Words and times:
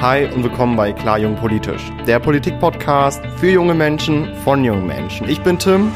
Hi 0.00 0.26
und 0.32 0.44
willkommen 0.44 0.76
bei 0.76 0.92
Klar 0.92 1.18
Jung 1.18 1.34
Politisch, 1.34 1.82
der 2.06 2.20
Politik-Podcast 2.20 3.20
für 3.38 3.50
junge 3.50 3.74
Menschen 3.74 4.32
von 4.44 4.62
jungen 4.62 4.86
Menschen. 4.86 5.28
Ich 5.28 5.40
bin 5.40 5.58
Tim 5.58 5.90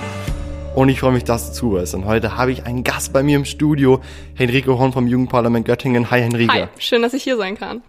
und 0.75 0.89
ich 0.89 0.99
freue 0.99 1.13
mich, 1.13 1.23
dass 1.23 1.47
du 1.47 1.53
zuhörst. 1.53 1.95
Und 1.95 2.05
heute 2.05 2.37
habe 2.37 2.51
ich 2.51 2.67
einen 2.67 2.83
Gast 2.83 3.13
bei 3.13 3.23
mir 3.23 3.37
im 3.37 3.45
Studio, 3.45 4.01
Henrike 4.35 4.77
Horn 4.77 4.93
vom 4.93 5.07
Jugendparlament 5.07 5.67
Göttingen. 5.67 6.11
Hi 6.11 6.21
Henrike. 6.21 6.53
Hi, 6.53 6.69
schön, 6.79 7.01
dass 7.01 7.15
ich 7.15 7.23
hier 7.23 7.37
sein 7.37 7.57
kann. 7.57 7.83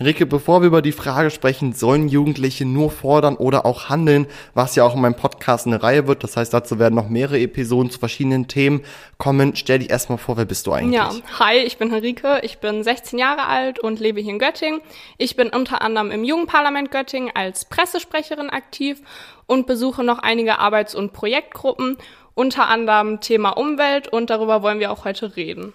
Enrique, 0.00 0.24
bevor 0.24 0.62
wir 0.62 0.68
über 0.68 0.80
die 0.80 0.92
Frage 0.92 1.30
sprechen, 1.30 1.74
sollen 1.74 2.08
Jugendliche 2.08 2.64
nur 2.64 2.90
fordern 2.90 3.36
oder 3.36 3.66
auch 3.66 3.90
handeln, 3.90 4.26
was 4.54 4.74
ja 4.74 4.82
auch 4.82 4.94
in 4.94 5.02
meinem 5.02 5.14
Podcast 5.14 5.66
eine 5.66 5.82
Reihe 5.82 6.06
wird, 6.06 6.24
das 6.24 6.38
heißt, 6.38 6.54
dazu 6.54 6.78
werden 6.78 6.94
noch 6.94 7.10
mehrere 7.10 7.38
Episoden 7.38 7.90
zu 7.90 7.98
verschiedenen 7.98 8.48
Themen 8.48 8.80
kommen. 9.18 9.56
Stell 9.56 9.80
dich 9.80 9.90
erstmal 9.90 10.16
vor, 10.16 10.38
wer 10.38 10.46
bist 10.46 10.66
du 10.66 10.72
eigentlich? 10.72 10.94
Ja, 10.94 11.12
hi, 11.38 11.58
ich 11.58 11.76
bin 11.76 11.90
Henrike, 11.90 12.40
ich 12.42 12.60
bin 12.60 12.82
16 12.82 13.18
Jahre 13.18 13.44
alt 13.44 13.78
und 13.78 14.00
lebe 14.00 14.22
hier 14.22 14.32
in 14.32 14.38
Göttingen. 14.38 14.80
Ich 15.18 15.36
bin 15.36 15.50
unter 15.50 15.82
anderem 15.82 16.10
im 16.10 16.24
Jugendparlament 16.24 16.90
Göttingen 16.90 17.32
als 17.34 17.66
Pressesprecherin 17.66 18.48
aktiv 18.48 19.02
und 19.44 19.66
besuche 19.66 20.02
noch 20.02 20.20
einige 20.20 20.60
Arbeits- 20.60 20.94
und 20.94 21.12
Projektgruppen, 21.12 21.98
unter 22.32 22.68
anderem 22.68 23.20
Thema 23.20 23.50
Umwelt 23.50 24.08
und 24.08 24.30
darüber 24.30 24.62
wollen 24.62 24.80
wir 24.80 24.92
auch 24.92 25.04
heute 25.04 25.36
reden. 25.36 25.74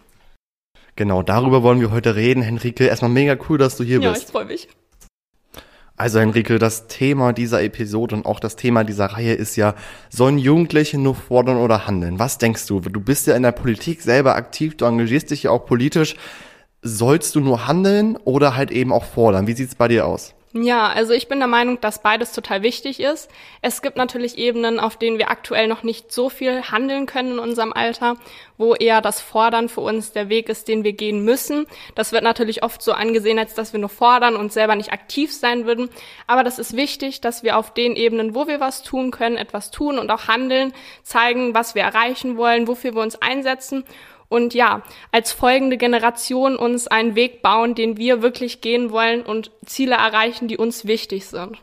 Genau, 0.96 1.24
darüber 1.24 1.62
wollen 1.64 1.82
wir 1.82 1.92
heute 1.92 2.16
reden. 2.16 2.42
Henrike, 2.42 2.86
erstmal 2.86 3.12
mega 3.12 3.38
cool, 3.50 3.58
dass 3.58 3.76
du 3.76 3.84
hier 3.84 4.00
ja, 4.00 4.12
bist. 4.12 4.24
Ja, 4.24 4.28
ich 4.28 4.32
freue 4.32 4.46
mich. 4.46 4.70
Also 5.98 6.20
Henrike, 6.20 6.60
das 6.60 6.88
Thema 6.88 7.32
dieser 7.32 7.64
Episode 7.64 8.16
und 8.16 8.26
auch 8.26 8.42
das 8.42 8.58
Thema 8.58 8.84
dieser 8.84 9.06
Reihe 9.06 9.34
ist 9.34 9.56
ja, 9.56 9.76
sollen 10.10 10.38
Jugendliche 10.38 10.98
nur 10.98 11.16
fordern 11.16 11.58
oder 11.58 11.88
handeln? 11.88 12.20
Was 12.20 12.38
denkst 12.38 12.68
du? 12.68 12.82
Du 12.82 13.00
bist 13.00 13.28
ja 13.28 13.36
in 13.36 13.44
der 13.44 13.54
Politik 13.54 14.02
selber 14.02 14.36
aktiv, 14.36 14.76
du 14.76 14.86
engagierst 14.86 15.32
dich 15.32 15.44
ja 15.44 15.52
auch 15.52 15.66
politisch. 15.66 16.16
Sollst 16.82 17.36
du 17.36 17.40
nur 17.40 17.68
handeln 17.68 18.18
oder 18.26 18.56
halt 18.56 18.72
eben 18.72 18.92
auch 18.92 19.06
fordern? 19.06 19.48
Wie 19.48 19.54
sieht's 19.54 19.76
bei 19.76 19.88
dir 19.88 20.06
aus? 20.06 20.36
Ja, 20.58 20.88
also 20.88 21.12
ich 21.12 21.28
bin 21.28 21.40
der 21.40 21.50
Meinung, 21.50 21.82
dass 21.82 22.02
beides 22.02 22.32
total 22.32 22.62
wichtig 22.62 23.02
ist. 23.02 23.30
Es 23.62 23.82
gibt 23.82 23.98
natürlich 23.98 24.38
Ebenen, 24.38 24.80
auf 24.80 24.96
denen 24.96 25.18
wir 25.18 25.30
aktuell 25.30 25.68
noch 25.68 25.84
nicht 25.84 26.14
so 26.14 26.30
viel 26.30 26.64
handeln 26.72 27.08
können 27.08 27.34
in 27.34 27.40
unserem 27.40 27.74
Alter, 27.74 28.16
wo 28.58 28.74
eher 28.74 29.02
das 29.02 29.20
Fordern 29.20 29.68
für 29.68 29.82
uns 29.82 30.14
der 30.14 30.30
Weg 30.30 30.48
ist, 30.48 30.70
den 30.70 30.86
wir 30.86 30.94
gehen 30.94 31.26
müssen. 31.26 31.68
Das 31.94 32.14
wird 32.14 32.24
natürlich 32.24 32.64
oft 32.64 32.82
so 32.82 32.94
angesehen, 32.94 33.38
als 33.38 33.54
dass 33.54 33.74
wir 33.74 33.82
nur 33.82 33.90
fordern 33.90 34.38
und 34.38 34.54
selber 34.54 34.78
nicht 34.78 34.94
aktiv 34.94 35.34
sein 35.34 35.66
würden. 35.66 35.90
Aber 36.26 36.46
das 36.46 36.58
ist 36.58 36.78
wichtig, 36.78 37.20
dass 37.20 37.44
wir 37.44 37.58
auf 37.58 37.74
den 37.74 37.98
Ebenen, 37.98 38.34
wo 38.34 38.48
wir 38.48 38.62
was 38.62 38.82
tun 38.82 39.12
können, 39.12 39.36
etwas 39.36 39.72
tun 39.72 40.00
und 40.00 40.10
auch 40.10 40.30
handeln, 40.30 40.72
zeigen, 41.04 41.54
was 41.54 41.76
wir 41.76 41.82
erreichen 41.82 42.38
wollen, 42.38 42.70
wofür 42.70 42.96
wir 42.96 43.02
uns 43.02 43.22
einsetzen 43.22 43.84
und 44.30 44.54
ja, 44.54 44.82
als 45.12 45.32
folgende 45.32 45.78
Generation 45.78 46.56
uns 46.56 46.88
einen 46.88 47.16
Weg 47.16 47.42
bauen, 47.42 47.76
den 47.76 47.98
wir 47.98 48.22
wirklich 48.22 48.62
gehen 48.62 48.92
wollen 48.92 49.22
und 49.22 49.52
Ziele 49.66 49.96
erreichen, 49.96 50.48
die 50.48 50.58
uns 50.58 50.86
wichtig 50.86 51.28
sind. 51.28 51.58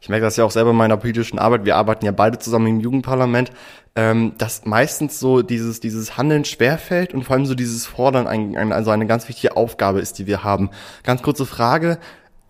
Ich 0.00 0.08
merke 0.08 0.24
das 0.24 0.36
ja 0.36 0.44
auch 0.44 0.50
selber 0.50 0.70
in 0.70 0.76
meiner 0.76 0.96
politischen 0.96 1.38
Arbeit. 1.38 1.64
Wir 1.64 1.76
arbeiten 1.76 2.04
ja 2.04 2.12
beide 2.12 2.38
zusammen 2.38 2.66
im 2.66 2.80
Jugendparlament, 2.80 3.50
ähm, 3.96 4.34
dass 4.38 4.64
meistens 4.64 5.18
so 5.18 5.42
dieses, 5.42 5.80
dieses 5.80 6.16
Handeln 6.16 6.44
schwerfällt 6.44 7.14
und 7.14 7.24
vor 7.24 7.36
allem 7.36 7.46
so 7.46 7.54
dieses 7.54 7.86
Fordern 7.86 8.26
ein, 8.26 8.56
ein, 8.56 8.72
also 8.72 8.90
eine 8.90 9.06
ganz 9.06 9.28
wichtige 9.28 9.56
Aufgabe 9.56 10.00
ist, 10.00 10.18
die 10.18 10.26
wir 10.26 10.44
haben. 10.44 10.70
Ganz 11.04 11.22
kurze 11.22 11.46
Frage. 11.46 11.98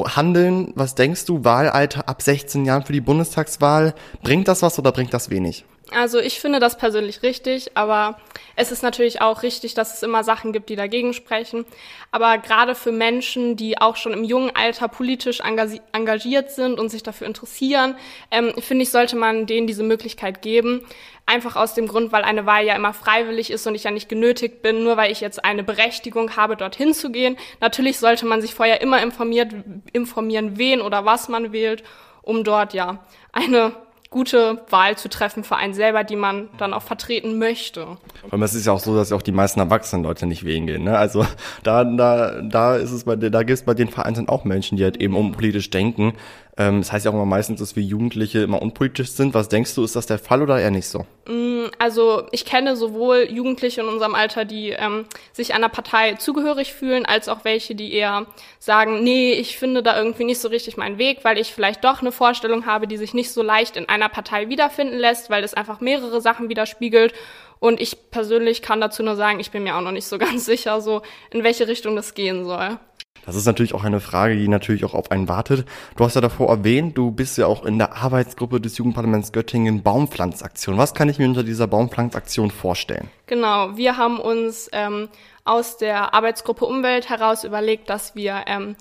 Handeln, 0.01 0.73
was 0.77 0.95
denkst 0.95 1.25
du, 1.25 1.45
Wahlalter 1.45 2.09
ab 2.09 2.23
16 2.23 2.65
Jahren 2.65 2.85
für 2.85 2.93
die 2.93 3.01
Bundestagswahl, 3.01 3.95
bringt 4.23 4.47
das 4.47 4.63
was 4.63 4.79
oder 4.79 4.93
bringt 4.93 5.13
das 5.13 5.31
wenig? 5.31 5.65
Also 5.91 6.19
ich 6.19 6.39
finde 6.39 6.61
das 6.61 6.77
persönlich 6.77 7.23
richtig, 7.23 7.71
aber 7.75 8.19
es 8.57 8.71
ist 8.73 8.83
natürlich 8.83 9.23
auch 9.23 9.43
richtig, 9.43 9.73
dass 9.73 9.95
es 9.95 10.03
immer 10.03 10.23
Sachen 10.23 10.53
gibt, 10.53 10.69
die 10.69 10.77
dagegen 10.77 11.15
sprechen. 11.15 11.65
Aber 12.11 12.37
gerade 12.39 12.75
für 12.75 12.93
Menschen, 12.93 13.57
die 13.57 13.81
auch 13.81 13.97
schon 13.97 14.13
im 14.13 14.23
jungen 14.23 14.55
Alter 14.55 14.89
politisch 14.89 15.41
engagiert 15.41 16.51
sind 16.51 16.79
und 16.79 16.91
sich 16.91 17.03
dafür 17.03 17.27
interessieren, 17.27 17.97
ähm, 18.31 18.53
finde 18.59 18.83
ich, 18.83 18.91
sollte 18.91 19.17
man 19.17 19.47
denen 19.47 19.67
diese 19.67 19.83
Möglichkeit 19.83 20.43
geben. 20.43 20.85
Einfach 21.25 21.57
aus 21.57 21.73
dem 21.73 21.89
Grund, 21.89 22.13
weil 22.13 22.23
eine 22.23 22.45
Wahl 22.45 22.65
ja 22.67 22.75
immer 22.77 22.93
freiwillig 22.93 23.51
ist 23.51 23.67
und 23.67 23.75
ich 23.75 23.85
ja 23.85 23.91
nicht 23.91 24.09
genötigt 24.09 24.61
bin, 24.61 24.83
nur 24.83 24.99
weil 24.99 25.11
ich 25.11 25.21
jetzt 25.21 25.43
eine 25.45 25.63
Berechtigung 25.63 26.37
habe, 26.37 26.57
dorthin 26.57 26.93
zu 26.93 27.11
gehen. 27.11 27.39
Natürlich 27.61 27.99
sollte 27.99 28.27
man 28.27 28.43
sich 28.43 28.55
vorher 28.55 28.83
immer 28.83 29.03
informiert, 29.03 29.55
informieren, 29.93 30.59
wen 30.59 30.83
oder 30.83 31.07
was 31.07 31.29
man 31.29 31.53
wählt, 31.53 31.83
um 32.23 32.45
dort 32.45 32.75
ja 32.75 33.05
eine 33.33 33.73
gute 34.11 34.63
Wahl 34.71 34.97
zu 34.97 35.09
treffen 35.09 35.45
für 35.45 35.57
einen 35.57 35.75
selber, 35.75 36.03
die 36.03 36.17
man 36.17 36.49
dann 36.57 36.73
auch 36.73 36.83
vertreten 36.83 37.39
möchte. 37.39 37.99
Und 38.31 38.43
es 38.43 38.55
ist 38.55 38.67
ja 38.67 38.73
auch 38.73 38.81
so, 38.81 38.97
dass 38.97 39.13
auch 39.13 39.21
die 39.21 39.33
meisten 39.33 39.61
erwachsenen 39.61 40.03
Leute 40.03 40.27
nicht 40.27 40.45
wählen 40.45 40.67
gehen. 40.67 40.85
Ne? 40.85 40.97
Also 40.97 41.27
da, 41.63 41.85
da, 41.85 42.41
da 42.41 42.77
ist 42.77 42.93
es 42.93 43.05
bei, 43.05 43.17
da 43.17 43.43
gibt 43.43 43.59
es 43.59 43.65
bei 43.65 43.75
den 43.75 43.89
Vereinen 43.89 44.29
auch 44.29 44.45
Menschen, 44.45 44.79
die 44.79 44.85
halt 44.85 44.97
eben 44.97 45.15
unpolitisch 45.15 45.69
denken. 45.71 46.15
Ähm, 46.59 46.81
das 46.81 46.91
heißt 46.91 47.05
ja 47.05 47.13
auch 47.13 47.15
immer 47.15 47.25
meistens, 47.25 47.61
dass 47.61 47.77
wir 47.77 47.85
Jugendliche 47.85 48.41
immer 48.41 48.61
unpolitisch 48.61 49.13
sind. 49.13 49.33
Was 49.33 49.49
denkst 49.49 49.77
du, 49.77 49.85
ist 49.85 49.95
das 49.95 50.07
der 50.07 50.19
Fall 50.19 50.43
oder 50.43 50.59
eher 50.59 50.73
nicht 50.73 50.89
so? 50.89 51.07
Mm, 51.29 51.67
also 51.79 52.25
ich 52.33 52.45
kenne 52.45 52.77
sowohl 52.77 53.29
Jugendliche 53.31 53.81
in 53.81 53.87
unserem 53.87 54.17
Alter, 54.17 54.45
die 54.45 54.71
ähm, 54.71 55.07
sich 55.33 55.55
einer 55.55 55.69
Partei 55.69 56.15
zugehörig 56.15 56.75
fühlen, 56.75 57.07
als 57.07 57.29
auch 57.29 57.45
welche, 57.45 57.77
die 57.77 57.93
eher 57.93 58.27
sagen, 58.59 59.05
nee, 59.05 59.33
ich 59.33 59.57
finde 59.57 59.85
da 59.85 59.97
irgendwie 59.97 60.25
nicht 60.25 60.41
so 60.41 60.49
richtig 60.49 60.77
meinen 60.77 60.99
Weg, 60.99 61.21
weil 61.23 61.39
ich 61.39 61.55
vielleicht 61.55 61.85
doch 61.85 62.01
eine 62.01 62.11
Vorstellung 62.11 62.67
habe, 62.67 62.89
die 62.89 62.97
sich 62.97 63.15
nicht 63.15 63.31
so 63.31 63.43
leicht 63.43 63.77
in 63.77 63.89
einer 63.89 64.09
Partei 64.09 64.49
wiederfinden 64.49 64.99
lässt, 64.99 65.31
weil 65.31 65.45
es 65.45 65.55
einfach 65.55 65.81
mehrere 65.81 66.21
Sachen 66.21 66.49
widerspiegelt. 66.49 67.15
Und 67.61 67.81
ich 67.81 68.11
persönlich 68.11 68.63
kann 68.63 68.81
dazu 68.81 69.05
nur 69.05 69.17
sagen, 69.17 69.39
ich 69.39 69.53
bin 69.53 69.63
mir 69.63 69.77
auch 69.77 69.81
noch 69.81 69.93
nicht 69.93 70.07
so 70.07 70.19
ganz 70.19 70.45
sicher, 70.45 70.81
so 70.81 71.03
in 71.31 71.45
welche 71.45 71.69
Richtung 71.69 71.95
das 71.95 72.15
gehen 72.15 72.45
soll. 72.45 72.79
Das 73.29 73.37
ist 73.37 73.45
natürlich 73.45 73.75
auch 73.75 73.85
eine 73.85 74.01
Frage, 74.01 74.37
die 74.37 74.49
natürlich 74.49 74.87
auch 74.87 74.95
auf 74.95 75.11
einen 75.11 75.29
wartet. 75.29 75.69
Du 75.97 76.05
hast 76.05 76.15
ja 76.15 76.23
davor 76.23 76.49
erwähnt, 76.49 76.97
du 76.97 77.11
bist 77.11 77.37
ja 77.37 77.47
auch 77.47 77.67
in 77.67 77.77
der 77.77 77.95
Arbeitsgruppe 77.95 78.59
des 78.59 78.79
Jugendparlaments 78.79 79.33
Göttingen 79.33 79.83
Baumpflanzaktion. 79.83 80.79
Was 80.79 80.95
kann 80.95 81.11
ich 81.11 81.19
mir 81.19 81.29
unter 81.29 81.43
dieser 81.43 81.67
Baumpflanzaktion 81.67 82.51
vorstellen? 82.51 83.11
Genau, 83.27 83.77
wir 83.77 83.99
haben 83.99 84.19
uns 84.19 84.71
ähm, 84.73 85.11
aus 85.45 85.77
der 85.77 86.15
Arbeitsgruppe 86.15 86.65
Umwelt 86.65 87.11
heraus 87.11 87.45
überlegt, 87.45 87.91
dass 87.91 88.15
wir 88.17 88.45
ähm, 88.47 88.77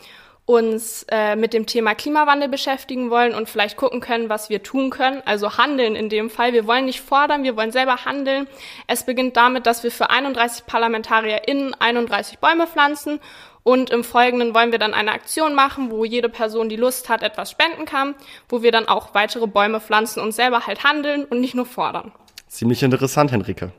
uns 0.46 1.06
äh, 1.10 1.36
mit 1.36 1.54
dem 1.54 1.66
Thema 1.66 1.94
Klimawandel 1.94 2.48
beschäftigen 2.48 3.10
wollen 3.10 3.36
und 3.36 3.50
vielleicht 3.50 3.76
gucken 3.76 4.00
können, 4.00 4.30
was 4.30 4.50
wir 4.50 4.64
tun 4.64 4.92
können. 4.92 5.22
Also 5.26 5.58
handeln 5.58 5.94
in 5.94 6.08
dem 6.08 6.30
Fall. 6.30 6.54
Wir 6.54 6.66
wollen 6.66 6.86
nicht 6.86 7.02
fordern, 7.02 7.44
wir 7.44 7.58
wollen 7.58 7.74
selber 7.74 8.06
handeln. 8.06 8.48
Es 8.88 9.04
beginnt 9.04 9.36
damit, 9.36 9.66
dass 9.66 9.84
wir 9.84 9.92
für 9.92 10.10
31 10.10 10.66
ParlamentarierInnen 10.66 11.74
31 11.74 12.40
Bäume 12.40 12.66
pflanzen 12.66 13.20
und 13.68 13.90
im 13.90 14.06
Folgenden 14.06 14.56
wollen 14.56 14.72
wir 14.72 14.80
dann 14.80 14.94
eine 14.94 15.12
Aktion 15.12 15.54
machen, 15.54 15.92
wo 15.92 16.06
jede 16.06 16.30
Person, 16.30 16.70
die 16.70 16.78
Lust 16.78 17.10
hat, 17.10 17.22
etwas 17.22 17.52
spenden 17.52 17.84
kann, 17.84 18.16
wo 18.48 18.64
wir 18.64 18.72
dann 18.72 18.88
auch 18.88 19.14
weitere 19.14 19.46
Bäume 19.46 19.82
pflanzen 19.82 20.22
und 20.22 20.32
selber 20.32 20.66
halt 20.68 20.86
handeln 20.86 21.26
und 21.26 21.42
nicht 21.42 21.54
nur 21.54 21.66
fordern. 21.66 22.14
Ziemlich 22.48 22.82
interessant, 22.82 23.34
Henrike. 23.34 23.74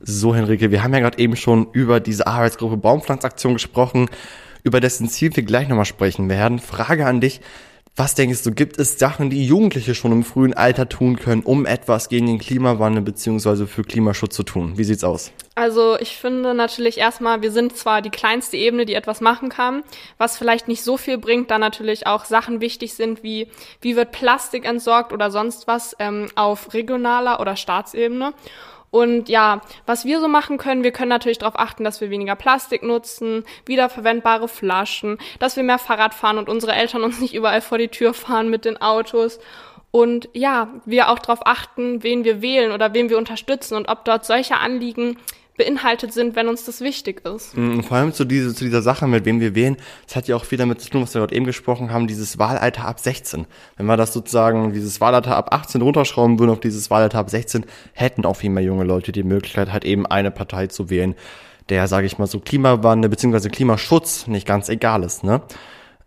So, 0.00 0.34
Henrike, 0.34 0.72
wir 0.72 0.82
haben 0.82 0.92
ja 0.92 0.98
gerade 0.98 1.18
eben 1.20 1.36
schon 1.36 1.68
über 1.70 2.00
diese 2.00 2.26
Arbeitsgruppe 2.26 2.76
Baumpflanzaktion 2.78 3.52
gesprochen, 3.52 4.10
über 4.64 4.80
dessen 4.80 5.08
Ziel 5.08 5.36
wir 5.36 5.44
gleich 5.44 5.68
nochmal 5.68 5.84
sprechen 5.84 6.28
werden. 6.28 6.58
Frage 6.58 7.06
an 7.06 7.20
dich, 7.20 7.40
was 7.98 8.14
denkst 8.14 8.44
du, 8.44 8.52
gibt 8.52 8.78
es 8.78 8.98
Sachen, 8.98 9.28
die 9.28 9.44
Jugendliche 9.44 9.94
schon 9.94 10.12
im 10.12 10.22
frühen 10.22 10.54
Alter 10.54 10.88
tun 10.88 11.16
können, 11.16 11.42
um 11.42 11.66
etwas 11.66 12.08
gegen 12.08 12.26
den 12.26 12.38
Klimawandel 12.38 13.02
beziehungsweise 13.02 13.66
für 13.66 13.82
Klimaschutz 13.82 14.36
zu 14.36 14.44
tun? 14.44 14.78
Wie 14.78 14.84
sieht's 14.84 15.02
aus? 15.02 15.32
Also 15.56 15.98
ich 15.98 16.16
finde 16.16 16.54
natürlich 16.54 16.98
erstmal, 16.98 17.42
wir 17.42 17.50
sind 17.50 17.76
zwar 17.76 18.00
die 18.00 18.10
kleinste 18.10 18.56
Ebene, 18.56 18.86
die 18.86 18.94
etwas 18.94 19.20
machen 19.20 19.48
kann, 19.48 19.82
was 20.16 20.38
vielleicht 20.38 20.68
nicht 20.68 20.84
so 20.84 20.96
viel 20.96 21.18
bringt, 21.18 21.50
da 21.50 21.58
natürlich 21.58 22.06
auch 22.06 22.24
Sachen 22.24 22.60
wichtig 22.60 22.94
sind 22.94 23.24
wie, 23.24 23.48
wie 23.80 23.96
wird 23.96 24.12
Plastik 24.12 24.64
entsorgt 24.64 25.12
oder 25.12 25.32
sonst 25.32 25.66
was 25.66 25.96
ähm, 25.98 26.28
auf 26.36 26.72
regionaler 26.74 27.40
oder 27.40 27.56
Staatsebene. 27.56 28.32
Und 28.90 29.28
ja, 29.28 29.60
was 29.86 30.04
wir 30.04 30.20
so 30.20 30.28
machen 30.28 30.56
können, 30.56 30.82
wir 30.82 30.92
können 30.92 31.10
natürlich 31.10 31.38
darauf 31.38 31.58
achten, 31.58 31.84
dass 31.84 32.00
wir 32.00 32.10
weniger 32.10 32.36
Plastik 32.36 32.82
nutzen, 32.82 33.44
wiederverwendbare 33.66 34.48
Flaschen, 34.48 35.18
dass 35.38 35.56
wir 35.56 35.62
mehr 35.62 35.78
Fahrrad 35.78 36.14
fahren 36.14 36.38
und 36.38 36.48
unsere 36.48 36.72
Eltern 36.72 37.04
uns 37.04 37.20
nicht 37.20 37.34
überall 37.34 37.60
vor 37.60 37.78
die 37.78 37.88
Tür 37.88 38.14
fahren 38.14 38.48
mit 38.48 38.64
den 38.64 38.80
Autos. 38.80 39.40
Und 39.90 40.28
ja, 40.32 40.68
wir 40.84 41.08
auch 41.08 41.18
darauf 41.18 41.46
achten, 41.46 42.02
wen 42.02 42.24
wir 42.24 42.42
wählen 42.42 42.72
oder 42.72 42.92
wen 42.94 43.08
wir 43.08 43.18
unterstützen 43.18 43.74
und 43.74 43.88
ob 43.88 44.04
dort 44.04 44.24
solche 44.24 44.56
Anliegen 44.56 45.16
beinhaltet 45.58 46.14
sind, 46.14 46.34
wenn 46.36 46.48
uns 46.48 46.64
das 46.64 46.80
wichtig 46.80 47.22
ist. 47.26 47.54
Mhm, 47.56 47.82
vor 47.82 47.98
allem 47.98 48.14
zu, 48.14 48.24
diese, 48.24 48.54
zu 48.54 48.64
dieser 48.64 48.80
Sache, 48.80 49.06
mit 49.06 49.26
wem 49.26 49.40
wir 49.40 49.54
wählen, 49.54 49.76
das 50.06 50.16
hat 50.16 50.28
ja 50.28 50.36
auch 50.36 50.46
viel 50.46 50.56
damit 50.56 50.80
zu 50.80 50.88
tun, 50.88 51.02
was 51.02 51.12
wir 51.14 51.20
dort 51.20 51.32
eben 51.32 51.44
gesprochen 51.44 51.92
haben, 51.92 52.06
dieses 52.06 52.38
Wahlalter 52.38 52.86
ab 52.86 52.98
16. 52.98 53.46
Wenn 53.76 53.86
wir 53.86 53.98
das 53.98 54.14
sozusagen, 54.14 54.72
dieses 54.72 55.00
Wahlalter 55.02 55.36
ab 55.36 55.52
18 55.52 55.82
runterschrauben 55.82 56.38
würden 56.38 56.50
auf 56.50 56.60
dieses 56.60 56.90
Wahlalter 56.90 57.18
ab 57.18 57.28
16, 57.28 57.66
hätten 57.92 58.24
auch 58.24 58.36
viel 58.36 58.50
mehr 58.50 58.64
junge 58.64 58.84
Leute 58.84 59.12
die 59.12 59.22
Möglichkeit, 59.22 59.70
halt 59.70 59.84
eben 59.84 60.06
eine 60.06 60.30
Partei 60.30 60.68
zu 60.68 60.88
wählen, 60.88 61.14
der, 61.68 61.86
sage 61.86 62.06
ich 62.06 62.16
mal, 62.16 62.26
so 62.26 62.40
Klimawandel 62.40 63.10
bzw. 63.10 63.50
Klimaschutz 63.50 64.26
nicht 64.26 64.46
ganz 64.46 64.70
egal 64.70 65.02
ist, 65.02 65.24
ne? 65.24 65.42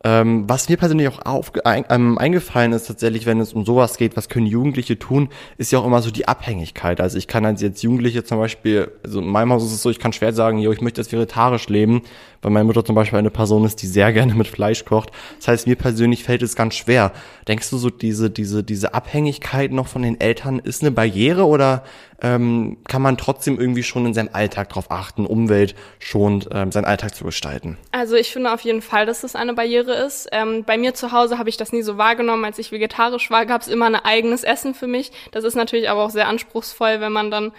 Ähm, 0.03 0.45
was 0.47 0.67
mir 0.67 0.77
persönlich 0.77 1.07
auch 1.07 1.25
auf, 1.25 1.51
ein, 1.63 1.85
ähm, 1.89 2.17
eingefallen 2.17 2.73
ist 2.73 2.87
tatsächlich, 2.87 3.25
wenn 3.27 3.39
es 3.39 3.53
um 3.53 3.65
sowas 3.65 3.97
geht, 3.97 4.17
was 4.17 4.29
können 4.29 4.47
Jugendliche 4.47 4.97
tun, 4.97 5.29
ist 5.57 5.71
ja 5.71 5.79
auch 5.79 5.85
immer 5.85 6.01
so 6.01 6.09
die 6.09 6.27
Abhängigkeit. 6.27 6.99
Also 6.99 7.17
ich 7.17 7.27
kann 7.27 7.45
als 7.45 7.61
jetzt 7.61 7.83
Jugendliche 7.83 8.23
zum 8.23 8.39
Beispiel, 8.39 8.91
also 9.03 9.19
in 9.19 9.27
meinem 9.27 9.51
Haus 9.51 9.63
ist 9.63 9.73
es 9.73 9.83
so, 9.83 9.91
ich 9.91 9.99
kann 9.99 10.13
schwer 10.13 10.33
sagen, 10.33 10.57
yo, 10.57 10.71
ich 10.71 10.81
möchte 10.81 11.01
jetzt 11.01 11.11
vegetarisch 11.11 11.69
leben, 11.69 12.01
weil 12.41 12.51
meine 12.51 12.65
Mutter 12.65 12.83
zum 12.83 12.95
Beispiel 12.95 13.19
eine 13.19 13.29
Person 13.29 13.65
ist, 13.65 13.81
die 13.81 13.87
sehr 13.87 14.11
gerne 14.13 14.33
mit 14.33 14.47
Fleisch 14.47 14.85
kocht. 14.85 15.11
Das 15.37 15.47
heißt, 15.47 15.67
mir 15.67 15.75
persönlich 15.75 16.23
fällt 16.23 16.41
es 16.41 16.55
ganz 16.55 16.75
schwer. 16.75 17.11
Denkst 17.47 17.69
du 17.69 17.77
so, 17.77 17.89
diese, 17.89 18.29
diese, 18.29 18.63
diese 18.63 18.93
Abhängigkeit 18.93 19.71
noch 19.71 19.87
von 19.87 20.01
den 20.01 20.19
Eltern 20.19 20.59
ist 20.59 20.81
eine 20.81 20.91
Barriere 20.91 21.45
oder 21.45 21.83
ähm, 22.21 22.77
kann 22.87 23.01
man 23.01 23.17
trotzdem 23.17 23.59
irgendwie 23.59 23.83
schon 23.83 24.05
in 24.05 24.13
seinem 24.13 24.29
Alltag 24.33 24.69
darauf 24.69 24.91
achten, 24.91 25.25
umweltschonend 25.25 26.49
ähm, 26.51 26.71
seinen 26.71 26.85
Alltag 26.85 27.15
zu 27.15 27.23
gestalten? 27.23 27.77
Also 27.91 28.15
ich 28.15 28.31
finde 28.31 28.53
auf 28.53 28.61
jeden 28.61 28.81
Fall, 28.81 29.05
dass 29.05 29.21
das 29.21 29.35
eine 29.35 29.53
Barriere 29.53 29.93
ist. 29.93 30.29
Ähm, 30.31 30.63
bei 30.63 30.77
mir 30.77 30.93
zu 30.93 31.11
Hause 31.11 31.39
habe 31.39 31.49
ich 31.49 31.57
das 31.57 31.71
nie 31.71 31.81
so 31.81 31.97
wahrgenommen. 31.97 32.45
Als 32.45 32.59
ich 32.59 32.71
vegetarisch 32.71 33.31
war, 33.31 33.45
gab 33.45 33.61
es 33.61 33.67
immer 33.67 33.87
ein 33.87 33.95
eigenes 33.95 34.43
Essen 34.43 34.75
für 34.75 34.87
mich. 34.87 35.11
Das 35.31 35.43
ist 35.43 35.55
natürlich 35.55 35.89
aber 35.89 36.03
auch 36.03 36.11
sehr 36.11 36.27
anspruchsvoll, 36.27 37.01
wenn 37.01 37.11
man 37.11 37.31
dann 37.31 37.51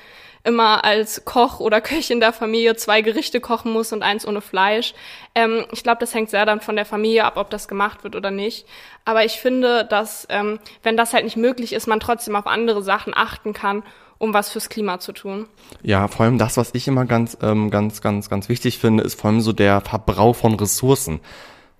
immer 0.45 0.85
als 0.85 1.25
Koch 1.25 1.61
oder 1.61 1.81
Köchin 1.83 2.21
der 2.21 2.33
Familie 2.33 2.77
zwei 2.77 3.03
Gerichte 3.03 3.41
kochen 3.41 3.73
muss 3.73 3.93
und 3.93 4.03
eins 4.03 4.27
ohne 4.27 4.41
Fleisch. 4.41 4.95
Ähm, 5.35 5.65
ich 5.73 5.83
glaube, 5.83 6.01
das 6.01 6.15
hängt 6.15 6.31
sehr 6.31 6.47
dann 6.47 6.61
von 6.61 6.77
der 6.77 6.87
Familie 6.87 7.25
ab, 7.25 7.37
ob 7.37 7.51
das 7.51 7.69
gemacht 7.69 8.05
wird 8.05 8.17
oder 8.17 8.31
nicht. 8.31 8.67
Aber 9.05 9.25
ich 9.25 9.33
finde, 9.33 9.85
dass 9.85 10.27
ähm, 10.31 10.59
wenn 10.83 10.97
das 10.97 11.13
halt 11.13 11.25
nicht 11.25 11.37
möglich 11.37 11.73
ist, 11.73 11.87
man 11.87 12.01
trotzdem 12.01 12.37
auf 12.37 12.47
andere 12.47 12.83
Sachen 12.83 13.15
achten 13.17 13.53
kann 13.53 13.83
um 14.23 14.33
was 14.33 14.53
fürs 14.53 14.69
Klima 14.69 15.01
zu 15.01 15.13
tun. 15.13 15.49
Ja, 15.83 16.07
vor 16.07 16.25
allem 16.25 16.39
das, 16.39 16.57
was 16.57 16.73
ich 16.75 16.87
immer 16.87 17.07
ganz, 17.07 17.37
ähm, 17.43 17.71
ganz, 17.71 18.01
ganz, 18.01 18.31
ganz 18.31 18.49
wichtig 18.49 18.79
finde, 18.79 19.03
ist 19.03 19.21
vor 19.21 19.31
allem 19.31 19.41
so 19.41 19.53
der 19.53 19.81
Verbrauch 19.81 20.37
von 20.37 20.55
Ressourcen. 20.55 21.19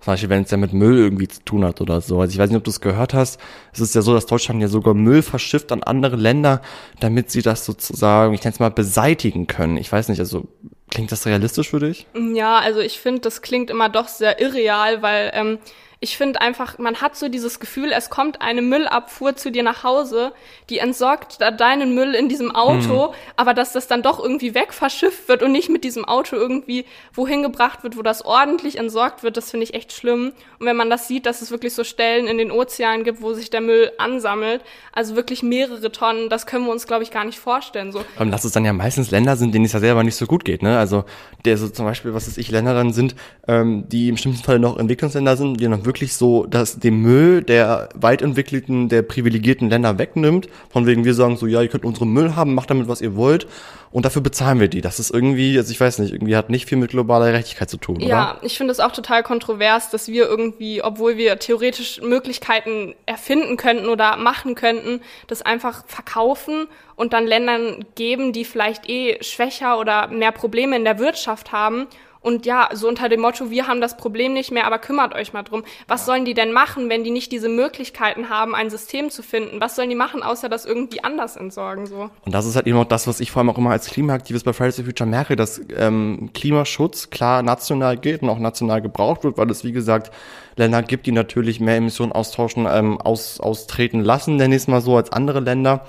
Zum 0.03 0.11
Beispiel, 0.11 0.29
wenn 0.29 0.43
es 0.43 0.51
ja 0.51 0.57
mit 0.57 0.73
Müll 0.73 0.97
irgendwie 0.97 1.29
zu 1.29 1.41
tun 1.45 1.63
hat 1.63 1.79
oder 1.79 2.01
so. 2.01 2.19
Also 2.19 2.33
ich 2.33 2.37
weiß 2.37 2.49
nicht, 2.49 2.57
ob 2.57 2.65
du 2.65 2.71
es 2.71 2.81
gehört 2.81 3.13
hast. 3.13 3.39
Es 3.71 3.79
ist 3.79 3.95
ja 3.95 4.01
so, 4.01 4.13
dass 4.13 4.25
Deutschland 4.25 4.61
ja 4.61 4.67
sogar 4.67 4.93
Müll 4.93 5.21
verschifft 5.21 5.71
an 5.71 5.81
andere 5.81 6.17
Länder, 6.17 6.61
damit 6.99 7.31
sie 7.31 7.41
das 7.41 7.65
sozusagen, 7.65 8.33
ich 8.33 8.41
nenne 8.41 8.53
es 8.53 8.59
mal, 8.59 8.69
beseitigen 8.69 9.47
können. 9.47 9.77
Ich 9.77 9.89
weiß 9.89 10.09
nicht, 10.09 10.19
also 10.19 10.49
klingt 10.91 11.13
das 11.13 11.25
realistisch 11.25 11.69
für 11.69 11.79
dich? 11.79 12.05
Ja, 12.33 12.59
also 12.59 12.81
ich 12.81 12.99
finde, 12.99 13.21
das 13.21 13.41
klingt 13.41 13.69
immer 13.69 13.87
doch 13.87 14.09
sehr 14.09 14.41
irreal, 14.41 15.01
weil 15.01 15.31
ähm, 15.33 15.59
ich 16.03 16.17
finde 16.17 16.41
einfach, 16.41 16.79
man 16.79 16.97
hat 16.97 17.15
so 17.15 17.29
dieses 17.29 17.61
Gefühl, 17.61 17.93
es 17.93 18.09
kommt 18.09 18.41
eine 18.41 18.61
Müllabfuhr 18.61 19.37
zu 19.37 19.53
dir 19.53 19.63
nach 19.63 19.85
Hause, 19.85 20.33
die 20.69 20.79
entsorgt 20.79 21.39
da 21.39 21.49
deinen 21.49 21.95
Müll 21.95 22.13
in 22.13 22.27
diesem 22.27 22.53
Auto, 22.53 23.07
mhm. 23.07 23.13
aber 23.37 23.53
dass 23.53 23.71
das 23.71 23.87
dann 23.87 24.01
doch 24.01 24.19
irgendwie 24.19 24.53
weg 24.53 24.73
verschifft 24.73 25.29
wird 25.29 25.41
und 25.41 25.53
nicht 25.53 25.69
mit 25.69 25.85
diesem 25.85 26.03
Auto 26.03 26.35
irgendwie 26.35 26.83
wohin 27.13 27.41
gebracht 27.41 27.83
wird, 27.83 27.95
wo 27.97 28.01
das 28.01 28.25
ordentlich 28.25 28.77
entsorgt 28.77 29.23
wird, 29.23 29.37
das 29.37 29.49
finde 29.49 29.63
ich 29.63 29.73
echt 29.75 29.93
schlimm. 29.93 30.33
Und 30.59 30.65
wenn 30.65 30.75
man 30.75 30.89
das 30.89 31.07
sieht, 31.07 31.25
dass 31.25 31.41
es 31.41 31.51
wirklich 31.51 31.73
so 31.73 31.85
Stellen 31.85 32.27
in 32.27 32.37
den 32.37 32.51
Ozeanen 32.51 33.05
gibt, 33.05 33.21
wo 33.21 33.31
sich 33.31 33.49
der 33.49 33.61
Müll 33.61 33.89
ansammelt, 33.97 34.61
also 34.91 35.15
wirklich 35.15 35.41
mehrere 35.41 35.89
Tonnen, 35.89 36.27
das 36.27 36.45
können 36.45 36.65
wir 36.65 36.73
uns, 36.73 36.85
glaube 36.85 37.03
ich, 37.03 37.11
gar 37.11 37.23
nicht 37.23 37.39
vorstellen. 37.39 37.93
So. 37.93 38.03
Und 38.19 38.31
dass 38.31 38.43
es 38.43 38.51
dann 38.51 38.65
ja 38.65 38.73
meistens 38.73 39.09
Länder 39.09 39.37
sind, 39.37 39.55
denen 39.55 39.63
es 39.63 39.71
ja 39.71 39.79
selber 39.79 40.03
nicht 40.03 40.17
so 40.17 40.25
gut 40.25 40.43
geht, 40.43 40.63
ne? 40.63 40.77
Also 40.77 41.05
der 41.45 41.57
so 41.57 41.69
zum 41.69 41.85
Beispiel, 41.85 42.13
was 42.13 42.27
ist 42.27 42.37
ich, 42.37 42.51
Länder 42.51 42.73
dann 42.73 42.91
sind, 42.91 43.15
ähm, 43.47 43.87
die 43.87 44.09
im 44.09 44.17
schlimmsten 44.17 44.43
Fall 44.43 44.59
noch 44.59 44.77
Entwicklungsländer 44.77 45.37
sind, 45.37 45.61
die 45.61 45.67
noch 45.69 45.85
wirklich 45.85 45.92
wirklich 45.93 46.15
so, 46.15 46.47
dass 46.47 46.79
den 46.79 46.95
Müll 47.01 47.43
der 47.43 47.89
weit 47.93 48.23
entwickelten, 48.23 48.89
der 48.89 49.03
privilegierten 49.03 49.69
Länder 49.69 49.99
wegnimmt. 49.99 50.49
Von 50.71 50.87
wegen 50.87 51.05
wir 51.05 51.13
sagen 51.13 51.37
so, 51.37 51.45
ja, 51.45 51.61
ihr 51.61 51.67
könnt 51.67 51.85
unseren 51.85 52.09
Müll 52.09 52.35
haben, 52.35 52.55
macht 52.55 52.71
damit, 52.71 52.87
was 52.87 52.99
ihr 52.99 53.15
wollt. 53.15 53.45
Und 53.91 54.05
dafür 54.05 54.23
bezahlen 54.23 54.59
wir 54.59 54.69
die. 54.69 54.81
Das 54.81 54.97
ist 54.97 55.11
irgendwie, 55.11 55.55
also 55.55 55.71
ich 55.71 55.79
weiß 55.79 55.99
nicht, 55.99 56.11
irgendwie 56.11 56.35
hat 56.35 56.49
nicht 56.49 56.67
viel 56.67 56.79
mit 56.79 56.89
globaler 56.89 57.27
Gerechtigkeit 57.27 57.69
zu 57.69 57.77
tun, 57.77 57.97
oder? 57.97 58.07
Ja, 58.07 58.37
ich 58.41 58.57
finde 58.57 58.71
es 58.71 58.79
auch 58.79 58.91
total 58.91 59.21
kontrovers, 59.21 59.91
dass 59.91 60.07
wir 60.07 60.25
irgendwie, 60.25 60.83
obwohl 60.83 61.15
wir 61.17 61.37
theoretisch 61.37 62.01
Möglichkeiten 62.01 62.95
erfinden 63.05 63.55
könnten 63.55 63.89
oder 63.89 64.17
machen 64.17 64.55
könnten, 64.55 65.01
das 65.27 65.43
einfach 65.43 65.83
verkaufen 65.85 66.65
und 66.95 67.13
dann 67.13 67.27
Ländern 67.27 67.85
geben, 67.93 68.33
die 68.33 68.45
vielleicht 68.45 68.89
eh 68.89 69.21
schwächer 69.21 69.79
oder 69.79 70.07
mehr 70.07 70.31
Probleme 70.31 70.75
in 70.75 70.85
der 70.85 70.97
Wirtschaft 70.97 71.51
haben 71.51 71.85
und 72.23 72.45
ja, 72.45 72.69
so 72.73 72.87
unter 72.87 73.09
dem 73.09 73.19
Motto, 73.19 73.49
wir 73.51 73.67
haben 73.67 73.81
das 73.81 73.97
Problem 73.97 74.33
nicht 74.33 74.49
mehr, 74.49 74.65
aber 74.65 74.79
kümmert 74.79 75.13
euch 75.13 75.33
mal 75.33 75.43
drum. 75.43 75.63
Was 75.89 76.01
ja. 76.01 76.05
sollen 76.05 76.23
die 76.23 76.33
denn 76.33 76.53
machen, 76.53 76.87
wenn 76.89 77.03
die 77.03 77.11
nicht 77.11 77.33
diese 77.33 77.49
Möglichkeiten 77.49 78.29
haben, 78.29 78.55
ein 78.55 78.69
System 78.69 79.09
zu 79.09 79.21
finden? 79.21 79.59
Was 79.59 79.75
sollen 79.75 79.89
die 79.89 79.95
machen, 79.95 80.23
außer 80.23 80.47
das 80.47 80.65
irgendwie 80.65 81.03
anders 81.03 81.35
entsorgen? 81.35 81.85
So. 81.85 82.09
Und 82.25 82.33
das 82.33 82.45
ist 82.45 82.55
halt 82.55 82.65
eben 82.65 82.77
auch 82.77 82.85
das, 82.85 83.07
was 83.07 83.19
ich 83.19 83.29
vor 83.29 83.41
allem 83.41 83.49
auch 83.49 83.57
immer 83.57 83.71
als 83.71 83.87
Klimaaktivist 83.87 84.45
bei 84.45 84.53
Fridays 84.53 84.77
for 84.77 84.85
Future 84.85 85.09
merke, 85.09 85.35
dass 85.35 85.61
ähm, 85.75 86.29
Klimaschutz 86.33 87.09
klar 87.09 87.43
national 87.43 87.97
gilt 87.97 88.21
und 88.21 88.29
auch 88.29 88.39
national 88.39 88.81
gebraucht 88.81 89.25
wird, 89.25 89.37
weil 89.37 89.51
es, 89.51 89.65
wie 89.65 89.73
gesagt, 89.73 90.09
Länder 90.55 90.81
gibt, 90.81 91.05
die 91.07 91.11
natürlich 91.11 91.59
mehr 91.59 91.75
Emissionen 91.75 92.13
austauschen, 92.13 92.67
ähm, 92.71 93.01
aus, 93.01 93.41
austreten 93.41 93.99
lassen, 93.99 94.37
nenne 94.37 94.55
ich 94.55 94.61
es 94.61 94.67
mal 94.69 94.79
so, 94.79 94.95
als 94.95 95.11
andere 95.11 95.41
Länder. 95.41 95.85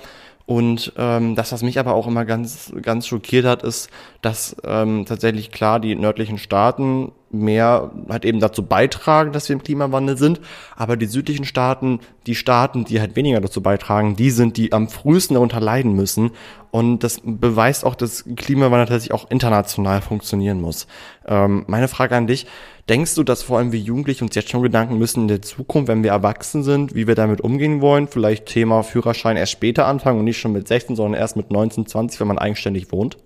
Und 0.47 0.93
ähm, 0.97 1.35
das, 1.35 1.51
was 1.51 1.63
mich 1.63 1.79
aber 1.79 1.95
auch 1.95 2.05
immer 2.05 2.23
ganz, 2.23 2.71
ganz 2.81 3.07
schockiert 3.07 3.45
hat, 3.45 3.63
ist, 3.63 3.89
dass 4.25 4.55
ähm, 4.65 5.05
tatsächlich 5.05 5.51
klar 5.51 5.79
die 5.79 5.93
nördlichen 5.93 6.39
Staaten 6.39 7.11
mehr 7.29 7.91
halt 8.09 8.25
eben 8.25 8.39
dazu 8.39 8.63
beitragen, 8.63 9.33
dass 9.33 9.47
wir 9.49 9.53
im 9.53 9.61
Klimawandel 9.61 10.17
sind, 10.17 10.41
aber 10.75 10.97
die 10.97 11.05
südlichen 11.05 11.45
Staaten, 11.45 11.99
die 12.25 12.33
Staaten, 12.33 12.85
die 12.85 12.99
halt 12.99 13.15
weniger 13.15 13.39
dazu 13.39 13.61
beitragen, 13.61 14.15
die 14.15 14.31
sind, 14.31 14.57
die 14.57 14.71
am 14.71 14.87
frühesten 14.89 15.35
darunter 15.35 15.59
leiden 15.59 15.93
müssen. 15.93 16.31
Und 16.71 17.03
das 17.03 17.21
beweist 17.23 17.85
auch, 17.85 17.93
dass 17.93 18.25
Klimawandel 18.35 18.87
tatsächlich 18.87 19.13
auch 19.13 19.29
international 19.29 20.01
funktionieren 20.01 20.59
muss. 20.59 20.87
Ähm, 21.27 21.65
meine 21.67 21.87
Frage 21.87 22.15
an 22.15 22.25
dich, 22.25 22.47
Denkst 22.87 23.15
du, 23.15 23.23
dass 23.23 23.41
vor 23.41 23.57
allem 23.57 23.71
wir 23.71 23.79
Jugendliche 23.79 24.23
uns 24.23 24.35
jetzt 24.35 24.51
schon 24.51 24.61
Gedanken 24.61 24.99
müssen 24.99 25.21
in 25.21 25.27
der 25.27 25.41
Zukunft, 25.41 25.87
wenn 25.87 26.03
wir 26.03 26.11
erwachsen 26.11 26.61
sind, 26.61 26.93
wie 26.93 27.07
wir 27.07 27.15
damit 27.15 27.41
umgehen 27.41 27.81
wollen? 27.81 28.07
Vielleicht 28.07 28.45
Thema 28.45 28.83
Führerschein 28.83 29.37
erst 29.37 29.53
später 29.53 29.87
anfangen 29.87 30.19
und 30.19 30.25
nicht 30.25 30.37
schon 30.37 30.51
mit 30.51 30.67
16, 30.67 30.95
sondern 30.95 31.19
erst 31.19 31.35
mit 31.35 31.49
19, 31.49 31.87
20, 31.87 32.19
wenn 32.19 32.27
man 32.27 32.37
eigenständig 32.37 32.91
wohnt? 32.91 33.17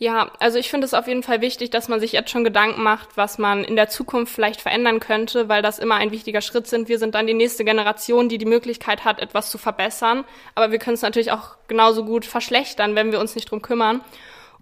Ja, 0.00 0.30
also 0.38 0.58
ich 0.58 0.70
finde 0.70 0.84
es 0.84 0.94
auf 0.94 1.08
jeden 1.08 1.24
Fall 1.24 1.40
wichtig, 1.40 1.70
dass 1.70 1.88
man 1.88 1.98
sich 1.98 2.12
jetzt 2.12 2.30
schon 2.30 2.44
Gedanken 2.44 2.82
macht, 2.84 3.16
was 3.16 3.36
man 3.36 3.64
in 3.64 3.74
der 3.74 3.88
Zukunft 3.88 4.32
vielleicht 4.32 4.60
verändern 4.60 5.00
könnte, 5.00 5.48
weil 5.48 5.60
das 5.60 5.80
immer 5.80 5.96
ein 5.96 6.12
wichtiger 6.12 6.40
Schritt 6.40 6.68
sind. 6.68 6.88
Wir 6.88 7.00
sind 7.00 7.16
dann 7.16 7.26
die 7.26 7.34
nächste 7.34 7.64
Generation, 7.64 8.28
die 8.28 8.38
die 8.38 8.46
Möglichkeit 8.46 9.04
hat, 9.04 9.18
etwas 9.18 9.50
zu 9.50 9.58
verbessern. 9.58 10.24
Aber 10.54 10.70
wir 10.70 10.78
können 10.78 10.94
es 10.94 11.02
natürlich 11.02 11.32
auch 11.32 11.56
genauso 11.66 12.04
gut 12.04 12.24
verschlechtern, 12.24 12.94
wenn 12.94 13.10
wir 13.10 13.18
uns 13.18 13.34
nicht 13.34 13.50
drum 13.50 13.60
kümmern. 13.60 14.00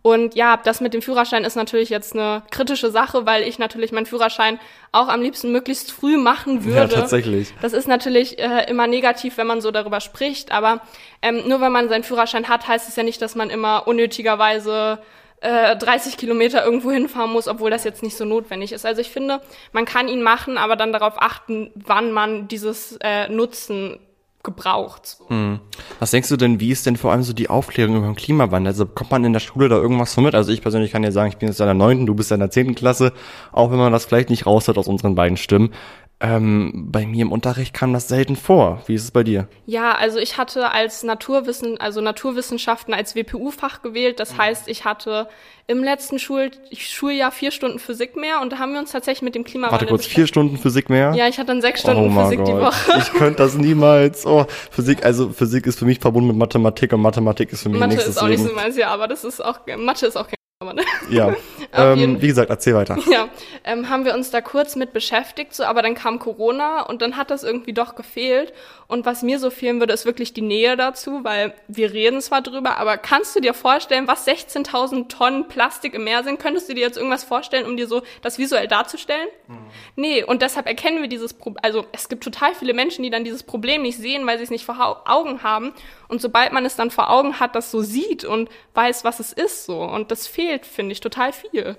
Und 0.01 0.37
ja, 0.37 0.57
das 0.57 0.81
mit 0.81 0.95
dem 0.95 1.03
Führerschein 1.03 1.45
ist 1.45 1.57
natürlich 1.57 1.91
jetzt 1.91 2.15
eine 2.15 2.43
kritische 2.51 2.91
Sache, 2.91 3.27
weil 3.27 3.43
ich 3.43 3.59
natürlich 3.59 3.93
meinen 3.93 4.07
Führerschein 4.07 4.59
auch 4.93 5.09
am 5.09 5.21
liebsten 5.21 5.53
möglichst 5.53 5.91
früh 5.91 6.17
machen 6.17 6.65
würde. 6.65 6.95
Ja, 6.95 7.01
tatsächlich. 7.01 7.53
Das 7.61 7.73
ist 7.73 7.89
natürlich 7.89 8.39
äh, 8.39 8.71
immer 8.71 8.87
negativ, 8.87 9.37
wenn 9.37 9.49
man 9.49 9.61
so 9.61 9.71
darüber 9.71 10.01
spricht, 10.01 10.53
aber 10.53 10.81
ähm, 11.23 11.49
nur 11.49 11.61
wenn 11.61 11.73
man 11.73 11.89
seinen 11.89 12.05
Führerschein 12.05 12.49
hat, 12.49 12.69
heißt 12.69 12.89
es 12.89 12.95
ja 12.97 13.03
nicht, 13.03 13.21
dass 13.21 13.35
man 13.35 13.51
immer 13.51 13.89
unnötigerweise 13.89 15.01
äh, 15.41 15.77
30 15.77 16.17
Kilometer 16.17 16.65
irgendwo 16.65 16.91
hinfahren 16.91 17.33
muss, 17.33 17.49
obwohl 17.49 17.71
das 17.71 17.85
jetzt 17.85 18.03
nicht 18.03 18.17
so 18.17 18.25
notwendig 18.25 18.73
ist. 18.73 18.87
Also 18.87 19.01
ich 19.01 19.11
finde, 19.11 19.41
man 19.73 19.85
kann 19.85 20.09
ihn 20.09 20.23
machen, 20.23 20.59
aber 20.59 20.77
dann 20.77 20.93
darauf 20.93 21.15
achten, 21.21 21.71
wann 21.75 22.13
man 22.13 22.49
dieses 22.49 22.99
äh, 23.03 23.29
Nutzen 23.29 23.99
gebraucht. 24.47 25.19
Hm. 25.27 25.61
Was 25.99 26.13
denkst 26.13 26.29
du 26.31 26.37
denn, 26.37 26.61
wie 26.61 26.71
ist 26.71 26.87
denn 26.87 26.97
vor 26.97 27.13
allem 27.13 27.25
so 27.25 27.33
die 27.33 27.51
Aufklärung 27.51 27.97
über 27.97 28.07
den 28.07 28.15
Klimawandel? 28.15 28.71
Also 28.71 28.87
kommt 28.87 29.11
man 29.11 29.25
in 29.25 29.33
der 29.33 29.41
Schule 29.41 29.69
da 29.69 29.77
irgendwas 29.77 30.15
von 30.15 30.25
mit? 30.25 30.35
Also 30.35 30.53
ich 30.53 30.63
persönlich 30.63 30.93
kann 30.93 31.03
dir 31.03 31.13
sagen, 31.13 31.31
ich 31.31 31.37
bin 31.37 31.49
jetzt 31.49 31.61
in 31.61 31.67
der 31.67 31.75
neunten, 31.75 32.07
du 32.07 32.15
bist 32.15 32.31
in 32.31 32.39
der 32.39 32.51
zehnten 32.51 32.77
Klasse, 32.77 33.13
auch 33.53 33.71
wenn 33.73 33.79
man 33.79 33.93
das 33.93 34.05
vielleicht 34.07 34.31
nicht 34.31 34.47
raushört 34.47 34.79
aus 34.79 34.87
unseren 34.87 35.17
beiden 35.17 35.37
Stimmen. 35.37 35.75
Ähm, 36.19 36.87
bei 36.91 37.05
mir 37.05 37.23
im 37.23 37.33
Unterricht 37.33 37.75
kam 37.75 37.93
das 37.93 38.09
selten 38.09 38.37
vor. 38.37 38.83
Wie 38.87 38.95
ist 38.95 39.05
es 39.05 39.11
bei 39.11 39.23
dir? 39.23 39.49
Ja, 39.67 39.93
also 39.93 40.19
ich 40.19 40.39
hatte 40.39 40.71
als 40.71 41.03
Naturwissen, 41.03 41.79
also 41.79 42.01
Naturwissenschaften 42.01 42.95
als 42.95 43.15
WPU-Fach 43.15 43.83
gewählt. 43.83 44.19
Das 44.19 44.33
mhm. 44.33 44.39
heißt, 44.39 44.69
ich 44.69 44.87
hatte 44.87 45.29
im 45.67 45.85
letzten 45.85 46.19
Schul 46.19 46.53
Schuljahr 46.73 47.31
vier 47.33 47.51
Stunden 47.51 47.79
Physik 47.79 48.17
mehr 48.17 48.41
und 48.41 48.51
da 48.51 48.59
haben 48.59 48.73
wir 48.73 48.79
uns 48.79 48.93
tatsächlich 48.93 49.21
mit 49.21 49.35
dem 49.35 49.45
Klimawandel. 49.45 49.81
Warte 49.81 49.91
kurz, 49.91 50.07
vier 50.07 50.27
Stunden 50.27 50.57
Physik 50.57 50.89
mehr? 50.89 51.13
Ja, 51.15 51.29
ich 51.29 51.37
hatte 51.37 51.49
dann 51.49 51.61
sechs 51.61 51.81
Stunden 51.81 52.17
oh 52.17 52.23
Physik 52.23 52.39
Gott. 52.39 52.49
die 52.49 52.53
Woche. 52.55 52.99
Ich 52.99 53.13
könnte 53.13 53.43
das 53.43 53.55
niemals. 53.55 54.25
Oh, 54.25 54.47
Physik, 54.71 55.05
also 55.05 55.29
Physik 55.29 55.67
ist 55.67 55.79
für 55.79 55.85
mich 55.85 55.99
verbunden 55.99 56.29
mit 56.29 56.37
Mathematik 56.37 56.95
und 56.95 57.03
Mathematik 57.03 57.53
ist 57.53 57.63
für 57.63 57.69
mich 57.69 57.79
Mathe 57.79 57.91
nächstes 57.93 58.17
ist 58.17 58.23
auch 58.23 58.27
Leben. 58.27 58.43
nicht 58.43 58.51
so 58.51 58.57
meins, 58.57 58.77
ja, 58.79 58.89
aber 58.89 59.07
das 59.07 59.23
ist 59.23 59.45
auch, 59.45 59.59
Mathe 59.77 60.07
ist 60.07 60.17
auch 60.17 60.29
kein 60.29 60.37
Ne? 60.65 60.83
Ja. 61.11 61.35
ähm, 61.73 62.21
wie 62.21 62.29
gesagt, 62.29 62.51
erzähl 62.51 62.75
weiter. 62.75 62.99
Ja, 63.11 63.29
ähm, 63.65 63.89
haben 63.89 64.05
wir 64.05 64.15
uns 64.15 64.31
da 64.31 64.41
kurz 64.41 64.77
mit 64.77 64.93
beschäftigt, 64.93 65.55
so, 65.55 65.65
aber 65.65 65.83
dann 65.83 65.95
kam 65.95 66.19
Corona 66.19 66.83
und 66.83 67.03
dann 67.03 67.17
hat 67.17 67.31
das 67.31 67.45
irgendwie 67.45 67.73
doch 67.73 67.95
gefehlt. 67.95 68.53
Und 68.89 69.05
was 69.05 69.23
mir 69.23 69.39
so 69.39 69.51
fehlen 69.51 69.81
würde, 69.81 69.93
ist 69.93 70.07
wirklich 70.07 70.33
die 70.33 70.43
Nähe 70.43 70.77
dazu, 70.77 71.25
weil 71.25 71.55
wir 71.69 71.93
reden 71.93 72.21
zwar 72.21 72.43
drüber, 72.43 72.79
aber 72.79 72.99
kannst 72.99 73.35
du 73.35 73.41
dir 73.41 73.55
vorstellen, 73.55 74.07
was 74.07 74.27
16.000 74.27 75.09
Tonnen 75.09 75.49
Plastik 75.49 75.95
im 75.95 76.05
Meer 76.05 76.23
sind? 76.23 76.39
Könntest 76.39 76.69
du 76.69 76.75
dir 76.75 76.83
jetzt 76.83 76.97
irgendwas 76.97 77.25
vorstellen, 77.25 77.67
um 77.67 77.77
dir 77.77 77.87
so 77.87 78.03
das 78.23 78.39
visuell 78.39 78.69
darzustellen? 78.69 79.29
Mhm. 79.49 79.57
Nee, 79.97 80.25
und 80.25 80.43
deshalb 80.43 80.67
erkennen 80.67 81.01
wir 81.01 81.09
dieses 81.09 81.35
Problem, 81.35 81.63
also 81.63 81.87
es 81.93 82.09
gibt 82.09 82.23
total 82.23 82.55
viele 82.55 82.75
Menschen, 82.75 83.03
die 83.03 83.11
dann 83.11 83.25
dieses 83.25 83.43
Problem 83.43 83.83
nicht 83.83 83.99
sehen, 83.99 84.27
weil 84.27 84.39
sie 84.39 84.45
es 84.45 84.51
nicht 84.51 84.65
vor 84.65 85.03
Augen 85.07 85.43
haben. 85.43 85.73
Und 86.09 86.21
sobald 86.21 86.53
man 86.53 86.65
es 86.65 86.77
dann 86.77 86.91
vor 86.91 87.11
Augen 87.11 87.41
hat, 87.41 87.57
das 87.57 87.71
so 87.71 87.83
sieht 87.83 88.25
und 88.25 88.49
weiß, 88.75 89.05
was 89.05 89.21
es 89.21 89.33
ist, 89.33 89.67
so. 89.67 89.81
Und 89.81 90.11
das 90.11 90.27
fehlt, 90.27 90.67
finde 90.67 90.93
ich, 90.93 91.01
total 91.01 91.33
viel. 91.33 91.77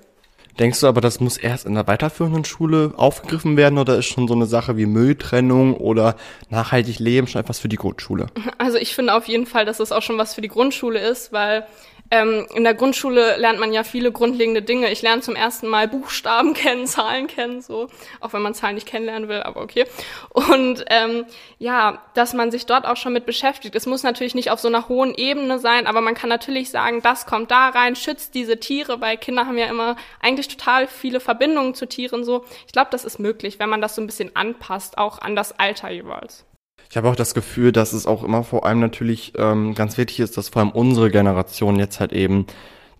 Denkst 0.60 0.80
du 0.80 0.88
aber, 0.88 1.02
das 1.02 1.20
muss 1.20 1.38
erst 1.38 1.66
in 1.66 1.76
der 1.76 1.86
weiterführenden 1.86 2.44
Schule 2.44 2.94
aufgegriffen 2.98 3.58
werden 3.58 3.78
oder 3.78 3.98
ist 3.98 4.08
schon 4.08 4.28
so 4.28 4.34
eine 4.34 4.48
Sache 4.48 4.76
wie 4.76 4.88
Mülltrennung 4.88 5.76
oder 5.76 6.16
nachhaltig 6.50 6.98
Leben 7.00 7.28
schon 7.28 7.42
etwas 7.42 7.60
für 7.60 7.70
die 7.70 7.76
Grundschule? 7.76 8.28
Also 8.58 8.78
ich 8.80 8.96
finde 8.96 9.14
auf 9.14 9.28
jeden 9.28 9.46
Fall, 9.46 9.66
dass 9.66 9.80
es 9.80 9.92
auch 9.92 10.02
schon 10.02 10.18
was 10.18 10.34
für 10.34 10.42
die 10.42 10.48
Grundschule 10.48 11.00
ist, 11.00 11.32
weil 11.32 11.66
Ähm, 12.10 12.48
in 12.54 12.64
der 12.64 12.74
Grundschule 12.74 13.38
lernt 13.38 13.60
man 13.60 13.74
ja 13.74 13.84
viele 13.84 14.12
grundlegende 14.12 14.62
Dinge. 14.62 14.92
Ich 14.92 15.02
lerne 15.02 15.22
zum 15.22 15.36
ersten 15.36 15.68
Mal 15.68 15.88
Buchstaben 15.88 16.54
kennen, 16.56 16.88
Zahlen 16.88 17.28
kennen, 17.28 17.62
so, 17.62 17.88
auch 18.22 18.34
wenn 18.34 18.42
man 18.42 18.54
Zahlen 18.54 18.76
nicht 18.76 18.88
kennenlernen 18.88 19.28
will, 19.30 19.44
aber 19.44 19.62
okay. 19.62 19.86
Und 20.30 20.86
ähm, 20.90 21.26
ja, 21.60 22.02
dass 22.14 22.34
man 22.34 22.52
sich 22.52 22.66
dort 22.66 22.86
auch 22.86 22.98
schon 22.98 23.14
mit 23.14 23.26
beschäftigt. 23.26 23.76
Es 23.76 23.86
muss 23.86 24.04
natürlich 24.04 24.36
nicht 24.36 24.52
auf 24.52 24.60
so 24.60 24.68
einer 24.68 24.88
hohen 24.88 25.14
Ebene 25.14 25.60
sein, 25.60 25.88
aber 25.88 26.02
man 26.02 26.16
kann 26.16 26.30
natürlich 26.30 26.70
sagen, 26.70 27.02
das 27.02 27.26
kommt 27.26 27.52
da 27.52 27.70
rein, 27.70 27.96
schützt 27.96 28.36
diese 28.36 28.60
Tiere, 28.60 29.02
weil 29.02 29.18
Kinder 29.18 29.46
haben 29.46 29.58
ja 29.58 29.68
immer 29.68 29.96
eigentlich 30.22 30.48
total 30.48 30.88
viele 30.88 31.20
Verbindungen 31.20 31.74
zu 31.74 31.88
Tieren 31.88 32.24
so. 32.24 32.46
Ich 32.66 32.74
glaube, 32.74 32.90
das 32.92 33.06
ist 33.06 33.20
möglich, 33.20 33.60
wenn 33.60 33.70
man 33.70 33.82
das 33.82 33.96
so 33.96 34.02
ein 34.02 34.08
bisschen 34.08 34.36
anpasst, 34.36 34.98
auch 34.98 35.20
an 35.20 35.36
das 35.36 35.60
Alter 35.60 35.90
jeweils. 35.90 36.46
Ich 36.90 36.98
habe 36.98 37.10
auch 37.10 37.16
das 37.16 37.34
Gefühl, 37.34 37.72
dass 37.72 37.94
es 37.94 38.06
auch 38.06 38.24
immer 38.24 38.44
vor 38.44 38.66
allem 38.66 38.80
natürlich 38.80 39.34
ähm, 39.38 39.76
ganz 39.76 39.98
wichtig 39.98 40.22
ist, 40.22 40.38
dass 40.38 40.50
vor 40.50 40.62
allem 40.62 40.72
unsere 40.72 41.12
Generation 41.12 41.78
jetzt 41.80 42.00
halt 42.00 42.14
eben 42.14 42.46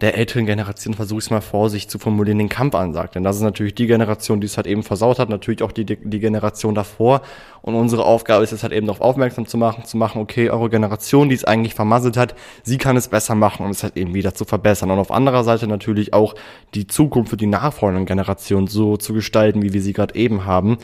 der 0.02 0.16
älteren 0.16 0.46
Generation, 0.46 0.94
versuche 0.94 1.18
ich 1.20 1.26
es 1.26 1.32
mal 1.32 1.42
vorsichtig 1.42 1.90
zu 1.90 1.98
formulieren, 1.98 2.38
den 2.38 2.50
Kampf 2.50 2.76
ansagt. 2.76 3.16
Denn 3.16 3.24
das 3.24 3.38
ist 3.38 3.42
natürlich 3.42 3.74
die 3.74 3.88
Generation, 3.88 4.40
die 4.40 4.46
es 4.46 4.56
halt 4.56 4.68
eben 4.68 4.84
versaut 4.84 5.18
hat, 5.18 5.30
natürlich 5.30 5.64
auch 5.64 5.72
die, 5.72 5.86
die 5.86 6.20
Generation 6.20 6.76
davor. 6.76 7.22
Und 7.64 7.74
unsere 7.74 8.06
Aufgabe 8.06 8.44
ist 8.44 8.52
es 8.52 8.62
halt 8.62 8.74
eben 8.74 8.86
darauf 8.86 9.02
aufmerksam 9.02 9.48
zu 9.48 9.58
machen, 9.58 9.86
zu 9.86 9.98
machen, 9.98 10.22
okay, 10.22 10.52
eure 10.52 10.70
Generation, 10.70 11.30
die 11.30 11.36
es 11.36 11.46
eigentlich 11.46 11.74
vermasselt 11.74 12.16
hat, 12.16 12.36
sie 12.62 12.78
kann 12.78 12.96
es 12.96 13.08
besser 13.08 13.34
machen, 13.34 13.66
um 13.66 13.72
es 13.72 13.82
halt 13.82 13.98
eben 13.98 14.14
wieder 14.14 14.36
zu 14.36 14.46
verbessern. 14.46 14.92
Und 14.92 15.00
auf 15.00 15.12
anderer 15.12 15.44
Seite 15.44 15.68
natürlich 15.68 16.14
auch 16.14 16.36
die 16.76 16.86
Zukunft 16.86 17.32
für 17.32 17.38
die 17.38 17.48
nachfolgenden 17.48 18.06
Generationen 18.06 18.68
so 18.68 18.98
zu 18.98 19.14
gestalten, 19.14 19.64
wie 19.64 19.74
wir 19.74 19.82
sie 19.82 19.94
gerade 19.94 20.14
eben 20.14 20.46
haben. 20.46 20.78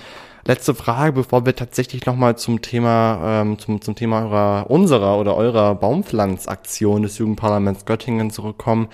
Letzte 0.46 0.76
Frage, 0.76 1.14
bevor 1.14 1.46
wir 1.46 1.56
tatsächlich 1.56 2.06
nochmal 2.06 2.38
zum 2.38 2.62
Thema, 2.62 3.42
ähm, 3.42 3.58
zum, 3.60 3.82
zum 3.82 3.96
Thema 3.96 4.24
eurer, 4.26 4.70
unserer 4.70 5.18
oder 5.18 5.38
eurer 5.38 5.74
Baumpflanzaktion 5.76 7.04
des 7.04 7.18
Jugendparlaments 7.18 7.86
Göttingen 7.86 8.30
zurückkommen. 8.30 8.90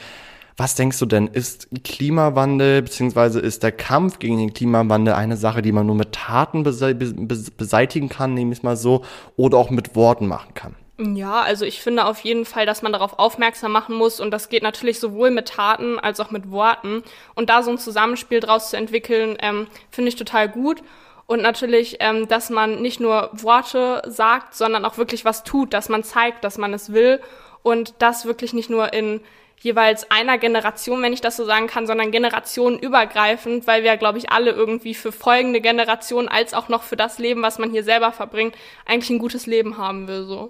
Was 0.58 0.76
denkst 0.76 1.00
du 1.00 1.08
denn, 1.08 1.26
ist 1.26 1.68
Klimawandel 1.84 2.84
beziehungsweise 2.84 3.40
ist 3.40 3.64
der 3.64 3.72
Kampf 3.72 4.20
gegen 4.20 4.38
den 4.38 4.54
Klimawandel 4.54 5.16
eine 5.16 5.38
Sache, 5.38 5.64
die 5.64 5.72
man 5.72 5.88
nur 5.88 5.96
mit 5.96 6.12
Taten 6.12 6.62
beseitigen 6.62 8.10
kann, 8.10 8.36
nehme 8.36 8.52
ich 8.52 8.60
es 8.60 8.64
mal 8.64 8.78
so, 8.78 9.04
oder 9.36 9.58
auch 9.58 9.72
mit 9.72 9.96
Worten 9.96 10.28
machen 10.28 10.54
kann? 10.54 10.76
Ja, 11.00 11.42
also 11.42 11.64
ich 11.64 11.82
finde 11.82 12.06
auf 12.06 12.20
jeden 12.20 12.44
Fall, 12.44 12.66
dass 12.66 12.82
man 12.82 12.92
darauf 12.92 13.18
aufmerksam 13.18 13.72
machen 13.72 13.96
muss 13.96 14.20
und 14.20 14.32
das 14.32 14.50
geht 14.50 14.64
natürlich 14.64 15.00
sowohl 15.00 15.32
mit 15.32 15.48
Taten 15.48 15.98
als 15.98 16.20
auch 16.20 16.30
mit 16.30 16.52
Worten. 16.52 17.04
Und 17.36 17.50
da 17.50 17.64
so 17.64 17.72
ein 17.72 17.78
Zusammenspiel 17.78 18.42
draus 18.42 18.70
zu 18.70 18.78
entwickeln, 18.78 19.38
ähm, 19.40 19.68
finde 19.90 20.10
ich 20.10 20.18
total 20.18 20.50
gut. 20.50 20.84
Und 21.30 21.44
natürlich, 21.44 21.98
ähm, 22.00 22.28
dass 22.28 22.50
man 22.50 22.82
nicht 22.82 23.00
nur 23.00 23.30
Worte 23.34 24.02
sagt, 24.08 24.56
sondern 24.56 24.84
auch 24.84 24.98
wirklich 24.98 25.26
was 25.26 25.44
tut, 25.44 25.76
dass 25.76 25.88
man 25.88 26.04
zeigt, 26.04 26.44
dass 26.44 26.58
man 26.58 26.74
es 26.74 26.92
will 26.92 27.22
und 27.62 27.94
das 28.00 28.26
wirklich 28.26 28.54
nicht 28.54 28.72
nur 28.72 28.94
in 28.94 29.22
jeweils 29.60 30.10
einer 30.10 30.40
Generation, 30.40 31.04
wenn 31.04 31.14
ich 31.14 31.22
das 31.22 31.38
so 31.38 31.46
sagen 31.46 31.68
kann, 31.68 31.86
sondern 31.86 32.10
generationenübergreifend, 32.10 33.68
weil 33.68 33.84
wir, 33.84 33.96
glaube 33.98 34.18
ich, 34.18 34.32
alle 34.32 34.50
irgendwie 34.50 34.96
für 34.96 35.12
folgende 35.12 35.62
Generationen 35.62 36.30
als 36.30 36.56
auch 36.56 36.68
noch 36.68 36.82
für 36.82 36.98
das 36.98 37.20
Leben, 37.20 37.44
was 37.44 37.60
man 37.60 37.70
hier 37.70 37.84
selber 37.84 38.12
verbringt, 38.12 38.56
eigentlich 38.88 39.12
ein 39.12 39.20
gutes 39.20 39.46
Leben 39.46 39.78
haben 39.78 40.08
will, 40.08 40.26
so. 40.26 40.50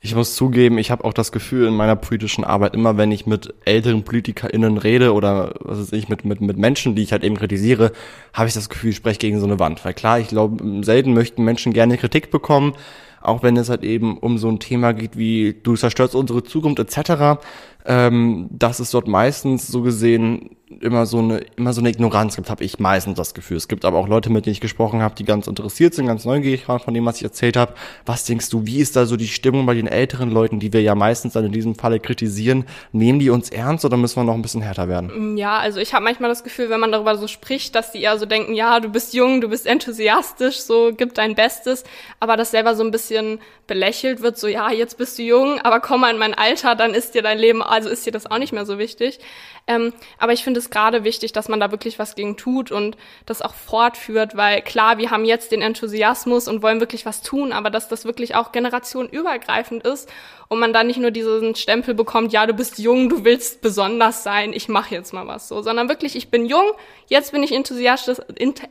Ich 0.00 0.14
muss 0.14 0.36
zugeben, 0.36 0.78
ich 0.78 0.92
habe 0.92 1.04
auch 1.04 1.12
das 1.12 1.32
Gefühl 1.32 1.66
in 1.66 1.74
meiner 1.74 1.96
politischen 1.96 2.44
Arbeit, 2.44 2.74
immer 2.74 2.96
wenn 2.96 3.10
ich 3.10 3.26
mit 3.26 3.52
älteren 3.64 4.04
PolitikerInnen 4.04 4.78
rede 4.78 5.12
oder 5.12 5.54
was 5.60 5.80
weiß 5.80 5.92
ich, 5.92 6.08
mit, 6.08 6.24
mit, 6.24 6.40
mit 6.40 6.56
Menschen, 6.56 6.94
die 6.94 7.02
ich 7.02 7.10
halt 7.10 7.24
eben 7.24 7.36
kritisiere, 7.36 7.90
habe 8.32 8.46
ich 8.46 8.54
das 8.54 8.68
Gefühl, 8.68 8.90
ich 8.90 8.96
spreche 8.96 9.18
gegen 9.18 9.40
so 9.40 9.46
eine 9.46 9.58
Wand. 9.58 9.84
Weil 9.84 9.94
klar, 9.94 10.20
ich 10.20 10.28
glaube, 10.28 10.84
selten 10.84 11.14
möchten 11.14 11.42
Menschen 11.42 11.72
gerne 11.72 11.98
Kritik 11.98 12.30
bekommen, 12.30 12.74
auch 13.20 13.42
wenn 13.42 13.56
es 13.56 13.68
halt 13.68 13.82
eben 13.82 14.18
um 14.18 14.38
so 14.38 14.48
ein 14.48 14.60
Thema 14.60 14.92
geht 14.92 15.18
wie 15.18 15.56
du 15.62 15.74
zerstörst 15.74 16.14
unsere 16.14 16.44
Zukunft 16.44 16.78
etc 16.78 17.40
ähm, 17.88 18.48
dass 18.50 18.78
es 18.80 18.90
dort 18.90 19.08
meistens 19.08 19.66
so 19.66 19.80
gesehen 19.80 20.50
immer 20.80 21.06
so 21.06 21.18
eine 21.18 21.38
immer 21.56 21.72
so 21.72 21.80
eine 21.80 21.88
Ignoranz 21.88 22.36
gibt, 22.36 22.50
habe 22.50 22.62
ich 22.62 22.78
meistens 22.78 23.16
das 23.16 23.32
Gefühl. 23.32 23.56
Es 23.56 23.68
gibt 23.68 23.86
aber 23.86 23.96
auch 23.96 24.08
Leute, 24.08 24.30
mit 24.30 24.44
denen 24.44 24.52
ich 24.52 24.60
gesprochen 24.60 25.00
habe, 25.00 25.14
die 25.14 25.24
ganz 25.24 25.46
interessiert 25.46 25.94
sind, 25.94 26.06
ganz 26.06 26.26
neugierig 26.26 26.68
waren 26.68 26.80
von 26.80 26.92
dem, 26.92 27.06
was 27.06 27.16
ich 27.16 27.24
erzählt 27.24 27.56
habe. 27.56 27.72
Was 28.04 28.24
denkst 28.24 28.50
du, 28.50 28.66
wie 28.66 28.80
ist 28.80 28.94
da 28.94 29.06
so 29.06 29.16
die 29.16 29.28
Stimmung 29.28 29.64
bei 29.64 29.74
den 29.74 29.86
älteren 29.86 30.30
Leuten, 30.30 30.60
die 30.60 30.72
wir 30.72 30.82
ja 30.82 30.94
meistens 30.94 31.32
dann 31.32 31.46
in 31.46 31.52
diesem 31.52 31.74
Falle 31.74 32.00
kritisieren? 32.00 32.66
Nehmen 32.92 33.18
die 33.18 33.30
uns 33.30 33.48
ernst 33.48 33.86
oder 33.86 33.96
müssen 33.96 34.16
wir 34.16 34.24
noch 34.24 34.34
ein 34.34 34.42
bisschen 34.42 34.60
härter 34.60 34.88
werden? 34.88 35.34
Mm, 35.34 35.36
ja, 35.38 35.58
also 35.58 35.80
ich 35.80 35.94
habe 35.94 36.04
manchmal 36.04 36.28
das 36.28 36.44
Gefühl, 36.44 36.68
wenn 36.68 36.80
man 36.80 36.92
darüber 36.92 37.16
so 37.16 37.26
spricht, 37.26 37.74
dass 37.74 37.92
die 37.92 38.02
eher 38.02 38.18
so 38.18 38.26
denken, 38.26 38.52
ja, 38.52 38.80
du 38.80 38.90
bist 38.90 39.14
jung, 39.14 39.40
du 39.40 39.48
bist 39.48 39.66
enthusiastisch, 39.66 40.58
so 40.58 40.92
gib 40.94 41.14
dein 41.14 41.34
Bestes, 41.34 41.84
aber 42.20 42.36
das 42.36 42.50
selber 42.50 42.74
so 42.74 42.84
ein 42.84 42.90
bisschen 42.90 43.38
belächelt 43.66 44.22
wird, 44.22 44.38
so 44.38 44.48
ja, 44.48 44.70
jetzt 44.70 44.98
bist 44.98 45.18
du 45.18 45.22
jung, 45.22 45.60
aber 45.60 45.80
komm 45.80 46.02
mal 46.02 46.12
in 46.12 46.18
mein 46.18 46.34
Alter, 46.34 46.74
dann 46.74 46.94
ist 46.94 47.14
dir 47.14 47.22
dein 47.22 47.38
Leben 47.38 47.62
also 47.78 47.90
ist 47.90 48.04
dir 48.04 48.10
das 48.10 48.28
auch 48.28 48.38
nicht 48.38 48.52
mehr 48.52 48.66
so 48.66 48.76
wichtig. 48.76 49.20
Ähm, 49.68 49.92
aber 50.18 50.32
ich 50.32 50.42
finde 50.42 50.58
es 50.58 50.68
gerade 50.68 51.04
wichtig, 51.04 51.32
dass 51.32 51.48
man 51.48 51.60
da 51.60 51.70
wirklich 51.70 52.00
was 52.00 52.16
gegen 52.16 52.36
tut 52.36 52.72
und 52.72 52.96
das 53.24 53.40
auch 53.40 53.54
fortführt, 53.54 54.36
weil 54.36 54.62
klar, 54.62 54.98
wir 54.98 55.12
haben 55.12 55.24
jetzt 55.24 55.52
den 55.52 55.62
Enthusiasmus 55.62 56.48
und 56.48 56.60
wollen 56.60 56.80
wirklich 56.80 57.06
was 57.06 57.22
tun, 57.22 57.52
aber 57.52 57.70
dass 57.70 57.88
das 57.88 58.04
wirklich 58.04 58.34
auch 58.34 58.50
generationenübergreifend 58.50 59.86
ist 59.86 60.10
und 60.48 60.58
man 60.58 60.72
da 60.72 60.82
nicht 60.82 60.98
nur 60.98 61.12
diesen 61.12 61.54
Stempel 61.54 61.94
bekommt, 61.94 62.32
ja, 62.32 62.46
du 62.46 62.52
bist 62.52 62.80
jung, 62.80 63.08
du 63.08 63.24
willst 63.24 63.60
besonders 63.60 64.24
sein, 64.24 64.52
ich 64.52 64.68
mache 64.68 64.92
jetzt 64.96 65.12
mal 65.12 65.28
was 65.28 65.46
so, 65.46 65.62
sondern 65.62 65.88
wirklich, 65.88 66.16
ich 66.16 66.30
bin 66.30 66.46
jung, 66.46 66.72
jetzt 67.06 67.30
bin 67.30 67.44
ich 67.44 67.52
enthusiastisch, 67.52 68.18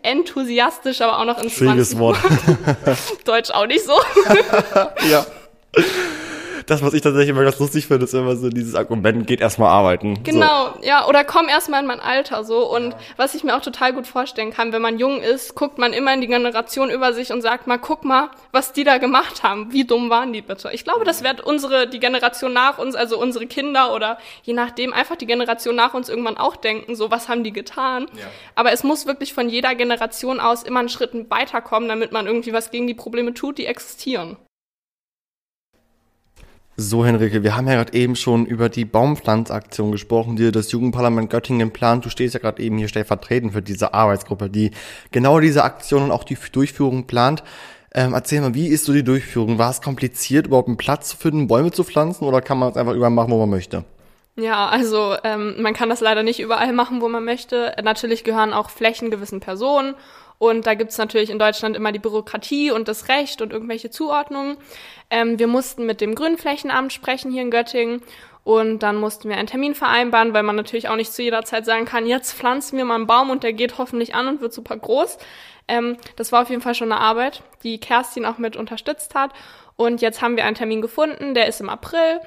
enthusiastisch 0.01 0.99
aber 0.99 1.19
auch 1.19 1.25
noch 1.25 1.41
in 1.41 1.49
Schwieriges 1.49 1.97
Wort. 1.97 2.17
Deutsch 3.23 3.51
auch 3.51 3.67
nicht 3.67 3.85
so. 3.85 3.93
ja 5.09 5.25
das, 6.67 6.83
was 6.83 6.93
ich 6.93 7.01
tatsächlich 7.01 7.29
immer 7.29 7.43
ganz 7.43 7.59
lustig 7.59 7.87
finde, 7.87 8.05
ist 8.05 8.13
immer 8.13 8.35
so 8.35 8.49
dieses 8.49 8.75
Argument, 8.75 9.25
geht 9.25 9.39
erstmal 9.39 9.69
arbeiten. 9.69 10.21
Genau, 10.23 10.73
so. 10.75 10.83
ja, 10.83 11.07
oder 11.07 11.23
komm 11.23 11.47
erstmal 11.47 11.81
in 11.81 11.87
mein 11.87 12.01
Alter 12.01 12.43
so. 12.43 12.69
Und 12.69 12.91
ja. 12.91 12.97
was 13.15 13.35
ich 13.35 13.43
mir 13.43 13.55
auch 13.55 13.61
total 13.61 13.93
gut 13.93 14.05
vorstellen 14.05 14.51
kann, 14.51 14.73
wenn 14.73 14.81
man 14.81 14.99
jung 14.99 15.21
ist, 15.21 15.55
guckt 15.55 15.77
man 15.77 15.93
immer 15.93 16.13
in 16.13 16.19
die 16.19 16.27
Generation 16.27 16.89
über 16.89 17.13
sich 17.13 17.31
und 17.31 17.41
sagt 17.41 17.67
mal, 17.67 17.77
guck 17.77 18.03
mal, 18.03 18.29
was 18.51 18.73
die 18.73 18.83
da 18.83 18.97
gemacht 18.97 19.43
haben. 19.43 19.71
Wie 19.71 19.85
dumm 19.85 20.09
waren 20.09 20.33
die 20.33 20.41
bitte? 20.41 20.69
Ich 20.73 20.83
glaube, 20.83 21.05
das 21.05 21.23
wird 21.23 21.41
unsere, 21.41 21.87
die 21.87 21.99
Generation 21.99 22.51
nach 22.51 22.77
uns, 22.77 22.95
also 22.95 23.17
unsere 23.17 23.47
Kinder 23.47 23.93
oder 23.93 24.17
je 24.43 24.53
nachdem 24.53 24.91
einfach 24.91 25.15
die 25.15 25.25
Generation 25.25 25.75
nach 25.75 25.93
uns 25.93 26.09
irgendwann 26.09 26.37
auch 26.37 26.57
denken, 26.57 26.95
so 26.95 27.09
was 27.09 27.29
haben 27.29 27.45
die 27.45 27.53
getan. 27.53 28.07
Ja. 28.13 28.25
Aber 28.55 28.73
es 28.73 28.83
muss 28.83 29.05
wirklich 29.05 29.33
von 29.33 29.47
jeder 29.47 29.73
Generation 29.75 30.41
aus 30.41 30.63
immer 30.63 30.81
einen 30.81 30.89
Schritt 30.89 31.11
weiterkommen, 31.29 31.87
damit 31.87 32.11
man 32.11 32.27
irgendwie 32.27 32.51
was 32.51 32.71
gegen 32.71 32.87
die 32.87 32.93
Probleme 32.93 33.33
tut, 33.33 33.57
die 33.57 33.65
existieren. 33.65 34.35
So, 36.79 37.03
Henrike, 37.03 37.41
wir 37.41 37.57
haben 37.57 37.67
ja 37.67 37.73
gerade 37.73 37.93
eben 37.93 38.15
schon 38.15 38.45
über 38.45 38.69
die 38.69 38.85
Baumpflanzaktion 38.85 39.91
gesprochen, 39.91 40.35
die 40.35 40.51
das 40.51 40.71
Jugendparlament 40.71 41.31
Göttingen 41.31 41.71
plant. 41.71 42.05
Du 42.05 42.11
stehst 42.11 42.35
ja 42.35 42.39
gerade 42.39 42.61
eben 42.61 42.77
hier 42.77 42.87
stellvertretend 42.87 43.51
für 43.51 43.63
diese 43.63 43.95
Arbeitsgruppe, 43.95 44.47
die 44.47 44.69
genau 45.11 45.39
diese 45.39 45.63
Aktion 45.63 46.03
und 46.03 46.11
auch 46.11 46.23
die 46.23 46.37
Durchführung 46.51 47.07
plant. 47.07 47.43
Ähm, 47.95 48.13
erzähl 48.13 48.41
mal, 48.41 48.53
wie 48.53 48.67
ist 48.67 48.85
so 48.85 48.93
die 48.93 49.03
Durchführung? 49.03 49.57
War 49.57 49.71
es 49.71 49.81
kompliziert, 49.81 50.45
überhaupt 50.45 50.67
einen 50.67 50.77
Platz 50.77 51.09
zu 51.09 51.17
finden, 51.17 51.47
Bäume 51.47 51.71
zu 51.71 51.83
pflanzen 51.83 52.25
oder 52.25 52.41
kann 52.41 52.59
man 52.59 52.69
es 52.69 52.77
einfach 52.77 52.93
überall 52.93 53.09
machen, 53.09 53.31
wo 53.31 53.39
man 53.39 53.49
möchte? 53.49 53.83
Ja, 54.35 54.67
also 54.67 55.15
ähm, 55.23 55.55
man 55.59 55.73
kann 55.73 55.89
das 55.89 55.99
leider 55.99 56.21
nicht 56.21 56.39
überall 56.39 56.73
machen, 56.73 57.01
wo 57.01 57.09
man 57.09 57.25
möchte. 57.25 57.73
Natürlich 57.83 58.23
gehören 58.23 58.53
auch 58.53 58.69
Flächen 58.69 59.09
gewissen 59.09 59.39
Personen 59.39 59.95
und 60.39 60.67
da 60.67 60.75
gibt's 60.75 60.97
natürlich 60.97 61.29
in 61.29 61.39
Deutschland 61.39 61.75
immer 61.75 61.91
die 61.91 61.99
Bürokratie 61.99 62.71
und 62.71 62.87
das 62.87 63.07
Recht 63.07 63.41
und 63.41 63.53
irgendwelche 63.53 63.89
Zuordnungen. 63.89 64.57
Ähm, 65.09 65.39
wir 65.39 65.47
mussten 65.47 65.85
mit 65.85 66.01
dem 66.01 66.15
Grünflächenamt 66.15 66.93
sprechen 66.93 67.31
hier 67.31 67.41
in 67.41 67.51
Göttingen 67.51 68.01
und 68.43 68.79
dann 68.79 68.95
mussten 68.95 69.27
wir 69.29 69.37
einen 69.37 69.47
Termin 69.47 69.75
vereinbaren, 69.75 70.33
weil 70.33 70.43
man 70.43 70.55
natürlich 70.55 70.89
auch 70.89 70.95
nicht 70.95 71.11
zu 71.11 71.21
jeder 71.21 71.43
Zeit 71.43 71.65
sagen 71.65 71.85
kann, 71.85 72.05
jetzt 72.05 72.33
pflanzen 72.33 72.77
wir 72.77 72.85
mal 72.85 72.95
einen 72.95 73.07
Baum 73.07 73.29
und 73.29 73.43
der 73.43 73.53
geht 73.53 73.77
hoffentlich 73.77 74.15
an 74.15 74.27
und 74.27 74.41
wird 74.41 74.53
super 74.53 74.77
groß. 74.77 75.17
Ähm, 75.67 75.97
das 76.15 76.31
war 76.31 76.43
auf 76.43 76.49
jeden 76.49 76.61
Fall 76.61 76.75
schon 76.75 76.91
eine 76.91 77.01
Arbeit, 77.01 77.41
die 77.63 77.79
Kerstin 77.79 78.25
auch 78.25 78.37
mit 78.37 78.55
unterstützt 78.55 79.15
hat. 79.15 79.31
Und 79.75 80.01
jetzt 80.01 80.21
haben 80.21 80.37
wir 80.37 80.45
einen 80.45 80.55
Termin 80.55 80.81
gefunden, 80.81 81.33
der 81.33 81.47
ist 81.47 81.61
im 81.61 81.69
April. 81.69 82.19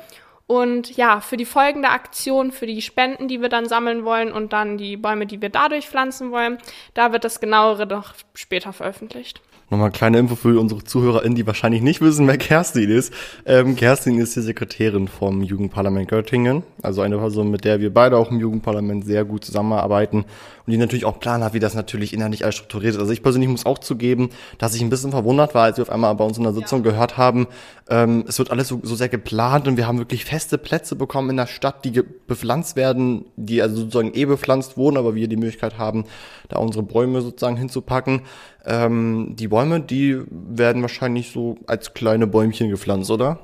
Und 0.51 0.97
ja, 0.97 1.21
für 1.21 1.37
die 1.37 1.45
folgende 1.45 1.91
Aktion, 1.91 2.51
für 2.51 2.67
die 2.67 2.83
Spenden, 2.83 3.29
die 3.29 3.41
wir 3.41 3.49
dann 3.49 3.69
sammeln 3.69 4.05
wollen 4.05 4.33
und 4.33 4.53
dann 4.53 4.79
die 4.79 4.97
Bäume, 4.97 5.25
die 5.25 5.41
wir 5.41 5.49
dadurch 5.49 5.87
pflanzen 5.87 6.33
wollen, 6.33 6.59
da 6.93 7.13
wird 7.13 7.23
das 7.23 7.39
genauere 7.39 7.87
noch 7.87 8.15
später 8.35 8.73
veröffentlicht. 8.73 9.41
Nochmal 9.71 9.93
kleine 9.93 10.19
Info 10.19 10.35
für 10.35 10.59
unsere 10.59 10.83
ZuhörerInnen, 10.83 11.37
die 11.37 11.47
wahrscheinlich 11.47 11.81
nicht 11.81 12.01
wissen, 12.01 12.27
wer 12.27 12.37
Kerstin 12.39 12.91
ist. 12.91 13.15
Ähm, 13.47 13.77
Kerstin 13.77 14.19
ist 14.19 14.35
die 14.35 14.41
Sekretärin 14.41 15.07
vom 15.07 15.43
Jugendparlament 15.43 16.09
Göttingen. 16.09 16.65
Also 16.83 17.03
eine 17.03 17.19
Person, 17.19 17.53
mit 17.53 17.65
der 17.65 17.79
wir 17.79 17.95
beide 17.95 18.17
auch 18.17 18.33
im 18.33 18.41
Jugendparlament 18.41 19.05
sehr 19.05 19.25
gut 19.25 19.45
zusammenarbeiten 19.45 20.25
und 20.67 20.73
die 20.73 20.77
natürlich 20.77 21.05
auch 21.05 21.21
Plan 21.21 21.45
hat, 21.45 21.55
wie 21.55 21.61
das 21.61 21.75
natürlich 21.75 22.13
innerlich 22.13 22.43
alles 22.43 22.57
strukturiert 22.57 22.95
ist. 22.95 23.01
Also 23.01 23.13
ich 23.13 23.23
persönlich 23.23 23.49
muss 23.49 23.65
auch 23.65 23.79
zugeben, 23.79 24.31
dass 24.59 24.75
ich 24.75 24.83
ein 24.83 24.91
bisschen 24.91 25.13
verwundert 25.13 25.55
war, 25.55 25.65
als 25.65 25.77
wir 25.77 25.83
auf 25.83 25.91
einmal 25.91 26.17
bei 26.17 26.25
uns 26.25 26.37
in 26.37 26.43
der 26.43 26.53
Sitzung 26.53 26.85
ja. 26.85 26.91
gehört 26.91 27.17
haben, 27.17 27.47
ähm, 27.89 28.25
es 28.27 28.39
wird 28.39 28.51
alles 28.51 28.69
so, 28.69 28.81
so 28.83 28.95
sehr 28.95 29.09
geplant 29.09 29.69
und 29.69 29.77
wir 29.77 29.87
haben 29.87 29.99
wirklich 29.99 30.25
feste 30.25 30.59
Plätze 30.59 30.97
bekommen 30.97 31.31
in 31.31 31.37
der 31.37 31.47
Stadt, 31.47 31.85
die 31.85 32.03
bepflanzt 32.27 32.77
werden, 32.77 33.27
die 33.37 33.63
also 33.63 33.77
sozusagen 33.77 34.15
eh 34.15 34.25
bepflanzt 34.25 34.77
wurden, 34.77 34.97
aber 34.97 35.15
wir 35.15 35.29
die 35.29 35.37
Möglichkeit 35.37 35.79
haben, 35.79 36.05
da 36.49 36.59
unsere 36.59 36.85
Bäume 36.85 37.21
sozusagen 37.21 37.57
hinzupacken. 37.57 38.23
Ähm, 38.65 39.35
die 39.37 39.49
Bäume, 39.49 39.81
die 39.81 40.21
werden 40.31 40.83
wahrscheinlich 40.83 41.33
so 41.33 41.57
als 41.67 41.95
kleine 41.95 42.27
Bäumchen 42.27 42.71
gepflanzt, 42.71 43.11
oder? 43.11 43.41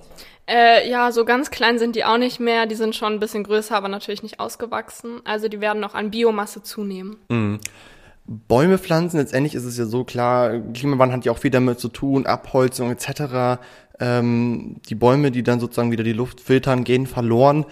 Äh, 0.49 0.89
ja, 0.89 1.11
so 1.11 1.25
ganz 1.25 1.51
klein 1.51 1.79
sind 1.79 1.97
die 1.97 2.05
auch 2.05 2.19
nicht 2.19 2.39
mehr. 2.39 2.67
Die 2.67 2.75
sind 2.75 2.95
schon 2.95 3.15
ein 3.15 3.21
bisschen 3.21 3.45
größer, 3.45 3.77
aber 3.77 3.89
natürlich 3.89 4.23
nicht 4.23 4.39
ausgewachsen. 4.39 5.21
Also 5.25 5.49
die 5.49 5.61
werden 5.61 5.81
noch 5.81 5.95
an 5.95 6.11
Biomasse 6.11 6.63
zunehmen. 6.63 7.17
Mhm. 7.29 7.59
Bäume 8.29 8.79
pflanzen, 8.79 9.19
letztendlich 9.19 9.55
ist 9.55 9.65
es 9.65 9.79
ja 9.79 9.85
so 9.85 10.03
klar, 10.03 10.59
Klimawandel 10.75 11.19
hat 11.19 11.25
ja 11.25 11.31
auch 11.31 11.39
viel 11.39 11.53
damit 11.53 11.79
zu 11.79 11.89
tun, 11.89 12.27
Abholzung 12.27 12.91
etc. 12.91 13.61
Ähm, 14.01 14.81
die 14.89 14.97
Bäume, 14.97 15.31
die 15.31 15.45
dann 15.45 15.61
sozusagen 15.61 15.93
wieder 15.93 16.03
die 16.03 16.13
Luft 16.13 16.41
filtern, 16.41 16.83
gehen 16.83 17.07
verloren 17.07 17.67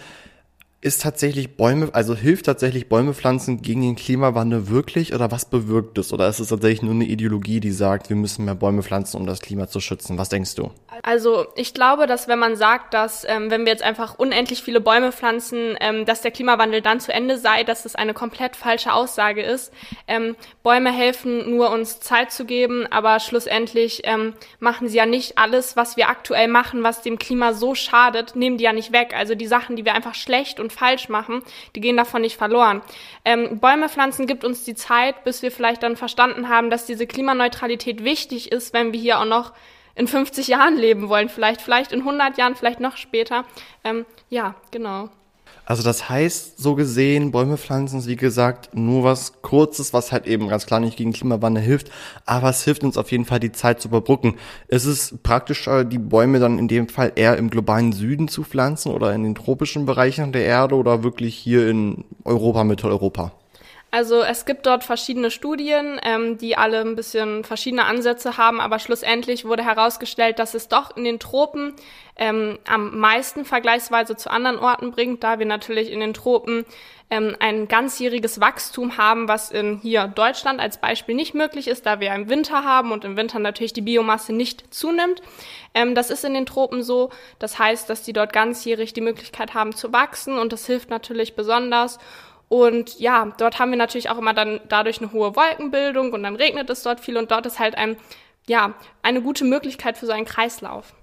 ist 0.84 1.00
tatsächlich 1.00 1.56
Bäume, 1.56 1.88
also 1.94 2.14
hilft 2.14 2.44
tatsächlich 2.44 2.90
Bäume 2.90 3.14
pflanzen 3.14 3.62
gegen 3.62 3.80
den 3.80 3.96
Klimawandel 3.96 4.68
wirklich 4.68 5.14
oder 5.14 5.30
was 5.30 5.46
bewirkt 5.46 5.96
es? 5.96 6.12
Oder 6.12 6.28
ist 6.28 6.40
es 6.40 6.48
tatsächlich 6.48 6.82
nur 6.82 6.92
eine 6.92 7.06
Ideologie, 7.06 7.58
die 7.58 7.70
sagt, 7.70 8.10
wir 8.10 8.16
müssen 8.16 8.44
mehr 8.44 8.54
Bäume 8.54 8.82
pflanzen, 8.82 9.16
um 9.16 9.26
das 9.26 9.40
Klima 9.40 9.66
zu 9.66 9.80
schützen? 9.80 10.18
Was 10.18 10.28
denkst 10.28 10.56
du? 10.56 10.70
Also 11.02 11.46
ich 11.56 11.72
glaube, 11.72 12.06
dass 12.06 12.28
wenn 12.28 12.38
man 12.38 12.56
sagt, 12.56 12.92
dass 12.92 13.24
ähm, 13.26 13.50
wenn 13.50 13.64
wir 13.64 13.72
jetzt 13.72 13.82
einfach 13.82 14.18
unendlich 14.18 14.62
viele 14.62 14.82
Bäume 14.82 15.10
pflanzen, 15.10 15.74
ähm, 15.80 16.04
dass 16.04 16.20
der 16.20 16.32
Klimawandel 16.32 16.82
dann 16.82 17.00
zu 17.00 17.14
Ende 17.14 17.38
sei, 17.38 17.64
dass 17.64 17.84
das 17.84 17.94
eine 17.94 18.12
komplett 18.12 18.54
falsche 18.54 18.92
Aussage 18.92 19.42
ist. 19.42 19.72
Ähm, 20.06 20.36
Bäume 20.62 20.92
helfen 20.92 21.50
nur 21.50 21.70
uns 21.70 22.00
Zeit 22.00 22.30
zu 22.30 22.44
geben, 22.44 22.86
aber 22.90 23.20
schlussendlich 23.20 24.02
ähm, 24.04 24.34
machen 24.60 24.88
sie 24.88 24.98
ja 24.98 25.06
nicht 25.06 25.38
alles, 25.38 25.76
was 25.76 25.96
wir 25.96 26.10
aktuell 26.10 26.48
machen, 26.48 26.82
was 26.82 27.00
dem 27.00 27.18
Klima 27.18 27.54
so 27.54 27.74
schadet, 27.74 28.36
nehmen 28.36 28.58
die 28.58 28.64
ja 28.64 28.74
nicht 28.74 28.92
weg. 28.92 29.14
Also 29.16 29.34
die 29.34 29.46
Sachen, 29.46 29.76
die 29.76 29.86
wir 29.86 29.94
einfach 29.94 30.14
schlecht 30.14 30.60
und 30.60 30.73
falsch 30.74 31.08
machen, 31.08 31.42
die 31.74 31.80
gehen 31.80 31.96
davon 31.96 32.22
nicht 32.22 32.36
verloren. 32.36 32.82
Ähm, 33.24 33.58
Bäume 33.60 33.88
pflanzen 33.88 34.26
gibt 34.26 34.44
uns 34.44 34.64
die 34.64 34.74
Zeit, 34.74 35.24
bis 35.24 35.42
wir 35.42 35.50
vielleicht 35.50 35.82
dann 35.82 35.96
verstanden 35.96 36.48
haben, 36.48 36.70
dass 36.70 36.86
diese 36.86 37.06
Klimaneutralität 37.06 38.04
wichtig 38.04 38.52
ist, 38.52 38.74
wenn 38.74 38.92
wir 38.92 39.00
hier 39.00 39.20
auch 39.20 39.24
noch 39.24 39.52
in 39.94 40.08
50 40.08 40.48
Jahren 40.48 40.76
leben 40.76 41.08
wollen, 41.08 41.28
vielleicht, 41.28 41.60
vielleicht 41.60 41.92
in 41.92 42.00
100 42.00 42.36
Jahren, 42.36 42.56
vielleicht 42.56 42.80
noch 42.80 42.96
später. 42.96 43.44
Ähm, 43.84 44.04
ja, 44.28 44.54
genau. 44.70 45.08
Also 45.66 45.82
das 45.82 46.08
heißt, 46.08 46.58
so 46.58 46.74
gesehen, 46.74 47.30
Bäume 47.30 47.56
pflanzen 47.56 47.98
ist 47.98 48.06
wie 48.06 48.16
gesagt 48.16 48.74
nur 48.74 49.02
was 49.02 49.40
Kurzes, 49.40 49.94
was 49.94 50.12
halt 50.12 50.26
eben 50.26 50.48
ganz 50.48 50.66
klar 50.66 50.80
nicht 50.80 50.96
gegen 50.96 51.12
Klimawandel 51.12 51.62
hilft, 51.62 51.90
aber 52.26 52.50
es 52.50 52.62
hilft 52.64 52.84
uns 52.84 52.98
auf 52.98 53.10
jeden 53.10 53.24
Fall 53.24 53.40
die 53.40 53.52
Zeit 53.52 53.80
zu 53.80 53.88
überbrücken. 53.88 54.34
Ist 54.68 54.84
es 54.84 55.16
praktischer, 55.22 55.84
die 55.84 55.98
Bäume 55.98 56.38
dann 56.38 56.58
in 56.58 56.68
dem 56.68 56.88
Fall 56.88 57.12
eher 57.14 57.38
im 57.38 57.48
globalen 57.48 57.92
Süden 57.92 58.28
zu 58.28 58.44
pflanzen 58.44 58.92
oder 58.92 59.14
in 59.14 59.22
den 59.22 59.34
tropischen 59.34 59.86
Bereichen 59.86 60.32
der 60.32 60.44
Erde 60.44 60.74
oder 60.74 61.02
wirklich 61.02 61.34
hier 61.34 61.68
in 61.68 62.04
Europa, 62.24 62.64
Mitteleuropa? 62.64 63.32
Also 63.94 64.22
es 64.22 64.44
gibt 64.44 64.66
dort 64.66 64.82
verschiedene 64.82 65.30
Studien, 65.30 66.00
ähm, 66.02 66.36
die 66.36 66.56
alle 66.56 66.80
ein 66.80 66.96
bisschen 66.96 67.44
verschiedene 67.44 67.84
Ansätze 67.84 68.36
haben, 68.36 68.60
aber 68.60 68.80
schlussendlich 68.80 69.44
wurde 69.44 69.64
herausgestellt, 69.64 70.40
dass 70.40 70.54
es 70.54 70.66
doch 70.66 70.96
in 70.96 71.04
den 71.04 71.20
Tropen 71.20 71.74
ähm, 72.16 72.58
am 72.66 72.98
meisten 72.98 73.44
vergleichsweise 73.44 74.16
zu 74.16 74.32
anderen 74.32 74.58
Orten 74.58 74.90
bringt, 74.90 75.22
da 75.22 75.38
wir 75.38 75.46
natürlich 75.46 75.92
in 75.92 76.00
den 76.00 76.12
Tropen 76.12 76.66
ähm, 77.08 77.36
ein 77.38 77.68
ganzjähriges 77.68 78.40
Wachstum 78.40 78.96
haben, 78.96 79.28
was 79.28 79.52
in 79.52 79.78
hier 79.78 80.08
Deutschland 80.08 80.58
als 80.58 80.78
Beispiel 80.78 81.14
nicht 81.14 81.34
möglich 81.34 81.68
ist, 81.68 81.86
da 81.86 82.00
wir 82.00 82.12
im 82.16 82.28
Winter 82.28 82.64
haben 82.64 82.90
und 82.90 83.04
im 83.04 83.16
Winter 83.16 83.38
natürlich 83.38 83.74
die 83.74 83.80
Biomasse 83.80 84.32
nicht 84.32 84.74
zunimmt. 84.74 85.22
Ähm, 85.72 85.94
das 85.94 86.10
ist 86.10 86.24
in 86.24 86.34
den 86.34 86.46
Tropen 86.46 86.82
so. 86.82 87.10
Das 87.38 87.60
heißt, 87.60 87.88
dass 87.88 88.02
die 88.02 88.12
dort 88.12 88.32
ganzjährig 88.32 88.92
die 88.92 89.02
Möglichkeit 89.02 89.54
haben 89.54 89.72
zu 89.72 89.92
wachsen 89.92 90.36
und 90.36 90.52
das 90.52 90.66
hilft 90.66 90.90
natürlich 90.90 91.36
besonders. 91.36 92.00
Und 92.48 93.00
ja, 93.00 93.32
dort 93.38 93.58
haben 93.58 93.70
wir 93.70 93.78
natürlich 93.78 94.10
auch 94.10 94.18
immer 94.18 94.34
dann 94.34 94.60
dadurch 94.68 95.00
eine 95.00 95.12
hohe 95.12 95.34
Wolkenbildung 95.34 96.12
und 96.12 96.22
dann 96.22 96.36
regnet 96.36 96.70
es 96.70 96.82
dort 96.82 97.00
viel 97.00 97.16
und 97.16 97.30
dort 97.30 97.46
ist 97.46 97.58
halt 97.58 97.76
ein, 97.76 97.96
ja, 98.46 98.74
eine 99.02 99.22
gute 99.22 99.44
Möglichkeit 99.44 99.98
für 99.98 100.06
so 100.06 100.12
einen 100.12 100.26
Kreislauf. 100.26 100.94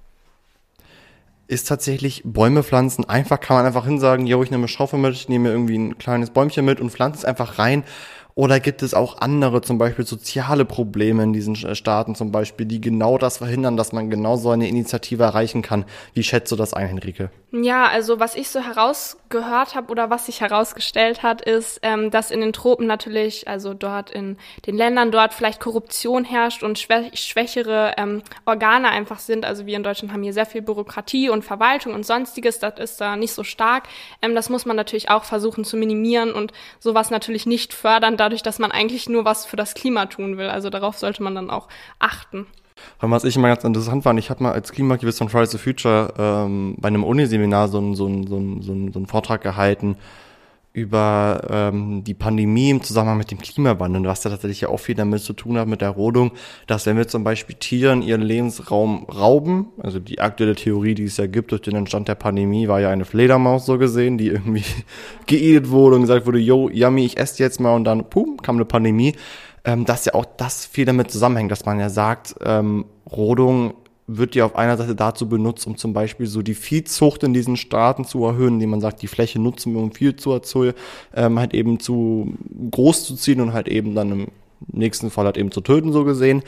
Ist 1.47 1.67
tatsächlich 1.67 2.21
Bäume 2.23 2.63
pflanzen 2.63 3.09
einfach, 3.09 3.39
kann 3.39 3.57
man 3.57 3.65
einfach 3.65 3.85
hinsagen, 3.85 4.25
yo, 4.25 4.41
ich 4.41 4.51
nehme 4.51 4.61
eine 4.61 4.67
Schaufel 4.69 4.99
mit, 4.99 5.13
ich 5.13 5.27
nehme 5.27 5.49
irgendwie 5.49 5.77
ein 5.77 5.97
kleines 5.97 6.29
Bäumchen 6.29 6.63
mit 6.63 6.79
und 6.79 6.91
pflanze 6.91 7.19
es 7.19 7.25
einfach 7.25 7.59
rein 7.59 7.83
oder 8.35 8.59
gibt 8.59 8.81
es 8.81 8.93
auch 8.93 9.19
andere, 9.19 9.61
zum 9.61 9.77
Beispiel 9.77 10.05
soziale 10.05 10.65
Probleme 10.65 11.23
in 11.23 11.33
diesen 11.33 11.55
Staaten 11.55 12.15
zum 12.15 12.31
Beispiel, 12.31 12.65
die 12.65 12.79
genau 12.79 13.17
das 13.17 13.37
verhindern, 13.37 13.77
dass 13.77 13.91
man 13.91 14.09
genau 14.09 14.37
so 14.37 14.49
eine 14.51 14.67
Initiative 14.67 15.23
erreichen 15.23 15.61
kann? 15.61 15.85
Wie 16.13 16.23
schätzt 16.23 16.51
du 16.51 16.55
das 16.55 16.73
ein, 16.73 16.87
Henrike? 16.87 17.29
Ja, 17.51 17.87
also 17.87 18.19
was 18.19 18.35
ich 18.35 18.49
so 18.49 18.61
herausgehört 19.31 19.75
habe 19.75 19.91
oder 19.91 20.09
was 20.09 20.25
sich 20.25 20.41
herausgestellt 20.41 21.23
hat, 21.23 21.41
ist, 21.41 21.79
ähm, 21.83 22.11
dass 22.11 22.31
in 22.31 22.41
den 22.41 22.53
Tropen 22.53 22.87
natürlich, 22.87 23.47
also 23.47 23.73
dort 23.73 24.11
in 24.11 24.37
den 24.65 24.75
Ländern 24.75 25.11
dort 25.11 25.33
vielleicht 25.33 25.59
Korruption 25.59 26.23
herrscht 26.25 26.63
und 26.63 26.79
schwä 26.79 27.11
schwächere 27.13 27.93
ähm, 27.97 28.21
Organe 28.45 28.89
einfach 28.89 29.19
sind. 29.19 29.45
Also 29.45 29.65
wir 29.65 29.77
in 29.77 29.83
Deutschland 29.83 30.13
haben 30.13 30.23
hier 30.23 30.33
sehr 30.33 30.45
viel 30.45 30.61
Bürokratie 30.61 31.29
und 31.29 31.43
Verwaltung 31.43 31.93
und 31.93 32.05
sonstiges, 32.05 32.59
das 32.59 32.79
ist 32.79 33.01
da 33.01 33.15
nicht 33.15 33.33
so 33.33 33.43
stark. 33.43 33.87
Ähm, 34.21 34.35
das 34.35 34.49
muss 34.49 34.65
man 34.65 34.75
natürlich 34.75 35.09
auch 35.09 35.23
versuchen 35.23 35.63
zu 35.63 35.77
minimieren 35.77 36.33
und 36.33 36.51
sowas 36.79 37.09
natürlich 37.09 37.45
nicht 37.45 37.73
fördern, 37.73 38.17
dadurch, 38.17 38.43
dass 38.43 38.59
man 38.59 38.71
eigentlich 38.71 39.09
nur 39.09 39.25
was 39.25 39.45
für 39.45 39.57
das 39.57 39.73
Klima 39.73 40.07
tun 40.07 40.37
will. 40.37 40.49
Also 40.49 40.69
darauf 40.69 40.97
sollte 40.97 41.23
man 41.23 41.35
dann 41.35 41.49
auch 41.49 41.67
achten. 41.99 42.47
Und 43.01 43.11
was 43.11 43.23
ich 43.23 43.35
immer 43.35 43.47
ganz 43.47 43.63
interessant 43.63 44.03
fand, 44.03 44.19
ich 44.19 44.29
habe 44.29 44.43
mal 44.43 44.51
als 44.53 44.71
Klimaaktivist 44.71 45.17
von 45.17 45.29
Fridays 45.29 45.51
for 45.51 45.59
Future 45.59 46.13
ähm, 46.17 46.75
bei 46.77 46.87
einem 46.87 47.03
Uniseminar 47.03 47.67
so 47.67 47.77
einen 47.77 47.95
so 47.95 48.05
einen, 48.05 48.27
so 48.27 48.37
einen, 48.37 48.61
so 48.61 48.71
einen, 48.71 48.93
so 48.93 48.99
einen 48.99 49.07
Vortrag 49.07 49.41
gehalten 49.41 49.97
über 50.73 51.41
ähm, 51.49 52.03
die 52.05 52.13
Pandemie 52.13 52.69
im 52.69 52.81
Zusammenhang 52.81 53.17
mit 53.17 53.29
dem 53.29 53.39
Klimawandel, 53.39 54.05
was 54.05 54.21
da 54.21 54.29
tatsächlich 54.29 54.61
ja 54.61 54.69
auch 54.69 54.79
viel 54.79 54.95
damit 54.95 55.21
zu 55.21 55.33
tun 55.33 55.57
hat, 55.57 55.67
mit 55.67 55.81
der 55.81 55.89
Rodung, 55.89 56.31
dass 56.65 56.85
wenn 56.85 56.95
wir 56.95 57.09
zum 57.09 57.25
Beispiel 57.25 57.57
Tieren 57.57 58.01
ihren 58.01 58.21
Lebensraum 58.21 59.03
rauben, 59.03 59.67
also 59.79 59.99
die 59.99 60.19
aktuelle 60.19 60.55
Theorie, 60.55 60.95
die 60.95 61.05
es 61.05 61.17
ja 61.17 61.27
gibt 61.27 61.51
durch 61.51 61.61
den 61.61 61.75
Entstand 61.75 62.07
der 62.07 62.15
Pandemie, 62.15 62.69
war 62.69 62.79
ja 62.79 62.89
eine 62.89 63.03
Fledermaus 63.03 63.65
so 63.65 63.77
gesehen, 63.77 64.17
die 64.17 64.29
irgendwie 64.29 64.63
geedet 65.25 65.69
wurde 65.69 65.97
und 65.97 66.03
gesagt 66.03 66.25
wurde, 66.25 66.39
yo, 66.39 66.69
yummy, 66.69 67.05
ich 67.05 67.17
esse 67.17 67.43
jetzt 67.43 67.59
mal 67.59 67.75
und 67.75 67.83
dann, 67.83 68.09
pum, 68.09 68.37
kam 68.37 68.55
eine 68.55 68.65
Pandemie, 68.65 69.15
ähm, 69.63 69.85
dass 69.85 70.05
ja 70.05 70.13
auch 70.13 70.25
das 70.37 70.65
viel 70.65 70.85
damit 70.85 71.11
zusammenhängt, 71.11 71.51
dass 71.51 71.65
man 71.65 71.79
ja 71.79 71.89
sagt, 71.89 72.35
ähm, 72.43 72.85
Rodung 73.09 73.73
wird 74.07 74.35
ja 74.35 74.45
auf 74.45 74.55
einer 74.55 74.77
Seite 74.77 74.95
dazu 74.95 75.29
benutzt, 75.29 75.65
um 75.67 75.77
zum 75.77 75.93
Beispiel 75.93 76.25
so 76.25 76.41
die 76.41 76.55
Viehzucht 76.55 77.23
in 77.23 77.33
diesen 77.33 77.55
Staaten 77.55 78.03
zu 78.03 78.25
erhöhen, 78.25 78.55
indem 78.55 78.71
man 78.71 78.81
sagt, 78.81 79.01
die 79.01 79.07
Fläche 79.07 79.39
nutzen 79.39 79.73
wir, 79.73 79.81
um 79.81 79.91
viel 79.91 80.15
zu 80.15 80.31
erzeugen, 80.31 80.77
ähm, 81.15 81.39
halt 81.39 81.53
eben 81.53 81.79
zu 81.79 82.33
groß 82.71 83.05
zu 83.05 83.15
ziehen 83.15 83.41
und 83.41 83.53
halt 83.53 83.67
eben 83.67 83.95
dann 83.95 84.11
im 84.11 84.27
nächsten 84.67 85.09
Fall 85.11 85.25
halt 85.25 85.37
eben 85.37 85.51
zu 85.51 85.61
töten, 85.61 85.93
so 85.93 86.03
gesehen 86.03 86.43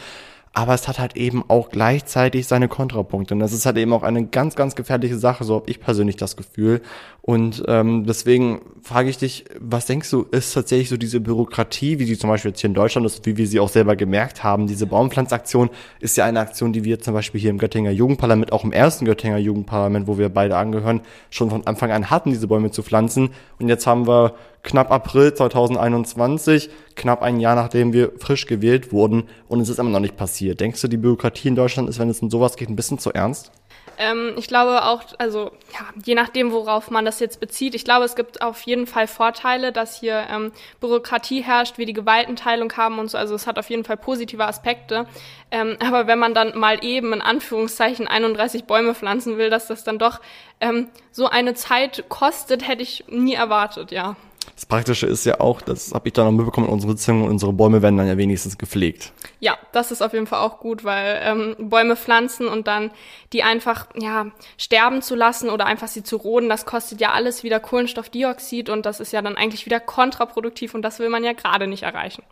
aber 0.56 0.76
es 0.76 0.88
hat 0.88 1.00
halt 1.00 1.18
eben 1.18 1.44
auch 1.48 1.70
gleichzeitig 1.70 2.46
seine 2.46 2.68
Kontrapunkte. 2.68 3.34
Und 3.34 3.40
das 3.40 3.54
ist 3.54 3.66
halt 3.66 3.76
eben 3.78 3.92
auch 3.92 4.04
eine 4.04 4.28
ganz, 4.28 4.56
ganz 4.56 4.76
gefährliche 4.76 5.18
Sache, 5.18 5.44
so 5.44 5.56
habe 5.56 5.70
ich 5.70 5.80
persönlich 5.80 6.16
das 6.16 6.38
Gefühl. 6.38 6.82
Und 7.22 7.64
ähm, 7.68 8.06
deswegen 8.06 8.62
frage 8.84 9.10
ich 9.10 9.18
dich, 9.18 9.46
was 9.60 9.88
denkst 9.88 10.12
du, 10.12 10.28
ist 10.30 10.54
tatsächlich 10.54 10.90
so 10.90 10.98
diese 10.98 11.20
Bürokratie, 11.22 11.98
wie 11.98 12.06
sie 12.06 12.20
zum 12.20 12.30
Beispiel 12.30 12.52
jetzt 12.52 12.62
hier 12.62 12.68
in 12.68 12.76
Deutschland 12.76 13.08
ist, 13.08 13.26
wie 13.26 13.36
wir 13.36 13.48
sie 13.48 13.60
auch 13.60 13.70
selber 13.70 13.96
gemerkt 13.96 14.44
haben, 14.44 14.68
diese 14.68 14.86
Baumpflanzaktion 14.86 15.72
ist 16.00 16.18
ja 16.18 16.26
eine 16.26 16.42
Aktion, 16.42 16.72
die 16.72 16.84
wir 16.84 17.00
zum 17.00 17.16
Beispiel 17.16 17.42
hier 17.42 17.50
im 17.50 17.58
Göttinger 17.58 17.92
Jugendparlament, 17.92 18.52
auch 18.52 18.64
im 18.64 18.74
ersten 18.74 19.06
Göttinger 19.06 19.38
Jugendparlament, 19.38 20.06
wo 20.06 20.20
wir 20.20 20.30
beide 20.30 20.56
angehören, 20.58 21.02
schon 21.32 21.50
von 21.50 21.66
Anfang 21.66 21.92
an 21.92 22.12
hatten, 22.12 22.30
diese 22.30 22.48
Bäume 22.48 22.70
zu 22.70 22.84
pflanzen. 22.84 23.30
Und 23.58 23.70
jetzt 23.70 23.88
haben 23.88 24.06
wir 24.06 24.36
knapp 24.64 24.92
April 24.92 25.34
2021, 25.34 26.70
knapp 26.96 27.22
ein 27.22 27.40
Jahr 27.40 27.56
nachdem 27.56 27.94
wir 27.94 28.14
frisch 28.18 28.48
gewählt 28.48 28.92
wurden 28.92 29.30
und 29.48 29.60
es 29.60 29.70
ist 29.70 29.80
immer 29.80 29.90
noch 29.90 30.00
nicht 30.00 30.18
passiert. 30.18 30.60
Denkst 30.60 30.82
du, 30.82 30.88
die 30.88 30.98
Bürokratie 30.98 31.50
in 31.50 31.56
Deutschland 31.56 31.90
ist, 31.90 32.00
wenn 32.00 32.10
es 32.10 32.22
um 32.22 32.30
sowas 32.30 32.56
geht, 32.56 32.70
ein 32.70 32.76
bisschen 32.76 33.00
zu 33.00 33.12
ernst? 33.12 33.52
Ähm, 33.98 34.34
ich 34.38 34.48
glaube 34.48 34.86
auch, 34.86 35.04
also 35.20 35.52
ja, 35.72 35.86
je 36.04 36.16
nachdem, 36.16 36.52
worauf 36.52 36.90
man 36.90 37.06
das 37.06 37.20
jetzt 37.20 37.40
bezieht, 37.40 37.76
ich 37.76 37.86
glaube, 37.86 38.06
es 38.06 38.16
gibt 38.16 38.42
auf 38.42 38.62
jeden 38.62 38.88
Fall 38.88 39.08
Vorteile, 39.08 39.72
dass 39.72 40.00
hier 40.00 40.26
ähm, 40.32 40.52
Bürokratie 40.80 41.42
herrscht, 41.42 41.78
wir 41.78 41.86
die 41.86 41.94
Gewaltenteilung 41.94 42.74
haben 42.76 42.98
und 42.98 43.12
so. 43.12 43.18
Also 43.18 43.36
es 43.36 43.46
hat 43.46 43.60
auf 43.60 43.70
jeden 43.70 43.84
Fall 43.84 43.98
positive 43.98 44.46
Aspekte. 44.46 45.06
Ähm, 45.52 45.78
aber 45.86 46.08
wenn 46.08 46.20
man 46.20 46.34
dann 46.34 46.58
mal 46.58 46.84
eben 46.84 47.14
in 47.14 47.22
Anführungszeichen 47.22 48.08
31 48.08 48.66
Bäume 48.66 48.96
pflanzen 48.96 49.38
will, 49.38 49.50
dass 49.50 49.68
das 49.68 49.84
dann 49.84 50.00
doch 50.00 50.22
ähm, 50.60 50.88
so 51.12 51.28
eine 51.28 51.54
Zeit 51.54 52.06
kostet, 52.10 52.68
hätte 52.68 52.82
ich 52.82 53.06
nie 53.10 53.36
erwartet, 53.36 53.92
ja. 53.92 54.16
Das 54.56 54.66
Praktische 54.66 55.08
ist 55.08 55.26
ja 55.26 55.40
auch, 55.40 55.62
das 55.62 55.94
habe 55.94 56.08
ich 56.08 56.14
dann 56.14 56.26
noch 56.26 56.32
mitbekommen, 56.32 56.68
unsere 56.68 56.94
und 57.14 57.30
unsere 57.30 57.54
Bäume 57.54 57.82
werden 57.82 57.98
dann 57.98 58.08
ja 58.08 58.18
wenigstens 58.18 58.58
gepflegt. 58.58 59.12
Ja, 59.40 59.58
das 59.72 59.92
ist 59.92 60.02
auf 60.02 60.14
jeden 60.14 60.28
Fall 60.28 60.40
auch 60.40 60.60
gut, 60.60 60.84
weil 60.84 61.20
ähm, 61.24 61.56
Bäume 61.70 61.96
pflanzen 61.96 62.48
und 62.48 62.68
dann 62.68 62.92
die 63.34 63.44
einfach 63.44 63.88
ja 64.00 64.28
sterben 64.58 65.02
zu 65.02 65.16
lassen 65.16 65.50
oder 65.50 65.66
einfach 65.66 65.88
sie 65.88 66.04
zu 66.04 66.18
roden, 66.18 66.50
das 66.50 66.66
kostet 66.66 67.02
ja 67.02 67.12
alles 67.12 67.44
wieder 67.44 67.60
Kohlenstoffdioxid 67.60 68.70
und 68.70 68.86
das 68.86 69.00
ist 69.00 69.12
ja 69.12 69.22
dann 69.22 69.38
eigentlich 69.38 69.66
wieder 69.66 69.80
kontraproduktiv 69.80 70.74
und 70.76 70.82
das 70.82 71.00
will 71.00 71.10
man 71.10 71.24
ja 71.24 71.34
gerade 71.34 71.68
nicht 71.68 71.84
erreichen. 71.84 72.24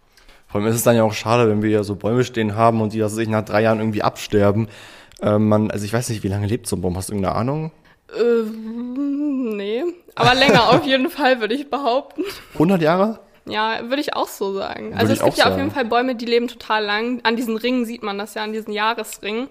Vor 0.47 0.60
allem 0.60 0.69
ist 0.69 0.76
es 0.76 0.84
dann 0.84 0.97
ja 0.97 1.04
auch 1.04 1.13
schade, 1.13 1.50
wenn 1.50 1.62
wir 1.62 1.69
ja 1.69 1.84
so 1.84 1.95
Bäume 1.95 2.24
stehen 2.26 2.56
haben 2.56 2.82
und 2.82 2.93
die, 2.93 3.00
dass 3.00 3.13
sich 3.13 3.30
nach 3.30 3.45
drei 3.45 3.62
Jahren 3.62 3.80
irgendwie 3.80 4.04
absterben. 4.04 4.67
Ähm, 5.21 5.47
man, 5.47 5.71
also 5.71 5.86
ich 5.86 5.93
weiß 5.93 6.10
nicht, 6.10 6.24
wie 6.24 6.28
lange 6.28 6.47
lebt 6.47 6.67
so 6.67 6.76
ein 6.76 6.82
Baum? 6.82 6.97
Hast 6.97 7.10
du 7.10 7.13
irgendeine 7.13 7.36
Ahnung? 7.36 7.71
Äh, 8.17 8.43
nee, 8.43 9.84
aber 10.15 10.36
länger 10.36 10.69
auf 10.69 10.86
jeden 10.86 11.10
Fall, 11.10 11.39
würde 11.39 11.56
ich 11.56 11.69
behaupten. 11.69 12.24
100 12.54 12.82
Jahre? 12.82 13.19
Ja, 13.45 13.80
würde 13.89 14.02
ich 14.02 14.15
auch 14.15 14.28
so 14.28 14.54
sagen. 14.54 14.89
Würde 14.89 14.97
also 14.97 15.13
es 15.13 15.24
gibt 15.24 15.38
ja 15.38 15.45
sagen. 15.45 15.54
auf 15.54 15.60
jeden 15.60 15.71
Fall 15.71 15.86
Bäume, 15.86 16.15
die 16.15 16.26
leben 16.26 16.47
total 16.47 16.84
lang. 16.84 17.21
An 17.24 17.36
diesen 17.36 17.58
Ringen 17.58 17.86
sieht 17.86 18.04
man 18.04 18.17
das 18.17 18.34
ja, 18.34 18.43
an 18.43 18.54
diesen 18.54 18.74
Jahresringen. 18.74 19.50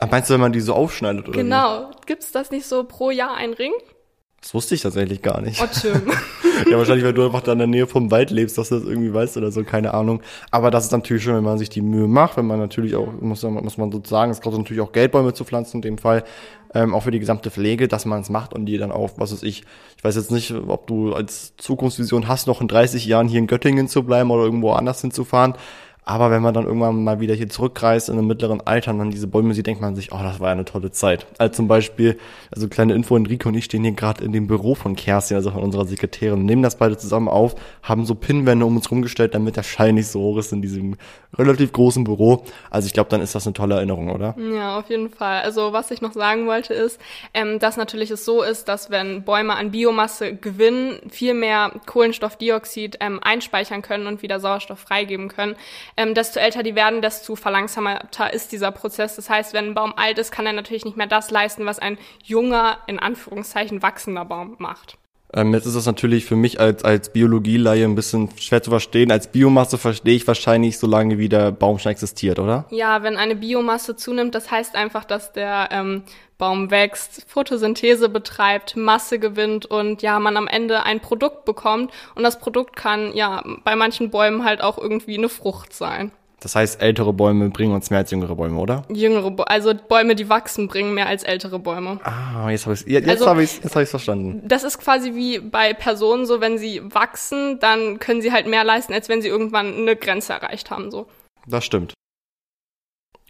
Ach, 0.00 0.10
meinst 0.10 0.28
du, 0.28 0.34
wenn 0.34 0.40
man 0.40 0.52
die 0.52 0.60
so 0.60 0.74
aufschneidet 0.74 1.28
oder 1.28 1.36
Genau. 1.36 1.90
Gibt 2.06 2.22
es 2.22 2.32
das 2.32 2.50
nicht 2.50 2.66
so 2.66 2.84
pro 2.84 3.10
Jahr 3.10 3.34
ein 3.36 3.52
Ring? 3.52 3.72
Das 4.40 4.52
wusste 4.52 4.74
ich 4.74 4.82
tatsächlich 4.82 5.22
gar 5.22 5.40
nicht. 5.40 5.62
Oh, 5.62 5.66
Tim. 5.66 6.02
ja, 6.70 6.76
wahrscheinlich, 6.76 7.04
weil 7.04 7.14
du 7.14 7.24
einfach 7.24 7.40
da 7.40 7.52
in 7.52 7.58
der 7.58 7.66
Nähe 7.66 7.86
vom 7.86 8.10
Wald 8.10 8.30
lebst, 8.30 8.58
dass 8.58 8.68
du 8.68 8.74
das 8.74 8.84
irgendwie 8.84 9.14
weißt 9.14 9.38
oder 9.38 9.50
so, 9.50 9.64
keine 9.64 9.94
Ahnung. 9.94 10.20
Aber 10.50 10.70
das 10.70 10.84
ist 10.84 10.92
natürlich 10.92 11.24
schon, 11.24 11.34
wenn 11.34 11.44
man 11.44 11.56
sich 11.56 11.70
die 11.70 11.80
Mühe 11.80 12.06
macht, 12.06 12.36
wenn 12.36 12.46
man 12.46 12.58
natürlich 12.58 12.94
auch, 12.94 13.08
muss, 13.20 13.42
muss 13.42 13.78
man 13.78 13.90
sozusagen, 13.90 14.30
es 14.30 14.42
kostet 14.42 14.60
natürlich 14.60 14.82
auch 14.82 14.92
Geldbäume 14.92 15.32
zu 15.32 15.44
pflanzen 15.44 15.78
in 15.78 15.82
dem 15.82 15.98
Fall, 15.98 16.24
ähm, 16.74 16.94
auch 16.94 17.04
für 17.04 17.10
die 17.10 17.20
gesamte 17.20 17.50
Pflege, 17.50 17.88
dass 17.88 18.04
man 18.04 18.20
es 18.20 18.30
macht 18.30 18.52
und 18.52 18.66
die 18.66 18.78
dann 18.78 18.92
auch, 18.92 19.12
was 19.16 19.32
weiß 19.32 19.42
ich, 19.44 19.64
ich 19.96 20.04
weiß 20.04 20.16
jetzt 20.16 20.30
nicht, 20.30 20.52
ob 20.52 20.86
du 20.86 21.14
als 21.14 21.56
Zukunftsvision 21.56 22.28
hast, 22.28 22.46
noch 22.46 22.60
in 22.60 22.68
30 22.68 23.06
Jahren 23.06 23.28
hier 23.28 23.38
in 23.38 23.46
Göttingen 23.46 23.88
zu 23.88 24.02
bleiben 24.02 24.30
oder 24.30 24.44
irgendwo 24.44 24.72
anders 24.72 25.00
hinzufahren. 25.00 25.54
Aber 26.06 26.30
wenn 26.30 26.42
man 26.42 26.52
dann 26.52 26.66
irgendwann 26.66 27.02
mal 27.02 27.20
wieder 27.20 27.34
hier 27.34 27.48
zurückreist 27.48 28.08
in 28.08 28.18
einem 28.18 28.26
mittleren 28.26 28.60
Alter 28.66 28.90
und 28.90 28.98
dann 28.98 29.10
diese 29.10 29.26
Bäume 29.26 29.54
sieht, 29.54 29.66
denkt 29.66 29.80
man 29.80 29.96
sich, 29.96 30.12
oh, 30.12 30.18
das 30.22 30.38
war 30.38 30.50
eine 30.50 30.66
tolle 30.66 30.90
Zeit. 30.90 31.26
Also 31.38 31.54
zum 31.54 31.68
Beispiel, 31.68 32.18
also 32.54 32.68
kleine 32.68 32.94
Info, 32.94 33.16
Enrico 33.16 33.48
und 33.48 33.54
ich 33.54 33.64
stehen 33.64 33.84
hier 33.84 33.92
gerade 33.92 34.22
in 34.22 34.32
dem 34.32 34.46
Büro 34.46 34.74
von 34.74 34.96
Kerstin, 34.96 35.36
also 35.36 35.50
von 35.50 35.62
unserer 35.62 35.86
Sekretärin, 35.86 36.44
nehmen 36.44 36.62
das 36.62 36.76
beide 36.76 36.98
zusammen 36.98 37.28
auf, 37.28 37.54
haben 37.82 38.04
so 38.04 38.14
Pinnwände 38.14 38.66
um 38.66 38.76
uns 38.76 38.90
rumgestellt, 38.90 39.34
damit 39.34 39.56
der 39.56 39.62
Schein 39.62 39.94
nicht 39.94 40.08
so 40.08 40.20
hoch 40.20 40.38
ist 40.38 40.52
in 40.52 40.60
diesem 40.60 40.96
relativ 41.38 41.72
großen 41.72 42.04
Büro. 42.04 42.44
Also 42.70 42.86
ich 42.86 42.92
glaube, 42.92 43.08
dann 43.08 43.22
ist 43.22 43.34
das 43.34 43.46
eine 43.46 43.54
tolle 43.54 43.76
Erinnerung, 43.76 44.10
oder? 44.10 44.36
Ja, 44.38 44.78
auf 44.78 44.90
jeden 44.90 45.08
Fall. 45.08 45.40
Also 45.40 45.72
was 45.72 45.90
ich 45.90 46.02
noch 46.02 46.12
sagen 46.12 46.46
wollte 46.46 46.74
ist, 46.74 47.00
ähm, 47.32 47.58
dass 47.58 47.76
natürlich 47.78 48.10
es 48.10 48.24
so 48.24 48.42
ist, 48.42 48.68
dass 48.68 48.90
wenn 48.90 49.24
Bäume 49.24 49.56
an 49.56 49.70
Biomasse 49.70 50.34
gewinnen, 50.34 50.98
viel 51.08 51.32
mehr 51.32 51.72
Kohlenstoffdioxid 51.86 52.98
ähm, 53.00 53.20
einspeichern 53.22 53.80
können 53.80 54.06
und 54.06 54.22
wieder 54.22 54.38
Sauerstoff 54.38 54.80
freigeben 54.80 55.28
können 55.28 55.56
ähm, 55.96 56.14
desto 56.14 56.40
älter 56.40 56.62
die 56.62 56.74
werden, 56.74 57.02
desto 57.02 57.36
verlangsamter 57.36 58.32
ist 58.32 58.52
dieser 58.52 58.72
Prozess. 58.72 59.16
Das 59.16 59.30
heißt, 59.30 59.52
wenn 59.52 59.66
ein 59.66 59.74
Baum 59.74 59.94
alt 59.96 60.18
ist, 60.18 60.32
kann 60.32 60.46
er 60.46 60.52
natürlich 60.52 60.84
nicht 60.84 60.96
mehr 60.96 61.06
das 61.06 61.30
leisten, 61.30 61.66
was 61.66 61.78
ein 61.78 61.98
junger, 62.22 62.78
in 62.86 62.98
Anführungszeichen 62.98 63.82
wachsender 63.82 64.24
Baum 64.24 64.56
macht. 64.58 64.98
Ähm, 65.34 65.52
jetzt 65.52 65.66
ist 65.66 65.74
das 65.74 65.86
natürlich 65.86 66.24
für 66.24 66.36
mich 66.36 66.60
als, 66.60 66.84
als 66.84 67.12
Biologieleihe 67.12 67.84
ein 67.84 67.96
bisschen 67.96 68.30
schwer 68.38 68.62
zu 68.62 68.70
verstehen. 68.70 69.10
Als 69.10 69.26
Biomasse 69.26 69.78
verstehe 69.78 70.14
ich 70.14 70.26
wahrscheinlich, 70.26 70.78
solange 70.78 71.18
wie 71.18 71.28
der 71.28 71.50
Baum 71.50 71.78
schon 71.78 71.90
existiert, 71.90 72.38
oder? 72.38 72.66
Ja, 72.70 73.02
wenn 73.02 73.16
eine 73.16 73.34
Biomasse 73.34 73.96
zunimmt, 73.96 74.34
das 74.34 74.50
heißt 74.50 74.76
einfach, 74.76 75.04
dass 75.04 75.32
der 75.32 75.70
ähm, 75.72 76.04
Baum 76.38 76.70
wächst, 76.70 77.24
Photosynthese 77.28 78.08
betreibt, 78.08 78.76
Masse 78.76 79.18
gewinnt 79.18 79.66
und 79.66 80.02
ja, 80.02 80.20
man 80.20 80.36
am 80.36 80.46
Ende 80.46 80.84
ein 80.84 81.00
Produkt 81.00 81.44
bekommt. 81.44 81.90
Und 82.14 82.22
das 82.22 82.38
Produkt 82.38 82.76
kann 82.76 83.12
ja 83.14 83.42
bei 83.64 83.74
manchen 83.74 84.10
Bäumen 84.10 84.44
halt 84.44 84.60
auch 84.60 84.78
irgendwie 84.78 85.18
eine 85.18 85.28
Frucht 85.28 85.72
sein. 85.72 86.12
Das 86.44 86.54
heißt, 86.54 86.82
ältere 86.82 87.14
Bäume 87.14 87.48
bringen 87.48 87.72
uns 87.72 87.88
mehr 87.88 88.00
als 88.00 88.10
jüngere 88.10 88.36
Bäume, 88.36 88.60
oder? 88.60 88.82
Jüngere, 88.90 89.34
also 89.48 89.72
Bäume, 89.74 90.14
die 90.14 90.28
wachsen, 90.28 90.68
bringen 90.68 90.92
mehr 90.92 91.06
als 91.06 91.22
ältere 91.22 91.58
Bäume. 91.58 91.98
Ah, 92.04 92.50
jetzt 92.50 92.66
habe 92.66 92.74
ich 92.74 92.82
jetzt 92.82 93.08
also, 93.08 93.26
habe 93.26 93.42
ich 93.42 93.62
jetzt 93.62 93.74
habe 93.74 93.84
ich 93.84 93.88
verstanden. 93.88 94.42
Das 94.46 94.62
ist 94.62 94.76
quasi 94.76 95.14
wie 95.14 95.38
bei 95.38 95.72
Personen 95.72 96.26
so, 96.26 96.42
wenn 96.42 96.58
sie 96.58 96.82
wachsen, 96.84 97.60
dann 97.60 97.98
können 97.98 98.20
sie 98.20 98.30
halt 98.30 98.46
mehr 98.46 98.62
leisten, 98.62 98.92
als 98.92 99.08
wenn 99.08 99.22
sie 99.22 99.28
irgendwann 99.28 99.74
eine 99.74 99.96
Grenze 99.96 100.34
erreicht 100.34 100.70
haben, 100.70 100.90
so. 100.90 101.06
Das 101.46 101.64
stimmt. 101.64 101.94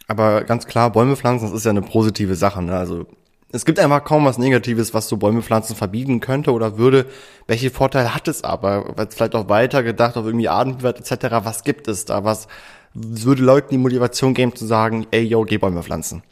Aber 0.09 0.43
ganz 0.43 0.67
klar, 0.67 0.91
Bäume 0.91 1.15
pflanzen, 1.15 1.47
das 1.47 1.55
ist 1.55 1.65
ja 1.65 1.71
eine 1.71 1.83
positive 1.83 2.35
Sache, 2.35 2.63
ne? 2.63 2.77
Also 2.77 3.07
es 3.53 3.65
gibt 3.65 3.79
einfach 3.79 4.03
kaum 4.03 4.25
was 4.25 4.39
Negatives, 4.39 4.93
was 4.93 5.09
so 5.09 5.19
Bäume 5.19 5.41
pflanzen 5.41 5.77
verbieten 5.77 6.19
könnte 6.19 6.51
oder 6.51 6.79
würde. 6.79 7.07
Welche 7.47 7.71
Vorteile 7.71 8.13
hat 8.13 8.27
es 8.27 8.43
aber? 8.43 8.93
Vielleicht 9.11 9.37
auch 9.37 9.49
weiter 9.49 9.85
gedacht 9.85 10.17
auf 10.17 10.27
irgendwie 10.27 10.49
Artenwert 10.49 10.99
etc. 10.99 11.27
Was 11.45 11.63
gibt 11.63 11.87
es 11.87 12.07
da? 12.07 12.25
Was 12.25 12.49
würde 12.95 13.43
Leuten 13.43 13.71
die 13.71 13.79
Motivation 13.79 14.35
geben 14.35 14.55
zu 14.55 14.67
sagen, 14.67 15.07
ey, 15.11 15.23
yo, 15.23 15.43
geh 15.43 15.59
Bäume 15.59 15.83
pflanzen? 15.83 16.23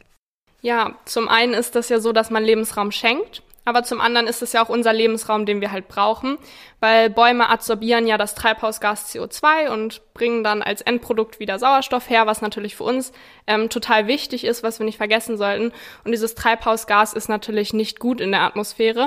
Ja, 0.61 0.95
zum 1.05 1.29
einen 1.29 1.55
ist 1.55 1.75
das 1.75 1.89
ja 1.89 1.99
so, 1.99 2.13
dass 2.13 2.31
man 2.31 2.45
Lebensraum 2.45 2.93
schenkt. 2.93 3.43
Aber 3.65 3.85
zum 3.85 4.01
anderen 4.01 4.27
ist 4.27 4.43
es 4.43 4.53
ja 4.53 4.65
auch 4.65 4.69
unser 4.69 4.93
Lebensraum, 4.93 5.47
den 5.47 5.61
wir 5.61 5.71
halt 5.71 5.87
brauchen, 5.87 6.39
weil 6.81 7.11
Bäume 7.11 7.49
absorbieren 7.49 8.09
ja 8.09 8.19
das 8.19 8.35
Treibhausgas 8.35 9.15
CO2 9.15 9.69
und 9.69 10.03
bringen 10.15 10.43
dann 10.43 10.63
als 10.63 10.81
Endprodukt 10.81 11.39
wieder 11.39 11.59
Sauerstoff 11.59 12.11
her, 12.11 12.27
was 12.27 12.43
natürlich 12.43 12.75
für 12.75 12.85
uns 12.85 13.13
ähm, 13.47 13.71
total 13.71 14.09
wichtig 14.09 14.45
ist, 14.45 14.65
was 14.65 14.81
wir 14.81 14.87
nicht 14.87 14.97
vergessen 14.97 15.37
sollten. 15.37 15.73
Und 16.05 16.11
dieses 16.11 16.35
Treibhausgas 16.35 17.13
ist 17.13 17.29
natürlich 17.29 17.73
nicht 17.73 18.01
gut 18.01 18.21
in 18.21 18.33
der 18.33 18.43
Atmosphäre. 18.43 19.07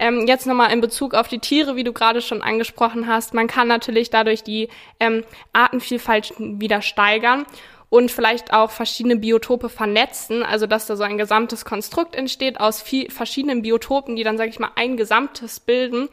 Ähm, 0.00 0.26
jetzt 0.26 0.46
nochmal 0.46 0.72
in 0.72 0.80
Bezug 0.80 1.14
auf 1.14 1.28
die 1.28 1.38
Tiere, 1.38 1.76
wie 1.76 1.84
du 1.84 1.92
gerade 1.92 2.20
schon 2.22 2.42
angesprochen 2.42 3.06
hast. 3.06 3.34
Man 3.34 3.46
kann 3.46 3.68
natürlich 3.68 4.10
dadurch 4.10 4.42
die 4.42 4.68
ähm, 4.98 5.24
Artenvielfalt 5.52 6.34
wieder 6.38 6.82
steigern 6.82 7.46
und 7.92 8.10
vielleicht 8.10 8.54
auch 8.54 8.70
verschiedene 8.70 9.16
Biotope 9.16 9.68
vernetzen, 9.68 10.42
also 10.42 10.66
dass 10.66 10.86
da 10.86 10.96
so 10.96 11.02
ein 11.02 11.18
gesamtes 11.18 11.66
Konstrukt 11.66 12.16
entsteht 12.16 12.58
aus 12.58 12.80
viel, 12.80 13.10
verschiedenen 13.10 13.60
Biotopen, 13.60 14.16
die 14.16 14.24
dann, 14.24 14.38
sage 14.38 14.48
ich 14.48 14.58
mal, 14.58 14.70
ein 14.76 14.96
gesamtes 14.96 15.60
bilden. 15.60 16.08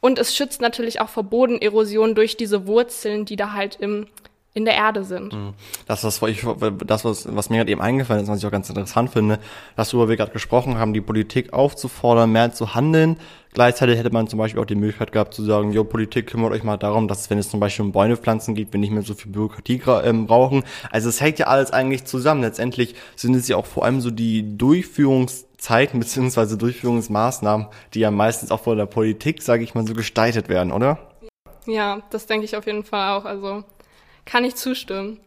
Und 0.00 0.20
es 0.20 0.36
schützt 0.36 0.60
natürlich 0.60 1.00
auch 1.00 1.08
vor 1.08 1.24
Bodenerosion 1.24 2.14
durch 2.14 2.36
diese 2.36 2.68
Wurzeln, 2.68 3.24
die 3.24 3.34
da 3.34 3.52
halt 3.52 3.78
im 3.80 4.06
in 4.54 4.64
der 4.64 4.74
Erde 4.74 5.02
sind. 5.02 5.32
Mhm. 5.32 5.52
Das, 5.86 6.04
was, 6.04 6.22
ich, 6.22 6.46
das 6.86 7.04
was, 7.04 7.34
was 7.34 7.50
mir 7.50 7.58
gerade 7.58 7.72
eben 7.72 7.80
eingefallen 7.80 8.22
ist, 8.22 8.28
was 8.28 8.38
ich 8.38 8.46
auch 8.46 8.52
ganz 8.52 8.68
interessant 8.68 9.10
finde, 9.10 9.40
dass 9.74 9.92
worüber 9.92 10.10
wir 10.10 10.16
gerade 10.16 10.30
gesprochen 10.30 10.78
haben, 10.78 10.94
die 10.94 11.00
Politik 11.00 11.52
aufzufordern, 11.52 12.30
mehr 12.30 12.52
zu 12.52 12.74
handeln. 12.74 13.16
Gleichzeitig 13.52 13.98
hätte 13.98 14.12
man 14.12 14.28
zum 14.28 14.38
Beispiel 14.38 14.60
auch 14.60 14.66
die 14.66 14.76
Möglichkeit 14.76 15.10
gehabt 15.10 15.34
zu 15.34 15.44
sagen, 15.44 15.72
jo, 15.72 15.82
Politik, 15.82 16.28
kümmert 16.28 16.52
euch 16.52 16.62
mal 16.62 16.76
darum, 16.76 17.08
dass 17.08 17.28
wenn 17.30 17.38
es 17.38 17.50
zum 17.50 17.58
Beispiel 17.58 17.84
um 17.84 17.92
Bäumepflanzen 17.92 18.54
geht, 18.54 18.72
wir 18.72 18.78
nicht 18.78 18.92
mehr 18.92 19.02
so 19.02 19.14
viel 19.14 19.32
Bürokratie 19.32 19.82
ähm, 20.04 20.26
brauchen. 20.26 20.62
Also 20.90 21.08
es 21.08 21.20
hängt 21.20 21.40
ja 21.40 21.48
alles 21.48 21.72
eigentlich 21.72 22.04
zusammen. 22.04 22.42
Letztendlich 22.42 22.94
sind 23.16 23.34
es 23.34 23.48
ja 23.48 23.56
auch 23.56 23.66
vor 23.66 23.84
allem 23.84 24.00
so 24.00 24.10
die 24.12 24.56
Durchführungszeiten 24.56 25.98
beziehungsweise 25.98 26.56
Durchführungsmaßnahmen, 26.56 27.66
die 27.94 28.00
ja 28.00 28.12
meistens 28.12 28.52
auch 28.52 28.60
von 28.60 28.76
der 28.76 28.86
Politik, 28.86 29.42
sage 29.42 29.64
ich 29.64 29.74
mal, 29.74 29.86
so 29.86 29.94
gestaltet 29.94 30.48
werden, 30.48 30.72
oder? 30.72 30.98
Ja, 31.66 32.02
das 32.10 32.26
denke 32.26 32.44
ich 32.44 32.56
auf 32.56 32.66
jeden 32.66 32.84
Fall 32.84 33.16
auch. 33.16 33.24
Also 33.24 33.64
kann 34.24 34.44
ich 34.44 34.56
zustimmen. 34.56 35.20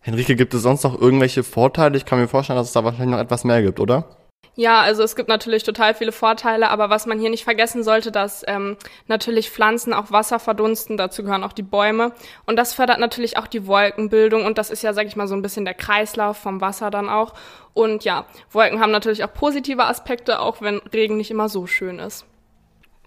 Henrike, 0.00 0.34
gibt 0.34 0.52
es 0.54 0.62
sonst 0.62 0.82
noch 0.82 1.00
irgendwelche 1.00 1.44
Vorteile? 1.44 1.96
Ich 1.96 2.04
kann 2.04 2.18
mir 2.18 2.28
vorstellen, 2.28 2.58
dass 2.58 2.68
es 2.68 2.72
da 2.72 2.82
wahrscheinlich 2.82 3.12
noch 3.12 3.22
etwas 3.22 3.44
mehr 3.44 3.62
gibt, 3.62 3.78
oder? 3.78 4.16
Ja, 4.54 4.82
also 4.82 5.02
es 5.02 5.16
gibt 5.16 5.30
natürlich 5.30 5.62
total 5.62 5.94
viele 5.94 6.12
Vorteile, 6.12 6.68
aber 6.68 6.90
was 6.90 7.06
man 7.06 7.18
hier 7.18 7.30
nicht 7.30 7.44
vergessen 7.44 7.82
sollte, 7.82 8.12
dass 8.12 8.44
ähm, 8.46 8.76
natürlich 9.06 9.48
Pflanzen 9.48 9.94
auch 9.94 10.10
Wasser 10.10 10.38
verdunsten, 10.38 10.98
dazu 10.98 11.22
gehören 11.22 11.42
auch 11.42 11.54
die 11.54 11.62
Bäume 11.62 12.12
und 12.44 12.56
das 12.56 12.74
fördert 12.74 13.00
natürlich 13.00 13.38
auch 13.38 13.46
die 13.46 13.66
Wolkenbildung 13.66 14.44
und 14.44 14.58
das 14.58 14.68
ist 14.68 14.82
ja, 14.82 14.92
sag 14.92 15.06
ich 15.06 15.16
mal, 15.16 15.26
so 15.26 15.34
ein 15.34 15.40
bisschen 15.40 15.64
der 15.64 15.72
Kreislauf 15.72 16.36
vom 16.36 16.60
Wasser 16.60 16.90
dann 16.90 17.08
auch. 17.08 17.32
Und 17.72 18.04
ja, 18.04 18.26
Wolken 18.50 18.80
haben 18.80 18.92
natürlich 18.92 19.24
auch 19.24 19.32
positive 19.32 19.86
Aspekte, 19.86 20.40
auch 20.40 20.60
wenn 20.60 20.78
Regen 20.92 21.16
nicht 21.16 21.30
immer 21.30 21.48
so 21.48 21.66
schön 21.66 21.98
ist. 21.98 22.26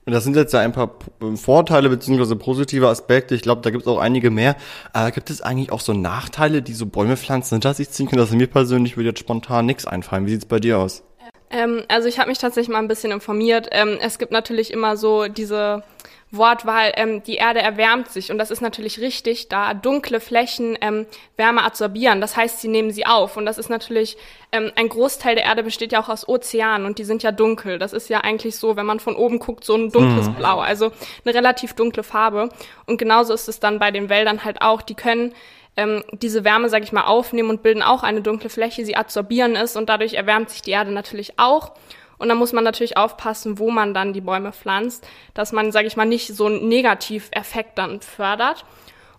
Das 0.07 0.23
sind 0.23 0.35
jetzt 0.35 0.53
ja 0.53 0.59
ein 0.59 0.71
paar 0.71 0.91
Vorteile 1.35 1.89
beziehungsweise 1.89 2.35
positive 2.35 2.87
Aspekte. 2.87 3.33
Ich 3.33 3.41
glaube, 3.41 3.61
da 3.61 3.71
gibt 3.71 3.83
es 3.83 3.87
auch 3.87 3.97
einige 3.97 4.29
mehr. 4.29 4.55
Aber 4.93 5.09
gibt 5.09 5.31
es 5.31 5.41
eigentlich 5.41 5.71
auch 5.71 5.79
so 5.79 5.93
Nachteile, 5.93 6.61
die 6.61 6.73
so 6.73 6.85
Bäume 6.85 7.17
pflanzen 7.17 7.55
hinter 7.55 7.73
sich 7.73 7.89
ziehen 7.89 8.07
können? 8.07 8.19
Das 8.19 8.31
mir 8.31 8.47
persönlich 8.47 8.97
würde 8.97 9.09
jetzt 9.09 9.19
spontan 9.19 9.65
nichts 9.65 9.87
einfallen. 9.87 10.27
Wie 10.27 10.31
sieht's 10.31 10.45
bei 10.45 10.59
dir 10.59 10.77
aus? 10.77 11.03
Ähm, 11.49 11.83
also 11.87 12.07
ich 12.07 12.19
habe 12.19 12.29
mich 12.29 12.37
tatsächlich 12.37 12.71
mal 12.71 12.79
ein 12.79 12.87
bisschen 12.87 13.11
informiert. 13.11 13.69
Ähm, 13.71 13.97
es 13.99 14.19
gibt 14.19 14.31
natürlich 14.31 14.71
immer 14.71 14.95
so 14.95 15.27
diese 15.27 15.83
Wortwahl, 16.31 16.91
ähm, 16.95 17.23
die 17.23 17.35
Erde 17.35 17.61
erwärmt 17.61 18.09
sich. 18.09 18.31
Und 18.31 18.37
das 18.37 18.51
ist 18.51 18.61
natürlich 18.61 18.99
richtig, 18.99 19.47
da 19.47 19.73
dunkle 19.73 20.19
Flächen 20.19 20.77
ähm, 20.81 21.05
Wärme 21.37 21.63
absorbieren. 21.63 22.19
Das 22.19 22.35
heißt, 22.35 22.61
sie 22.61 22.67
nehmen 22.67 22.91
sie 22.91 23.05
auf. 23.05 23.37
Und 23.37 23.45
das 23.45 23.57
ist 23.57 23.69
natürlich, 23.69 24.17
ähm, 24.51 24.71
ein 24.75 24.89
Großteil 24.89 25.35
der 25.35 25.45
Erde 25.45 25.63
besteht 25.63 25.91
ja 25.91 26.01
auch 26.01 26.09
aus 26.09 26.27
Ozeanen 26.27 26.85
und 26.85 26.97
die 26.97 27.03
sind 27.03 27.23
ja 27.23 27.31
dunkel. 27.31 27.77
Das 27.79 27.93
ist 27.93 28.09
ja 28.09 28.21
eigentlich 28.21 28.57
so, 28.57 28.75
wenn 28.75 28.85
man 28.85 28.99
von 28.99 29.15
oben 29.15 29.39
guckt, 29.39 29.63
so 29.63 29.75
ein 29.75 29.91
dunkles 29.91 30.27
mhm. 30.27 30.35
Blau. 30.35 30.59
Also 30.59 30.91
eine 31.23 31.35
relativ 31.35 31.73
dunkle 31.73 32.03
Farbe. 32.03 32.49
Und 32.85 32.97
genauso 32.97 33.33
ist 33.33 33.47
es 33.47 33.59
dann 33.59 33.79
bei 33.79 33.91
den 33.91 34.09
Wäldern 34.09 34.43
halt 34.43 34.61
auch. 34.61 34.81
Die 34.81 34.95
können 34.95 35.33
ähm, 35.77 36.03
diese 36.11 36.43
Wärme, 36.43 36.69
sage 36.69 36.85
ich 36.85 36.91
mal, 36.91 37.05
aufnehmen 37.05 37.49
und 37.49 37.63
bilden 37.63 37.83
auch 37.83 38.03
eine 38.03 38.21
dunkle 38.21 38.49
Fläche. 38.49 38.85
Sie 38.85 38.95
absorbieren 38.95 39.55
es 39.55 39.75
und 39.75 39.89
dadurch 39.89 40.13
erwärmt 40.13 40.49
sich 40.49 40.61
die 40.61 40.71
Erde 40.71 40.91
natürlich 40.91 41.37
auch. 41.37 41.73
Und 42.17 42.29
da 42.29 42.35
muss 42.35 42.53
man 42.53 42.63
natürlich 42.63 42.97
aufpassen, 42.97 43.59
wo 43.59 43.71
man 43.71 43.93
dann 43.93 44.13
die 44.13 44.21
Bäume 44.21 44.53
pflanzt, 44.53 45.07
dass 45.33 45.51
man, 45.51 45.71
sage 45.71 45.87
ich 45.87 45.97
mal, 45.97 46.05
nicht 46.05 46.35
so 46.35 46.45
einen 46.45 46.67
Negativeffekt 46.67 47.77
dann 47.77 48.01
fördert. 48.01 48.65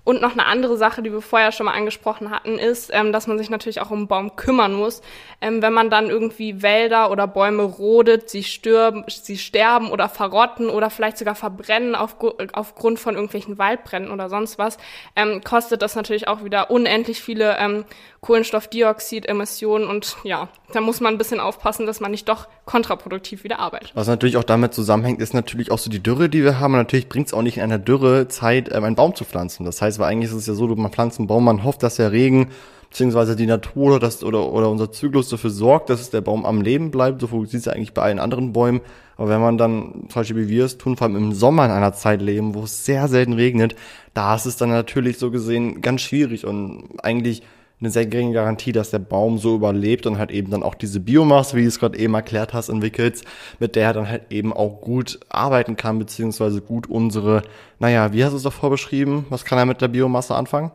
Und 0.06 0.22
noch 0.22 0.34
eine 0.34 0.46
andere 0.46 0.76
Sache, 0.76 1.02
die 1.02 1.10
wir 1.10 1.20
vorher 1.20 1.50
schon 1.50 1.66
mal 1.66 1.72
angesprochen 1.72 2.30
hatten, 2.30 2.60
ist, 2.60 2.90
ähm, 2.94 3.10
dass 3.10 3.26
man 3.26 3.38
sich 3.38 3.50
natürlich 3.50 3.80
auch 3.80 3.90
um 3.90 3.98
einen 3.98 4.06
Baum 4.06 4.36
kümmern 4.36 4.72
muss. 4.72 5.02
Ähm, 5.40 5.62
wenn 5.62 5.72
man 5.72 5.90
dann 5.90 6.10
irgendwie 6.10 6.62
Wälder 6.62 7.10
oder 7.10 7.26
Bäume 7.26 7.64
rodet, 7.64 8.30
sie 8.30 8.44
stürben, 8.44 9.02
sie 9.08 9.36
sterben 9.36 9.90
oder 9.90 10.08
verrotten 10.08 10.70
oder 10.70 10.90
vielleicht 10.90 11.18
sogar 11.18 11.34
verbrennen 11.34 11.96
auf, 11.96 12.14
aufgrund 12.52 13.00
von 13.00 13.16
irgendwelchen 13.16 13.58
Waldbränden 13.58 14.12
oder 14.12 14.28
sonst 14.28 14.58
was, 14.58 14.78
ähm, 15.16 15.40
kostet 15.42 15.82
das 15.82 15.96
natürlich 15.96 16.28
auch 16.28 16.44
wieder 16.44 16.70
unendlich 16.70 17.20
viele 17.20 17.56
ähm, 17.58 17.84
Kohlenstoffdioxidemissionen 18.26 19.86
und 19.86 20.16
ja, 20.24 20.48
da 20.72 20.80
muss 20.80 21.00
man 21.00 21.14
ein 21.14 21.18
bisschen 21.18 21.38
aufpassen, 21.38 21.86
dass 21.86 22.00
man 22.00 22.10
nicht 22.10 22.28
doch 22.28 22.48
kontraproduktiv 22.64 23.44
wieder 23.44 23.60
arbeitet. 23.60 23.92
Was 23.94 24.08
natürlich 24.08 24.36
auch 24.36 24.44
damit 24.44 24.74
zusammenhängt, 24.74 25.20
ist 25.20 25.32
natürlich 25.32 25.70
auch 25.70 25.78
so 25.78 25.90
die 25.90 26.02
Dürre, 26.02 26.28
die 26.28 26.42
wir 26.42 26.58
haben. 26.58 26.74
Und 26.74 26.80
natürlich 26.80 27.08
bringt 27.08 27.28
es 27.28 27.34
auch 27.34 27.42
nicht 27.42 27.58
in 27.58 27.62
einer 27.62 27.78
Dürrezeit, 27.78 28.68
ähm, 28.74 28.82
einen 28.82 28.96
Baum 28.96 29.14
zu 29.14 29.24
pflanzen. 29.24 29.64
Das 29.64 29.80
heißt, 29.80 30.00
weil 30.00 30.10
eigentlich 30.10 30.32
ist 30.32 30.38
es 30.38 30.46
ja 30.48 30.54
so, 30.54 30.66
man 30.66 30.90
pflanzt 30.90 31.20
einen 31.20 31.28
Baum, 31.28 31.44
man 31.44 31.62
hofft, 31.62 31.84
dass 31.84 31.96
der 31.96 32.10
Regen 32.10 32.50
beziehungsweise 32.90 33.36
die 33.36 33.46
Natur 33.46 33.92
oder, 33.92 34.00
das, 34.00 34.24
oder, 34.24 34.52
oder 34.52 34.70
unser 34.70 34.90
Zyklus 34.90 35.28
dafür 35.28 35.50
sorgt, 35.50 35.88
dass 35.90 36.10
der 36.10 36.20
Baum 36.20 36.44
am 36.44 36.62
Leben 36.62 36.90
bleibt. 36.90 37.20
So 37.20 37.28
funktioniert 37.28 37.60
es 37.60 37.66
ja 37.66 37.74
eigentlich 37.74 37.94
bei 37.94 38.02
allen 38.02 38.18
anderen 38.18 38.52
Bäumen. 38.52 38.80
Aber 39.16 39.28
wenn 39.28 39.40
man 39.40 39.56
dann, 39.56 40.06
zum 40.08 40.20
Beispiel 40.20 40.36
wie 40.36 40.48
wir 40.48 40.64
es 40.64 40.78
tun, 40.78 40.96
vor 40.96 41.06
allem 41.06 41.16
im 41.16 41.32
Sommer 41.32 41.64
in 41.66 41.70
einer 41.70 41.92
Zeit 41.92 42.20
leben, 42.20 42.54
wo 42.54 42.64
es 42.64 42.84
sehr 42.84 43.06
selten 43.06 43.34
regnet, 43.34 43.76
da 44.14 44.34
ist 44.34 44.46
es 44.46 44.56
dann 44.56 44.70
natürlich 44.70 45.18
so 45.18 45.30
gesehen 45.30 45.80
ganz 45.80 46.00
schwierig 46.00 46.44
und 46.44 46.88
eigentlich 47.02 47.42
eine 47.80 47.90
sehr 47.90 48.06
geringe 48.06 48.32
Garantie, 48.32 48.72
dass 48.72 48.90
der 48.90 48.98
Baum 49.00 49.38
so 49.38 49.54
überlebt 49.54 50.06
und 50.06 50.18
halt 50.18 50.30
eben 50.30 50.50
dann 50.50 50.62
auch 50.62 50.74
diese 50.74 51.00
Biomasse, 51.00 51.56
wie 51.56 51.62
du 51.62 51.68
es 51.68 51.78
gerade 51.78 51.98
eben 51.98 52.14
erklärt 52.14 52.54
hast, 52.54 52.70
entwickelt, 52.70 53.22
mit 53.58 53.76
der 53.76 53.88
er 53.88 53.92
dann 53.92 54.08
halt 54.08 54.22
eben 54.30 54.52
auch 54.52 54.80
gut 54.80 55.20
arbeiten 55.28 55.76
kann, 55.76 55.98
beziehungsweise 55.98 56.62
gut 56.62 56.88
unsere, 56.88 57.42
naja, 57.78 58.12
wie 58.12 58.24
hast 58.24 58.32
du 58.32 58.38
es 58.38 58.42
davor 58.44 58.70
beschrieben? 58.70 59.26
Was 59.28 59.44
kann 59.44 59.58
er 59.58 59.66
mit 59.66 59.82
der 59.82 59.88
Biomasse 59.88 60.34
anfangen? 60.34 60.70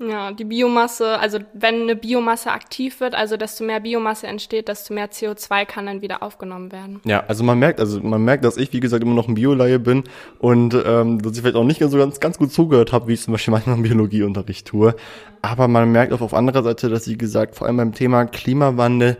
Ja, 0.00 0.30
die 0.30 0.44
Biomasse, 0.44 1.18
also 1.18 1.38
wenn 1.54 1.82
eine 1.82 1.96
Biomasse 1.96 2.52
aktiv 2.52 3.00
wird, 3.00 3.16
also 3.16 3.36
desto 3.36 3.64
mehr 3.64 3.80
Biomasse 3.80 4.28
entsteht, 4.28 4.68
desto 4.68 4.94
mehr 4.94 5.10
CO2 5.10 5.66
kann 5.66 5.86
dann 5.86 6.02
wieder 6.02 6.22
aufgenommen 6.22 6.70
werden. 6.70 7.00
Ja, 7.04 7.24
also 7.26 7.42
man 7.42 7.58
merkt, 7.58 7.80
also 7.80 8.00
man 8.00 8.22
merkt, 8.22 8.44
dass 8.44 8.56
ich, 8.56 8.72
wie 8.72 8.78
gesagt, 8.78 9.02
immer 9.02 9.14
noch 9.14 9.26
ein 9.26 9.34
Biolaie 9.34 9.78
bin 9.78 10.04
und 10.38 10.72
ähm, 10.86 11.20
dass 11.20 11.32
ich 11.32 11.40
vielleicht 11.40 11.56
auch 11.56 11.64
nicht 11.64 11.82
so 11.82 11.98
ganz, 11.98 12.20
ganz 12.20 12.38
gut 12.38 12.52
zugehört 12.52 12.92
habe, 12.92 13.08
wie 13.08 13.14
ich 13.14 13.22
zum 13.22 13.32
Beispiel 13.32 13.50
manchmal 13.50 13.76
im 13.76 13.82
Biologieunterricht 13.82 14.68
tue. 14.68 14.94
Aber 15.42 15.66
man 15.66 15.90
merkt 15.90 16.12
auch 16.12 16.20
auf 16.20 16.32
anderer 16.32 16.62
Seite, 16.62 16.88
dass, 16.88 17.08
wie 17.08 17.18
gesagt, 17.18 17.56
vor 17.56 17.66
allem 17.66 17.78
beim 17.78 17.92
Thema 17.92 18.24
Klimawandel 18.26 19.16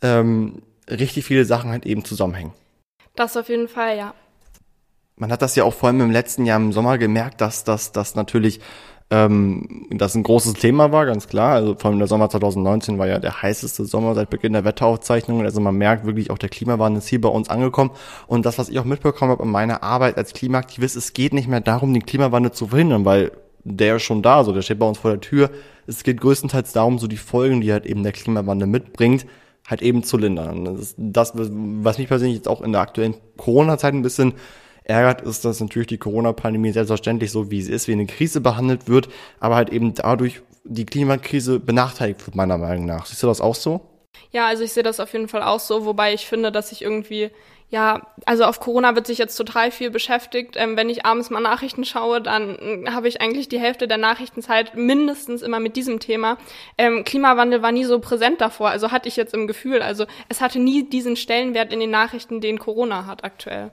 ähm, 0.00 0.62
richtig 0.88 1.24
viele 1.24 1.44
Sachen 1.44 1.70
halt 1.70 1.86
eben 1.86 2.04
zusammenhängen. 2.04 2.52
Das 3.16 3.36
auf 3.36 3.48
jeden 3.48 3.66
Fall, 3.66 3.96
ja. 3.96 4.14
Man 5.16 5.32
hat 5.32 5.42
das 5.42 5.56
ja 5.56 5.64
auch 5.64 5.74
vor 5.74 5.88
allem 5.88 6.00
im 6.00 6.10
letzten 6.10 6.46
Jahr 6.46 6.58
im 6.58 6.72
Sommer 6.72 6.96
gemerkt, 6.96 7.40
dass 7.40 7.64
das 7.64 7.92
dass 7.92 8.14
natürlich 8.14 8.60
ähm, 9.12 9.86
das 9.90 10.14
ein 10.14 10.22
großes 10.22 10.54
Thema 10.54 10.92
war, 10.92 11.04
ganz 11.04 11.26
klar. 11.26 11.54
Also 11.54 11.74
vor 11.76 11.90
allem 11.90 11.98
der 11.98 12.06
Sommer 12.06 12.30
2019 12.30 12.98
war 12.98 13.08
ja 13.08 13.18
der 13.18 13.42
heißeste 13.42 13.84
Sommer 13.84 14.14
seit 14.14 14.30
Beginn 14.30 14.52
der 14.52 14.64
Wetteraufzeichnungen. 14.64 15.44
Also 15.44 15.60
man 15.60 15.74
merkt 15.74 16.06
wirklich 16.06 16.30
auch, 16.30 16.38
der 16.38 16.48
Klimawandel 16.48 16.98
ist 16.98 17.08
hier 17.08 17.20
bei 17.20 17.28
uns 17.28 17.48
angekommen. 17.50 17.90
Und 18.28 18.46
das, 18.46 18.58
was 18.58 18.68
ich 18.68 18.78
auch 18.78 18.84
mitbekommen 18.84 19.32
habe 19.32 19.42
in 19.42 19.50
meiner 19.50 19.82
Arbeit 19.82 20.16
als 20.16 20.32
Klimaaktivist, 20.32 20.96
es 20.96 21.12
geht 21.12 21.34
nicht 21.34 21.48
mehr 21.48 21.60
darum, 21.60 21.92
den 21.92 22.06
Klimawandel 22.06 22.52
zu 22.52 22.68
verhindern, 22.68 23.04
weil 23.04 23.32
der 23.64 23.96
ist 23.96 24.04
schon 24.04 24.22
da, 24.22 24.44
so 24.44 24.52
der 24.52 24.62
steht 24.62 24.78
bei 24.78 24.86
uns 24.86 24.98
vor 24.98 25.10
der 25.10 25.20
Tür. 25.20 25.50
Es 25.88 26.04
geht 26.04 26.20
größtenteils 26.20 26.72
darum, 26.72 26.98
so 26.98 27.08
die 27.08 27.16
Folgen, 27.16 27.60
die 27.60 27.72
halt 27.72 27.86
eben 27.86 28.04
der 28.04 28.12
Klimawandel 28.12 28.68
mitbringt, 28.68 29.26
halt 29.66 29.82
eben 29.82 30.04
zu 30.04 30.18
lindern. 30.18 30.64
Das 30.64 30.80
ist 30.80 30.94
das, 30.98 31.32
was 31.34 31.98
mich 31.98 32.06
persönlich 32.06 32.36
jetzt 32.36 32.48
auch 32.48 32.62
in 32.62 32.72
der 32.72 32.80
aktuellen 32.80 33.16
Corona-Zeit 33.36 33.92
ein 33.92 34.02
bisschen 34.02 34.34
ärgert, 34.90 35.22
ist, 35.22 35.44
dass 35.44 35.60
natürlich 35.60 35.88
die 35.88 35.98
Corona-Pandemie 35.98 36.72
selbstverständlich 36.72 37.30
so, 37.30 37.50
wie 37.50 37.62
sie 37.62 37.72
ist, 37.72 37.88
wie 37.88 37.92
eine 37.92 38.06
Krise 38.06 38.40
behandelt 38.40 38.88
wird, 38.88 39.08
aber 39.38 39.56
halt 39.56 39.70
eben 39.70 39.94
dadurch 39.94 40.42
die 40.64 40.84
Klimakrise 40.84 41.58
benachteiligt 41.60 42.26
wird, 42.26 42.36
meiner 42.36 42.58
Meinung 42.58 42.84
nach. 42.84 43.06
Siehst 43.06 43.22
du 43.22 43.26
das 43.26 43.40
auch 43.40 43.54
so? 43.54 43.80
Ja, 44.32 44.46
also 44.46 44.62
ich 44.62 44.72
sehe 44.72 44.82
das 44.82 45.00
auf 45.00 45.12
jeden 45.12 45.28
Fall 45.28 45.42
auch 45.42 45.60
so, 45.60 45.84
wobei 45.84 46.12
ich 46.12 46.26
finde, 46.26 46.52
dass 46.52 46.72
ich 46.72 46.82
irgendwie, 46.82 47.30
ja, 47.68 48.06
also 48.26 48.44
auf 48.44 48.60
Corona 48.60 48.94
wird 48.94 49.06
sich 49.06 49.18
jetzt 49.18 49.36
total 49.36 49.70
viel 49.70 49.90
beschäftigt. 49.90 50.56
Ähm, 50.56 50.76
wenn 50.76 50.88
ich 50.88 51.06
abends 51.06 51.30
mal 51.30 51.40
Nachrichten 51.40 51.84
schaue, 51.84 52.20
dann 52.20 52.56
äh, 52.56 52.90
habe 52.90 53.08
ich 53.08 53.20
eigentlich 53.20 53.48
die 53.48 53.60
Hälfte 53.60 53.88
der 53.88 53.98
Nachrichtenzeit 53.98 54.76
mindestens 54.76 55.42
immer 55.42 55.60
mit 55.60 55.76
diesem 55.76 56.00
Thema. 56.00 56.36
Ähm, 56.78 57.04
Klimawandel 57.04 57.62
war 57.62 57.72
nie 57.72 57.84
so 57.84 57.98
präsent 57.98 58.40
davor, 58.40 58.70
also 58.70 58.90
hatte 58.90 59.08
ich 59.08 59.16
jetzt 59.16 59.34
im 59.34 59.46
Gefühl. 59.46 59.82
Also 59.82 60.06
es 60.28 60.40
hatte 60.40 60.58
nie 60.58 60.88
diesen 60.88 61.16
Stellenwert 61.16 61.72
in 61.72 61.80
den 61.80 61.90
Nachrichten, 61.90 62.40
den 62.40 62.58
Corona 62.58 63.06
hat 63.06 63.24
aktuell. 63.24 63.70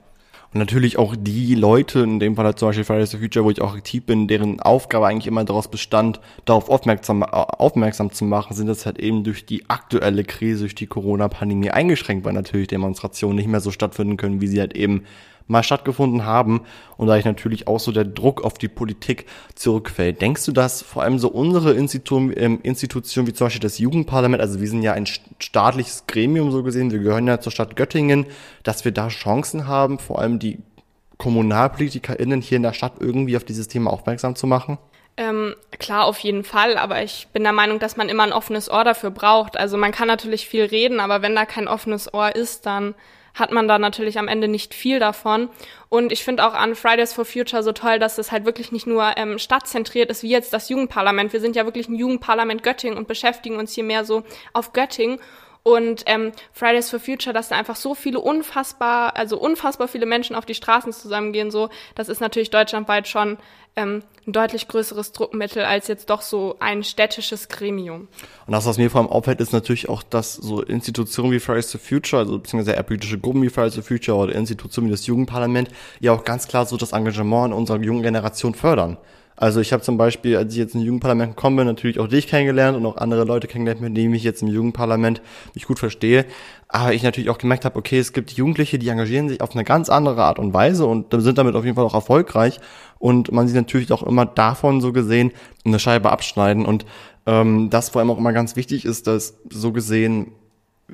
Und 0.54 0.60
natürlich 0.60 0.98
auch 0.98 1.14
die 1.18 1.54
Leute, 1.54 2.00
in 2.00 2.20
dem 2.20 2.34
Fall 2.34 2.46
halt 2.46 2.58
zum 2.58 2.68
Beispiel 2.68 2.84
Fridays 2.84 3.10
for 3.10 3.20
Future, 3.20 3.44
wo 3.44 3.50
ich 3.50 3.60
auch 3.60 3.74
aktiv 3.74 4.04
bin, 4.06 4.28
deren 4.28 4.60
Aufgabe 4.60 5.06
eigentlich 5.06 5.26
immer 5.26 5.44
daraus 5.44 5.70
bestand, 5.70 6.20
darauf 6.46 6.70
aufmerksam, 6.70 7.22
aufmerksam 7.22 8.12
zu 8.12 8.24
machen, 8.24 8.56
sind 8.56 8.66
das 8.66 8.86
halt 8.86 8.98
eben 8.98 9.24
durch 9.24 9.44
die 9.44 9.68
aktuelle 9.68 10.24
Krise, 10.24 10.60
durch 10.60 10.74
die 10.74 10.86
Corona-Pandemie 10.86 11.70
eingeschränkt, 11.70 12.24
weil 12.24 12.32
natürlich 12.32 12.68
Demonstrationen 12.68 13.36
nicht 13.36 13.48
mehr 13.48 13.60
so 13.60 13.70
stattfinden 13.70 14.16
können, 14.16 14.40
wie 14.40 14.48
sie 14.48 14.60
halt 14.60 14.74
eben 14.74 15.04
mal 15.48 15.62
stattgefunden 15.62 16.24
haben 16.24 16.62
und 16.96 17.08
da 17.08 17.16
ich 17.16 17.24
natürlich 17.24 17.66
auch 17.66 17.80
so 17.80 17.90
der 17.90 18.04
Druck 18.04 18.44
auf 18.44 18.54
die 18.54 18.68
Politik 18.68 19.26
zurückfällt. 19.54 20.20
Denkst 20.22 20.44
du, 20.44 20.52
dass 20.52 20.82
vor 20.82 21.02
allem 21.02 21.18
so 21.18 21.28
unsere 21.28 21.72
Institution, 21.72 22.32
ähm, 22.36 22.60
Institution 22.62 23.26
wie 23.26 23.32
zum 23.32 23.46
Beispiel 23.46 23.60
das 23.60 23.78
Jugendparlament, 23.78 24.40
also 24.40 24.60
wir 24.60 24.68
sind 24.68 24.82
ja 24.82 24.92
ein 24.92 25.06
staatliches 25.38 26.04
Gremium 26.06 26.52
so 26.52 26.62
gesehen, 26.62 26.92
wir 26.92 27.00
gehören 27.00 27.26
ja 27.26 27.40
zur 27.40 27.50
Stadt 27.50 27.74
Göttingen, 27.74 28.26
dass 28.62 28.84
wir 28.84 28.92
da 28.92 29.08
Chancen 29.08 29.66
haben, 29.66 29.98
vor 29.98 30.20
allem 30.20 30.38
die 30.38 30.58
KommunalpolitikerInnen 31.16 32.40
hier 32.40 32.56
in 32.56 32.62
der 32.62 32.72
Stadt 32.72 32.94
irgendwie 33.00 33.36
auf 33.36 33.44
dieses 33.44 33.68
Thema 33.68 33.92
aufmerksam 33.92 34.36
zu 34.36 34.46
machen? 34.46 34.78
Ähm, 35.16 35.56
klar, 35.80 36.04
auf 36.04 36.20
jeden 36.20 36.44
Fall, 36.44 36.78
aber 36.78 37.02
ich 37.02 37.26
bin 37.32 37.42
der 37.42 37.52
Meinung, 37.52 37.80
dass 37.80 37.96
man 37.96 38.08
immer 38.08 38.22
ein 38.22 38.32
offenes 38.32 38.70
Ohr 38.70 38.84
dafür 38.84 39.10
braucht. 39.10 39.58
Also 39.58 39.76
man 39.76 39.90
kann 39.90 40.06
natürlich 40.06 40.46
viel 40.46 40.64
reden, 40.64 41.00
aber 41.00 41.22
wenn 41.22 41.34
da 41.34 41.44
kein 41.44 41.66
offenes 41.66 42.14
Ohr 42.14 42.36
ist, 42.36 42.66
dann 42.66 42.94
hat 43.38 43.52
man 43.52 43.68
da 43.68 43.78
natürlich 43.78 44.18
am 44.18 44.28
Ende 44.28 44.48
nicht 44.48 44.74
viel 44.74 44.98
davon. 44.98 45.48
Und 45.88 46.12
ich 46.12 46.24
finde 46.24 46.46
auch 46.46 46.54
an 46.54 46.74
Fridays 46.74 47.12
for 47.12 47.24
Future 47.24 47.62
so 47.62 47.72
toll, 47.72 47.98
dass 47.98 48.18
es 48.18 48.32
halt 48.32 48.44
wirklich 48.44 48.72
nicht 48.72 48.86
nur 48.86 49.16
ähm, 49.16 49.38
stadtzentriert 49.38 50.10
ist, 50.10 50.22
wie 50.22 50.30
jetzt 50.30 50.52
das 50.52 50.68
Jugendparlament. 50.68 51.32
Wir 51.32 51.40
sind 51.40 51.56
ja 51.56 51.64
wirklich 51.64 51.88
ein 51.88 51.94
Jugendparlament 51.94 52.62
Göttingen 52.62 52.98
und 52.98 53.08
beschäftigen 53.08 53.56
uns 53.56 53.72
hier 53.74 53.84
mehr 53.84 54.04
so 54.04 54.22
auf 54.52 54.72
Göttingen. 54.72 55.18
Und 55.62 56.04
ähm, 56.06 56.32
Fridays 56.52 56.88
for 56.88 57.00
Future, 57.00 57.34
dass 57.34 57.48
da 57.48 57.56
einfach 57.56 57.76
so 57.76 57.94
viele 57.94 58.20
unfassbar, 58.20 59.16
also 59.16 59.38
unfassbar 59.38 59.88
viele 59.88 60.06
Menschen 60.06 60.34
auf 60.34 60.46
die 60.46 60.54
Straßen 60.54 60.92
zusammengehen, 60.92 61.50
so, 61.50 61.68
das 61.94 62.08
ist 62.08 62.20
natürlich 62.20 62.50
deutschlandweit 62.50 63.06
schon 63.06 63.38
ähm, 63.76 64.02
ein 64.26 64.32
deutlich 64.32 64.68
größeres 64.68 65.12
Druckmittel 65.12 65.64
als 65.64 65.88
jetzt 65.88 66.10
doch 66.10 66.22
so 66.22 66.56
ein 66.58 66.84
städtisches 66.84 67.48
Gremium. 67.48 68.08
Und 68.46 68.52
das, 68.52 68.66
was 68.66 68.78
mir 68.78 68.90
vor 68.90 69.00
allem 69.00 69.10
auffällt, 69.10 69.40
ist 69.40 69.52
natürlich 69.52 69.88
auch, 69.88 70.02
dass 70.02 70.34
so 70.34 70.62
Institutionen 70.62 71.32
wie 71.32 71.40
Fridays 71.40 71.70
for 71.70 71.80
Future, 71.80 72.22
also 72.22 72.38
beziehungsweise 72.38 72.76
eher 72.76 72.82
politische 72.82 73.18
Gruppen 73.18 73.42
wie 73.42 73.48
Fridays 73.48 73.74
for 73.74 73.84
Future 73.84 74.16
oder 74.16 74.34
Institutionen 74.34 74.88
wie 74.88 74.92
das 74.92 75.06
Jugendparlament, 75.06 75.70
ja 76.00 76.12
auch 76.12 76.24
ganz 76.24 76.48
klar 76.48 76.66
so 76.66 76.76
das 76.76 76.92
Engagement 76.92 77.52
in 77.52 77.52
unserer 77.52 77.80
jungen 77.80 78.02
Generation 78.02 78.54
fördern. 78.54 78.98
Also 79.40 79.60
ich 79.60 79.72
habe 79.72 79.84
zum 79.84 79.96
Beispiel, 79.96 80.36
als 80.36 80.52
ich 80.52 80.58
jetzt 80.58 80.74
in 80.74 80.80
Jugendparlament 80.80 81.36
gekommen 81.36 81.56
bin, 81.58 81.66
natürlich 81.66 82.00
auch 82.00 82.08
dich 82.08 82.26
kennengelernt 82.26 82.76
und 82.76 82.84
auch 82.84 82.96
andere 82.96 83.22
Leute 83.22 83.46
kennengelernt, 83.46 83.80
mit 83.80 83.96
denen 83.96 84.12
ich 84.12 84.24
jetzt 84.24 84.42
im 84.42 84.48
Jugendparlament 84.48 85.22
mich 85.54 85.64
gut 85.64 85.78
verstehe. 85.78 86.26
Aber 86.66 86.92
ich 86.92 87.04
natürlich 87.04 87.30
auch 87.30 87.38
gemerkt 87.38 87.64
habe, 87.64 87.78
okay, 87.78 88.00
es 88.00 88.12
gibt 88.12 88.32
Jugendliche, 88.32 88.80
die 88.80 88.88
engagieren 88.88 89.28
sich 89.28 89.40
auf 89.40 89.52
eine 89.52 89.62
ganz 89.62 89.90
andere 89.90 90.24
Art 90.24 90.40
und 90.40 90.54
Weise 90.54 90.86
und 90.86 91.06
sind 91.12 91.38
damit 91.38 91.54
auf 91.54 91.64
jeden 91.64 91.76
Fall 91.76 91.84
auch 91.84 91.94
erfolgreich. 91.94 92.58
Und 92.98 93.30
man 93.30 93.46
sieht 93.46 93.54
natürlich 93.54 93.92
auch 93.92 94.02
immer 94.02 94.26
davon 94.26 94.80
so 94.80 94.92
gesehen 94.92 95.30
eine 95.64 95.78
Scheibe 95.78 96.10
abschneiden. 96.10 96.66
Und 96.66 96.84
ähm, 97.26 97.70
das 97.70 97.90
vor 97.90 98.00
allem 98.00 98.10
auch 98.10 98.18
immer 98.18 98.32
ganz 98.32 98.56
wichtig 98.56 98.84
ist, 98.84 99.06
dass 99.06 99.38
so 99.50 99.70
gesehen, 99.70 100.32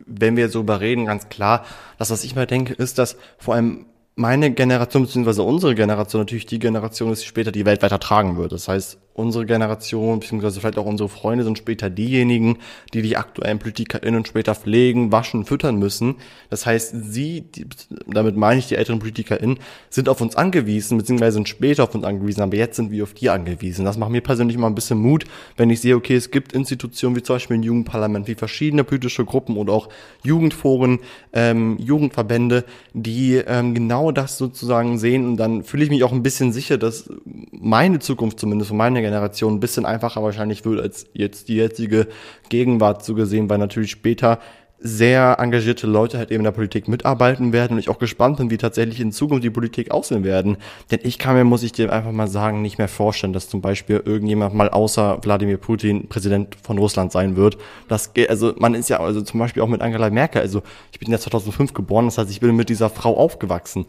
wenn 0.05 0.37
wir 0.37 0.51
so 0.51 0.61
überreden, 0.61 1.07
ganz 1.07 1.31
klar, 1.31 1.65
das, 1.97 2.11
was 2.11 2.25
ich 2.25 2.37
mal 2.37 2.47
denke, 2.47 2.75
ist, 2.75 2.99
dass 2.99 3.17
vor 3.39 3.55
allem 3.55 3.87
meine 4.17 4.53
Generation 4.53 5.05
beziehungsweise 5.05 5.43
unsere 5.43 5.75
Generation 5.75 6.23
natürlich 6.23 6.47
die 6.47 6.59
Generation 6.59 7.13
ist, 7.13 7.23
die 7.23 7.29
später 7.29 7.53
die 7.53 7.67
Welt 7.67 7.83
weiter 7.83 7.99
tragen 7.99 8.37
wird. 8.37 8.53
Das 8.53 8.69
heißt, 8.69 8.99
unsere 9.15 9.47
Generation, 9.47 10.19
beziehungsweise 10.19 10.61
vielleicht 10.61 10.77
auch 10.77 10.87
unsere 10.87 11.09
Freunde 11.09 11.45
sind 11.45 11.57
später 11.57 11.89
diejenigen, 11.89 12.59
die 12.93 13.01
die 13.01 13.17
aktuellen 13.17 13.61
PolitikerInnen 13.61 14.27
später 14.27 14.57
pflegen, 14.57 15.13
waschen, 15.13 15.45
füttern 15.45 15.77
müssen. 15.79 16.17
Das 16.51 16.67
heißt, 16.67 17.13
sie, 17.13 17.43
die, 17.43 17.67
damit 18.09 18.37
meine 18.37 18.59
ich 18.59 18.67
die 18.67 18.75
älteren 18.75 18.99
PolitikerInnen, 18.99 19.61
sind 19.89 20.09
auf 20.09 20.21
uns 20.21 20.35
angewiesen, 20.35 20.99
beziehungsweise 20.99 21.35
sind 21.35 21.49
später 21.49 21.85
auf 21.85 21.95
uns 21.95 22.05
angewiesen, 22.05 22.43
aber 22.43 22.57
jetzt 22.57 22.75
sind 22.75 22.91
wir 22.91 23.05
auf 23.05 23.15
die 23.15 23.31
angewiesen. 23.31 23.85
Das 23.85 23.97
macht 23.97 24.11
mir 24.11 24.21
persönlich 24.21 24.57
immer 24.57 24.67
ein 24.67 24.75
bisschen 24.75 24.99
Mut, 24.99 25.25
wenn 25.57 25.71
ich 25.71 25.81
sehe, 25.81 25.95
okay, 25.95 26.17
es 26.17 26.33
gibt 26.33 26.53
Institutionen 26.53 27.15
wie 27.15 27.23
zum 27.23 27.37
Beispiel 27.37 27.57
ein 27.57 27.63
Jugendparlament, 27.63 28.27
wie 28.27 28.35
verschiedene 28.35 28.83
politische 28.83 29.25
Gruppen 29.25 29.57
oder 29.57 29.73
auch 29.73 29.89
Jugendforen, 30.25 30.99
ähm, 31.33 31.79
Jugendverbände, 31.79 32.65
die 32.95 33.37
ähm, 33.37 33.75
genau 33.75 34.11
das 34.11 34.39
sozusagen 34.39 34.99
sehen 34.99 35.25
und 35.25 35.37
dann 35.37 35.63
fühle 35.63 35.85
ich 35.85 35.91
mich 35.91 36.03
auch 36.03 36.13
ein 36.13 36.25
bisschen 36.25 36.53
sicher, 36.53 36.79
dass 36.79 37.09
meine 37.53 38.01
Zukunft 38.01 38.41
zumindest 38.41 38.71
von 38.71 38.77
meiner 38.77 39.04
Generation 39.05 39.55
ein 39.55 39.61
bisschen 39.61 39.87
einfacher 39.87 40.23
wahrscheinlich 40.23 40.65
wird 40.65 40.81
als 40.81 41.07
jetzt 41.13 41.49
die 41.49 41.57
jetzige 41.57 42.09
Gegenwart 42.49 43.05
so 43.05 43.17
weil 43.17 43.59
natürlich 43.59 43.91
später 43.91 44.39
sehr 44.87 45.37
engagierte 45.39 45.87
Leute 45.87 46.19
halt 46.19 46.31
eben 46.31 46.41
in 46.41 46.45
der 46.45 46.51
Politik 46.51 46.89
mitarbeiten 46.89 47.55
werden 47.55 47.73
und 47.73 47.79
ich 47.79 47.89
auch 47.89 47.99
gespannt 47.99 48.37
bin, 48.37 48.51
wie 48.51 48.59
tatsächlich 48.59 49.01
in 49.01 49.13
Zukunft 49.13 49.43
die 49.43 49.49
Politik 49.49 49.91
aussehen 49.91 50.25
werden. 50.25 50.59
Denn 50.91 51.01
ich 51.03 51.19
kann 51.19 51.35
mir, 51.37 51.45
muss 51.45 51.63
ich 51.63 51.73
dir 51.73 51.91
einfach 51.91 52.13
mal 52.13 52.29
sagen, 52.29 52.61
nicht 52.61 52.77
mehr 52.77 52.89
vorstellen, 52.89 53.33
dass 53.33 53.49
zum 53.49 53.63
Beispiel 53.63 54.03
irgendjemand 54.05 54.55
mal 54.55 54.69
außer 54.69 55.21
Wladimir 55.23 55.57
Putin 55.57 56.09
Präsident 56.09 56.55
von 56.63 56.77
Russland 56.77 57.13
sein 57.13 57.35
wird. 57.35 57.57
Das 57.89 58.13
geht, 58.13 58.29
also 58.29 58.53
man 58.59 58.75
ist 58.75 58.91
ja 58.91 59.01
also 59.01 59.23
zum 59.23 59.41
Beispiel 59.41 59.63
auch 59.63 59.69
mit 59.69 59.81
Angela 59.81 60.11
Merkel, 60.11 60.43
also 60.43 60.63
ich 60.93 60.99
bin 60.99 61.11
ja 61.11 61.19
2005 61.19 61.73
geboren, 61.73 62.05
das 62.05 62.19
heißt, 62.19 62.31
ich 62.31 62.41
bin 62.41 62.55
mit 62.55 62.69
dieser 62.69 62.91
Frau 62.91 63.17
aufgewachsen. 63.17 63.87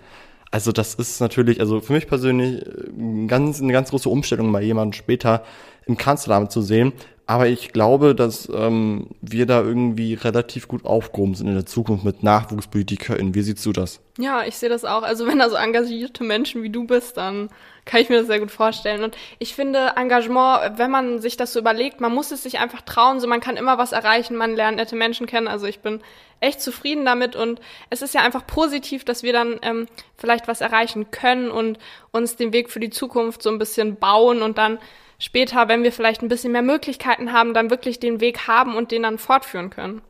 Also 0.52 0.72
das 0.72 0.96
ist 0.96 1.20
natürlich, 1.20 1.60
also 1.60 1.82
für 1.82 1.94
mich 1.94 2.08
persönlich 2.08 2.66
äh, 2.66 3.28
ganz, 3.28 3.62
eine 3.62 3.74
ganz 3.74 3.90
große 3.90 4.10
Umstellung, 4.10 4.52
mal 4.52 4.64
jemanden 4.64 4.94
später 4.94 5.44
im 5.86 5.98
Kanzleramt 5.98 6.52
zu 6.52 6.62
sehen. 6.62 6.94
Aber 7.28 7.48
ich 7.48 7.74
glaube, 7.74 8.14
dass 8.14 8.48
ähm, 8.54 9.08
wir 9.20 9.48
da 9.48 9.62
irgendwie 9.62 10.14
relativ 10.14 10.68
gut 10.68 10.86
aufgehoben 10.86 11.34
sind 11.34 11.48
in 11.48 11.56
der 11.56 11.66
Zukunft 11.66 12.06
mit 12.06 12.22
NachwuchspolitikerInnen. 12.22 13.34
Wie 13.34 13.42
siehst 13.42 13.66
du 13.66 13.72
das? 13.72 14.00
Ja, 14.20 14.44
ich 14.46 14.58
sehe 14.58 14.70
das 14.70 14.86
auch. 14.86 15.02
Also 15.02 15.26
wenn 15.26 15.40
da 15.40 15.50
so 15.50 15.56
engagierte 15.56 16.24
Menschen 16.24 16.62
wie 16.62 16.70
du 16.70 16.86
bist, 16.86 17.18
dann 17.18 17.50
kann 17.86 18.02
ich 18.02 18.10
mir 18.10 18.18
das 18.18 18.28
sehr 18.28 18.40
gut 18.40 18.52
vorstellen. 18.52 19.04
Und 19.04 19.18
ich 19.40 19.56
finde 19.56 19.94
Engagement, 19.96 20.78
wenn 20.78 20.92
man 20.92 21.20
sich 21.20 21.36
das 21.36 21.52
so 21.52 21.60
überlegt, 21.60 22.00
man 22.00 22.14
muss 22.14 22.32
es 22.32 22.44
sich 22.44 22.60
einfach 22.60 22.82
trauen, 22.82 23.20
so 23.20 23.28
man 23.28 23.42
kann 23.42 23.58
immer 23.58 23.80
was 23.80 23.92
erreichen, 23.92 24.36
man 24.36 24.56
lernt 24.56 24.78
nette 24.78 24.96
Menschen 24.96 25.26
kennen. 25.26 25.48
Also 25.48 25.66
ich 25.66 25.80
bin 25.80 26.02
echt 26.42 26.62
zufrieden 26.62 27.06
damit 27.06 27.36
und 27.36 27.60
es 27.90 28.04
ist 28.04 28.14
ja 28.14 28.22
einfach 28.22 28.46
positiv, 28.46 29.04
dass 29.04 29.24
wir 29.24 29.34
dann 29.34 29.60
ähm, 29.64 29.88
vielleicht 30.16 30.48
was 30.48 30.62
erreichen 30.62 31.10
können 31.10 31.50
und 31.50 31.80
uns 32.12 32.36
den 32.36 32.54
Weg 32.54 32.70
für 32.70 32.80
die 32.80 32.92
Zukunft 32.92 33.42
so 33.42 33.50
ein 33.50 33.58
bisschen 33.58 33.96
bauen 33.96 34.44
und 34.44 34.60
dann 34.60 34.78
später, 35.20 35.68
wenn 35.68 35.84
wir 35.84 35.92
vielleicht 35.92 36.22
ein 36.22 36.30
bisschen 36.30 36.52
mehr 36.52 36.62
Möglichkeiten 36.62 37.32
haben, 37.32 37.54
dann 37.54 37.70
wirklich 37.70 38.00
den 38.00 38.22
Weg 38.22 38.48
haben 38.48 38.76
und 38.76 38.92
den 38.92 39.04
dann 39.04 39.18
fortführen 39.18 39.70
können. 39.70 40.02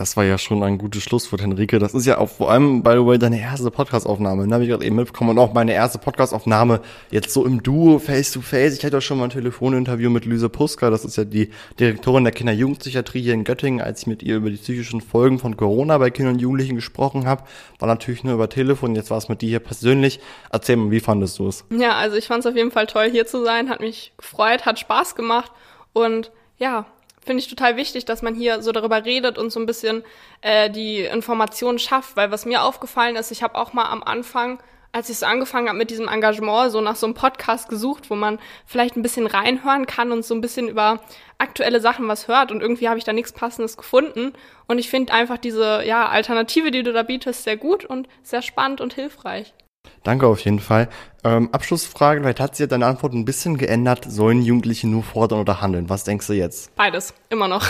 Das 0.00 0.16
war 0.16 0.24
ja 0.24 0.38
schon 0.38 0.62
ein 0.62 0.78
gutes 0.78 1.02
Schlusswort, 1.02 1.42
Henrike. 1.42 1.78
Das 1.78 1.92
ist 1.92 2.06
ja 2.06 2.16
auch 2.16 2.30
vor 2.30 2.50
allem, 2.50 2.82
by 2.82 2.92
the 2.92 3.04
way, 3.04 3.18
deine 3.18 3.38
erste 3.38 3.70
Podcastaufnahme. 3.70 4.48
Da 4.48 4.54
habe 4.54 4.64
ich 4.64 4.70
gerade 4.70 4.82
eben 4.82 4.96
mitbekommen. 4.96 5.28
Und 5.28 5.38
auch 5.38 5.52
meine 5.52 5.74
erste 5.74 5.98
Podcastaufnahme 5.98 6.80
jetzt 7.10 7.34
so 7.34 7.44
im 7.44 7.62
Duo, 7.62 7.98
face 7.98 8.32
to 8.32 8.40
face. 8.40 8.78
Ich 8.78 8.82
hatte 8.86 8.96
auch 8.96 9.02
schon 9.02 9.18
mal 9.18 9.24
ein 9.24 9.30
Telefoninterview 9.30 10.08
mit 10.08 10.24
Lüse 10.24 10.48
Puska. 10.48 10.88
Das 10.88 11.04
ist 11.04 11.18
ja 11.18 11.24
die 11.24 11.50
Direktorin 11.78 12.24
der 12.24 12.32
Kinder-Jugendpsychiatrie 12.32 13.20
hier 13.20 13.34
in 13.34 13.44
Göttingen. 13.44 13.82
Als 13.82 14.00
ich 14.00 14.06
mit 14.06 14.22
ihr 14.22 14.36
über 14.36 14.48
die 14.48 14.56
psychischen 14.56 15.02
Folgen 15.02 15.38
von 15.38 15.58
Corona 15.58 15.98
bei 15.98 16.08
Kindern 16.08 16.36
und 16.36 16.40
Jugendlichen 16.40 16.76
gesprochen 16.76 17.26
habe, 17.26 17.44
war 17.78 17.86
natürlich 17.86 18.24
nur 18.24 18.32
über 18.32 18.48
Telefon. 18.48 18.94
Jetzt 18.94 19.10
war 19.10 19.18
es 19.18 19.28
mit 19.28 19.42
dir 19.42 19.50
hier 19.50 19.60
persönlich. 19.60 20.18
Erzähl 20.50 20.76
mal, 20.76 20.90
wie 20.90 21.00
fandest 21.00 21.38
du 21.38 21.46
es? 21.46 21.66
Ja, 21.78 21.96
also 21.96 22.16
ich 22.16 22.26
fand 22.26 22.40
es 22.40 22.50
auf 22.50 22.56
jeden 22.56 22.70
Fall 22.70 22.86
toll, 22.86 23.10
hier 23.10 23.26
zu 23.26 23.44
sein. 23.44 23.68
Hat 23.68 23.80
mich 23.80 24.14
gefreut, 24.16 24.64
hat 24.64 24.78
Spaß 24.78 25.14
gemacht. 25.14 25.52
Und 25.92 26.32
ja, 26.56 26.86
finde 27.24 27.42
ich 27.42 27.48
total 27.48 27.76
wichtig, 27.76 28.04
dass 28.04 28.22
man 28.22 28.34
hier 28.34 28.62
so 28.62 28.72
darüber 28.72 29.04
redet 29.04 29.38
und 29.38 29.50
so 29.50 29.60
ein 29.60 29.66
bisschen 29.66 30.02
äh, 30.40 30.70
die 30.70 31.00
Informationen 31.00 31.78
schafft, 31.78 32.16
weil 32.16 32.30
was 32.30 32.46
mir 32.46 32.62
aufgefallen 32.62 33.16
ist, 33.16 33.30
ich 33.30 33.42
habe 33.42 33.56
auch 33.56 33.72
mal 33.72 33.86
am 33.86 34.02
Anfang, 34.02 34.58
als 34.92 35.08
ich 35.08 35.18
so 35.18 35.26
angefangen 35.26 35.68
habe 35.68 35.78
mit 35.78 35.90
diesem 35.90 36.08
Engagement, 36.08 36.72
so 36.72 36.80
nach 36.80 36.96
so 36.96 37.06
einem 37.06 37.14
Podcast 37.14 37.68
gesucht, 37.68 38.10
wo 38.10 38.16
man 38.16 38.38
vielleicht 38.66 38.96
ein 38.96 39.02
bisschen 39.02 39.26
reinhören 39.26 39.86
kann 39.86 40.10
und 40.10 40.24
so 40.24 40.34
ein 40.34 40.40
bisschen 40.40 40.68
über 40.68 41.00
aktuelle 41.38 41.80
Sachen 41.80 42.08
was 42.08 42.26
hört 42.26 42.50
und 42.50 42.60
irgendwie 42.60 42.88
habe 42.88 42.98
ich 42.98 43.04
da 43.04 43.12
nichts 43.12 43.32
passendes 43.32 43.76
gefunden 43.76 44.32
und 44.66 44.78
ich 44.78 44.90
finde 44.90 45.12
einfach 45.12 45.38
diese 45.38 45.84
ja 45.84 46.08
Alternative, 46.08 46.70
die 46.70 46.82
du 46.82 46.92
da 46.92 47.02
bietest, 47.02 47.44
sehr 47.44 47.56
gut 47.56 47.84
und 47.84 48.08
sehr 48.22 48.42
spannend 48.42 48.80
und 48.80 48.94
hilfreich. 48.94 49.54
Danke 50.02 50.26
auf 50.26 50.40
jeden 50.40 50.60
Fall. 50.60 50.88
Ähm, 51.22 51.50
Abschlussfrage, 51.52 52.20
vielleicht 52.20 52.40
hat 52.40 52.56
sich 52.56 52.68
deine 52.68 52.86
Antwort 52.86 53.12
ein 53.12 53.24
bisschen 53.24 53.58
geändert. 53.58 54.06
Sollen 54.08 54.42
Jugendliche 54.42 54.88
nur 54.88 55.02
fordern 55.02 55.40
oder 55.40 55.60
handeln? 55.60 55.88
Was 55.90 56.04
denkst 56.04 56.26
du 56.26 56.32
jetzt? 56.32 56.74
Beides, 56.76 57.14
immer 57.28 57.48
noch. 57.48 57.66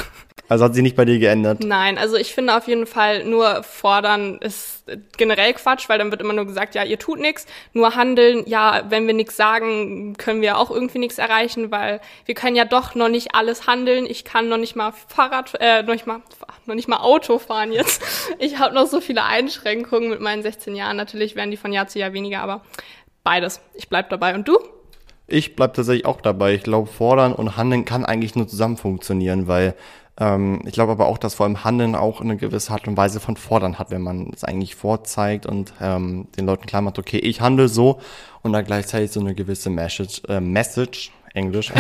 Also 0.51 0.65
hat 0.65 0.75
sie 0.75 0.83
nicht 0.83 0.97
bei 0.97 1.05
dir 1.05 1.21
geändert? 1.21 1.63
Nein, 1.63 1.97
also 1.97 2.17
ich 2.17 2.35
finde 2.35 2.57
auf 2.57 2.67
jeden 2.67 2.87
Fall, 2.87 3.23
nur 3.23 3.63
fordern 3.63 4.39
ist 4.39 4.83
generell 5.17 5.55
Quatsch, 5.55 5.89
weil 5.89 5.99
dann 5.99 6.11
wird 6.11 6.21
immer 6.21 6.33
nur 6.33 6.45
gesagt, 6.45 6.75
ja, 6.75 6.83
ihr 6.83 6.99
tut 6.99 7.21
nichts. 7.21 7.47
Nur 7.73 7.95
handeln, 7.95 8.43
ja, 8.47 8.83
wenn 8.89 9.07
wir 9.07 9.15
nichts 9.15 9.37
sagen, 9.37 10.15
können 10.17 10.43
wir 10.43 10.59
auch 10.59 10.73
irgendwie 10.73 10.99
nichts 10.99 11.19
erreichen, 11.19 11.71
weil 11.71 12.01
wir 12.25 12.35
können 12.35 12.57
ja 12.57 12.65
doch 12.65 12.97
noch 12.97 13.09
nicht 13.09 13.33
alles 13.37 13.69
handeln. 13.69 14.07
Ich 14.07 14.25
kann 14.25 14.49
noch 14.49 14.57
nicht 14.57 14.75
mal 14.75 14.93
Fahrrad, 15.07 15.53
äh, 15.61 15.85
noch 15.85 15.93
nicht 15.93 16.09
mal, 16.09 16.21
noch 16.67 16.75
nicht 16.75 16.89
mal 16.89 16.99
Auto 16.99 17.39
fahren 17.39 17.71
jetzt. 17.71 18.03
Ich 18.41 18.59
habe 18.59 18.75
noch 18.75 18.87
so 18.87 19.01
viele 19.01 19.23
Einschränkungen 19.23 20.11
mit 20.11 20.21
meinen 20.21 20.43
16 20.43 20.75
Jahren. 20.75 20.97
Natürlich 20.97 21.37
werden 21.37 21.53
die 21.53 21.57
von 21.57 21.73
Jahr 21.73 21.87
zu 21.87 22.01
Jahr 22.01 22.13
weniger, 22.13 22.41
aber 22.41 22.63
beides. 23.25 23.61
Ich 23.75 23.89
bleib 23.89 24.11
dabei. 24.11 24.35
Und 24.35 24.49
du? 24.49 24.59
Ich 25.27 25.55
bleib 25.55 25.75
tatsächlich 25.75 26.07
auch 26.07 26.21
dabei. 26.21 26.55
Ich 26.55 26.63
glaube, 26.63 26.89
fordern 26.89 27.33
und 27.33 27.57
handeln 27.57 27.85
kann 27.85 28.05
eigentlich 28.05 28.35
nur 28.35 28.49
zusammen 28.49 28.77
funktionieren, 28.77 29.47
weil 29.47 29.75
ähm, 30.19 30.61
ich 30.67 30.73
glaube 30.73 30.93
aber 30.93 31.07
auch, 31.07 31.19
dass 31.19 31.35
vor 31.35 31.47
allem 31.47 31.65
Handeln 31.65 31.95
auch 31.95 32.21
eine 32.21 32.37
gewisse 32.37 32.73
Art 32.73 32.87
und 32.89 32.97
Weise 32.97 33.21
von 33.21 33.37
Fordern 33.37 33.79
hat, 33.79 33.91
wenn 33.91 34.03
man 34.03 34.31
es 34.35 34.45
eigentlich 34.45 34.75
vorzeigt 34.75 35.47
und 35.47 35.73
ähm, 35.81 36.27
den 36.37 36.47
Leuten 36.47 36.67
klar 36.67 36.83
macht, 36.83 36.99
okay, 36.99 37.19
ich 37.19 37.41
handle 37.41 37.69
so 37.69 38.01
und 38.43 38.53
dann 38.53 38.65
gleichzeitig 38.65 39.13
so 39.13 39.21
eine 39.21 39.35
gewisse 39.35 39.71
Message, 39.71 40.23
äh, 40.29 40.41
Message 40.41 41.13
Englisch, 41.33 41.73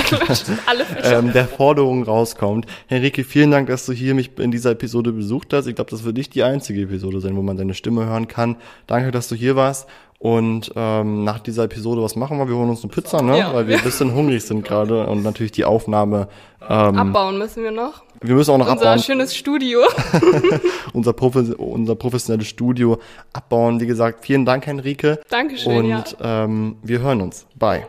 ähm, 1.02 1.32
der 1.32 1.46
Forderung 1.46 2.04
rauskommt. 2.04 2.66
Henrike, 2.86 3.24
vielen 3.24 3.50
Dank, 3.50 3.68
dass 3.68 3.84
du 3.86 3.92
hier 3.92 4.14
mich 4.14 4.38
in 4.38 4.50
dieser 4.50 4.70
Episode 4.70 5.12
besucht 5.12 5.52
hast. 5.52 5.66
Ich 5.66 5.74
glaube, 5.74 5.90
das 5.90 6.04
wird 6.04 6.16
nicht 6.16 6.34
die 6.34 6.44
einzige 6.44 6.82
Episode 6.82 7.20
sein, 7.20 7.36
wo 7.36 7.42
man 7.42 7.56
deine 7.56 7.74
Stimme 7.74 8.06
hören 8.06 8.28
kann. 8.28 8.56
Danke, 8.86 9.10
dass 9.10 9.28
du 9.28 9.34
hier 9.34 9.56
warst. 9.56 9.88
Und 10.20 10.70
ähm, 10.76 11.24
nach 11.24 11.40
dieser 11.40 11.64
Episode, 11.64 12.02
was 12.02 12.14
machen 12.14 12.38
wir? 12.38 12.46
Wir 12.46 12.54
holen 12.54 12.68
uns 12.68 12.82
eine 12.82 12.92
Pizza, 12.92 13.22
ne? 13.22 13.38
Ja. 13.38 13.54
Weil 13.54 13.66
wir 13.66 13.78
ein 13.78 13.82
bisschen 13.82 14.14
hungrig 14.14 14.44
sind 14.44 14.62
gerade 14.62 15.06
und 15.06 15.22
natürlich 15.22 15.52
die 15.52 15.64
Aufnahme. 15.64 16.28
Ähm, 16.60 16.96
abbauen 16.96 17.38
müssen 17.38 17.64
wir 17.64 17.70
noch. 17.70 18.02
Wir 18.20 18.34
müssen 18.34 18.50
auch 18.50 18.58
noch 18.58 18.70
unser 18.70 18.82
abbauen. 18.82 18.92
Unser 18.92 19.04
schönes 19.04 19.34
Studio. 19.34 19.80
unser, 20.92 21.14
Profi 21.14 21.54
unser 21.54 21.94
professionelles 21.94 22.48
Studio 22.48 22.98
abbauen. 23.32 23.80
Wie 23.80 23.86
gesagt, 23.86 24.24
vielen 24.24 24.44
Dank, 24.44 24.66
Henrike. 24.66 25.20
Dankeschön. 25.30 25.86
Und 25.86 25.88
ja. 25.88 26.44
ähm, 26.44 26.76
wir 26.82 27.00
hören 27.00 27.22
uns. 27.22 27.46
Bye. 27.58 27.86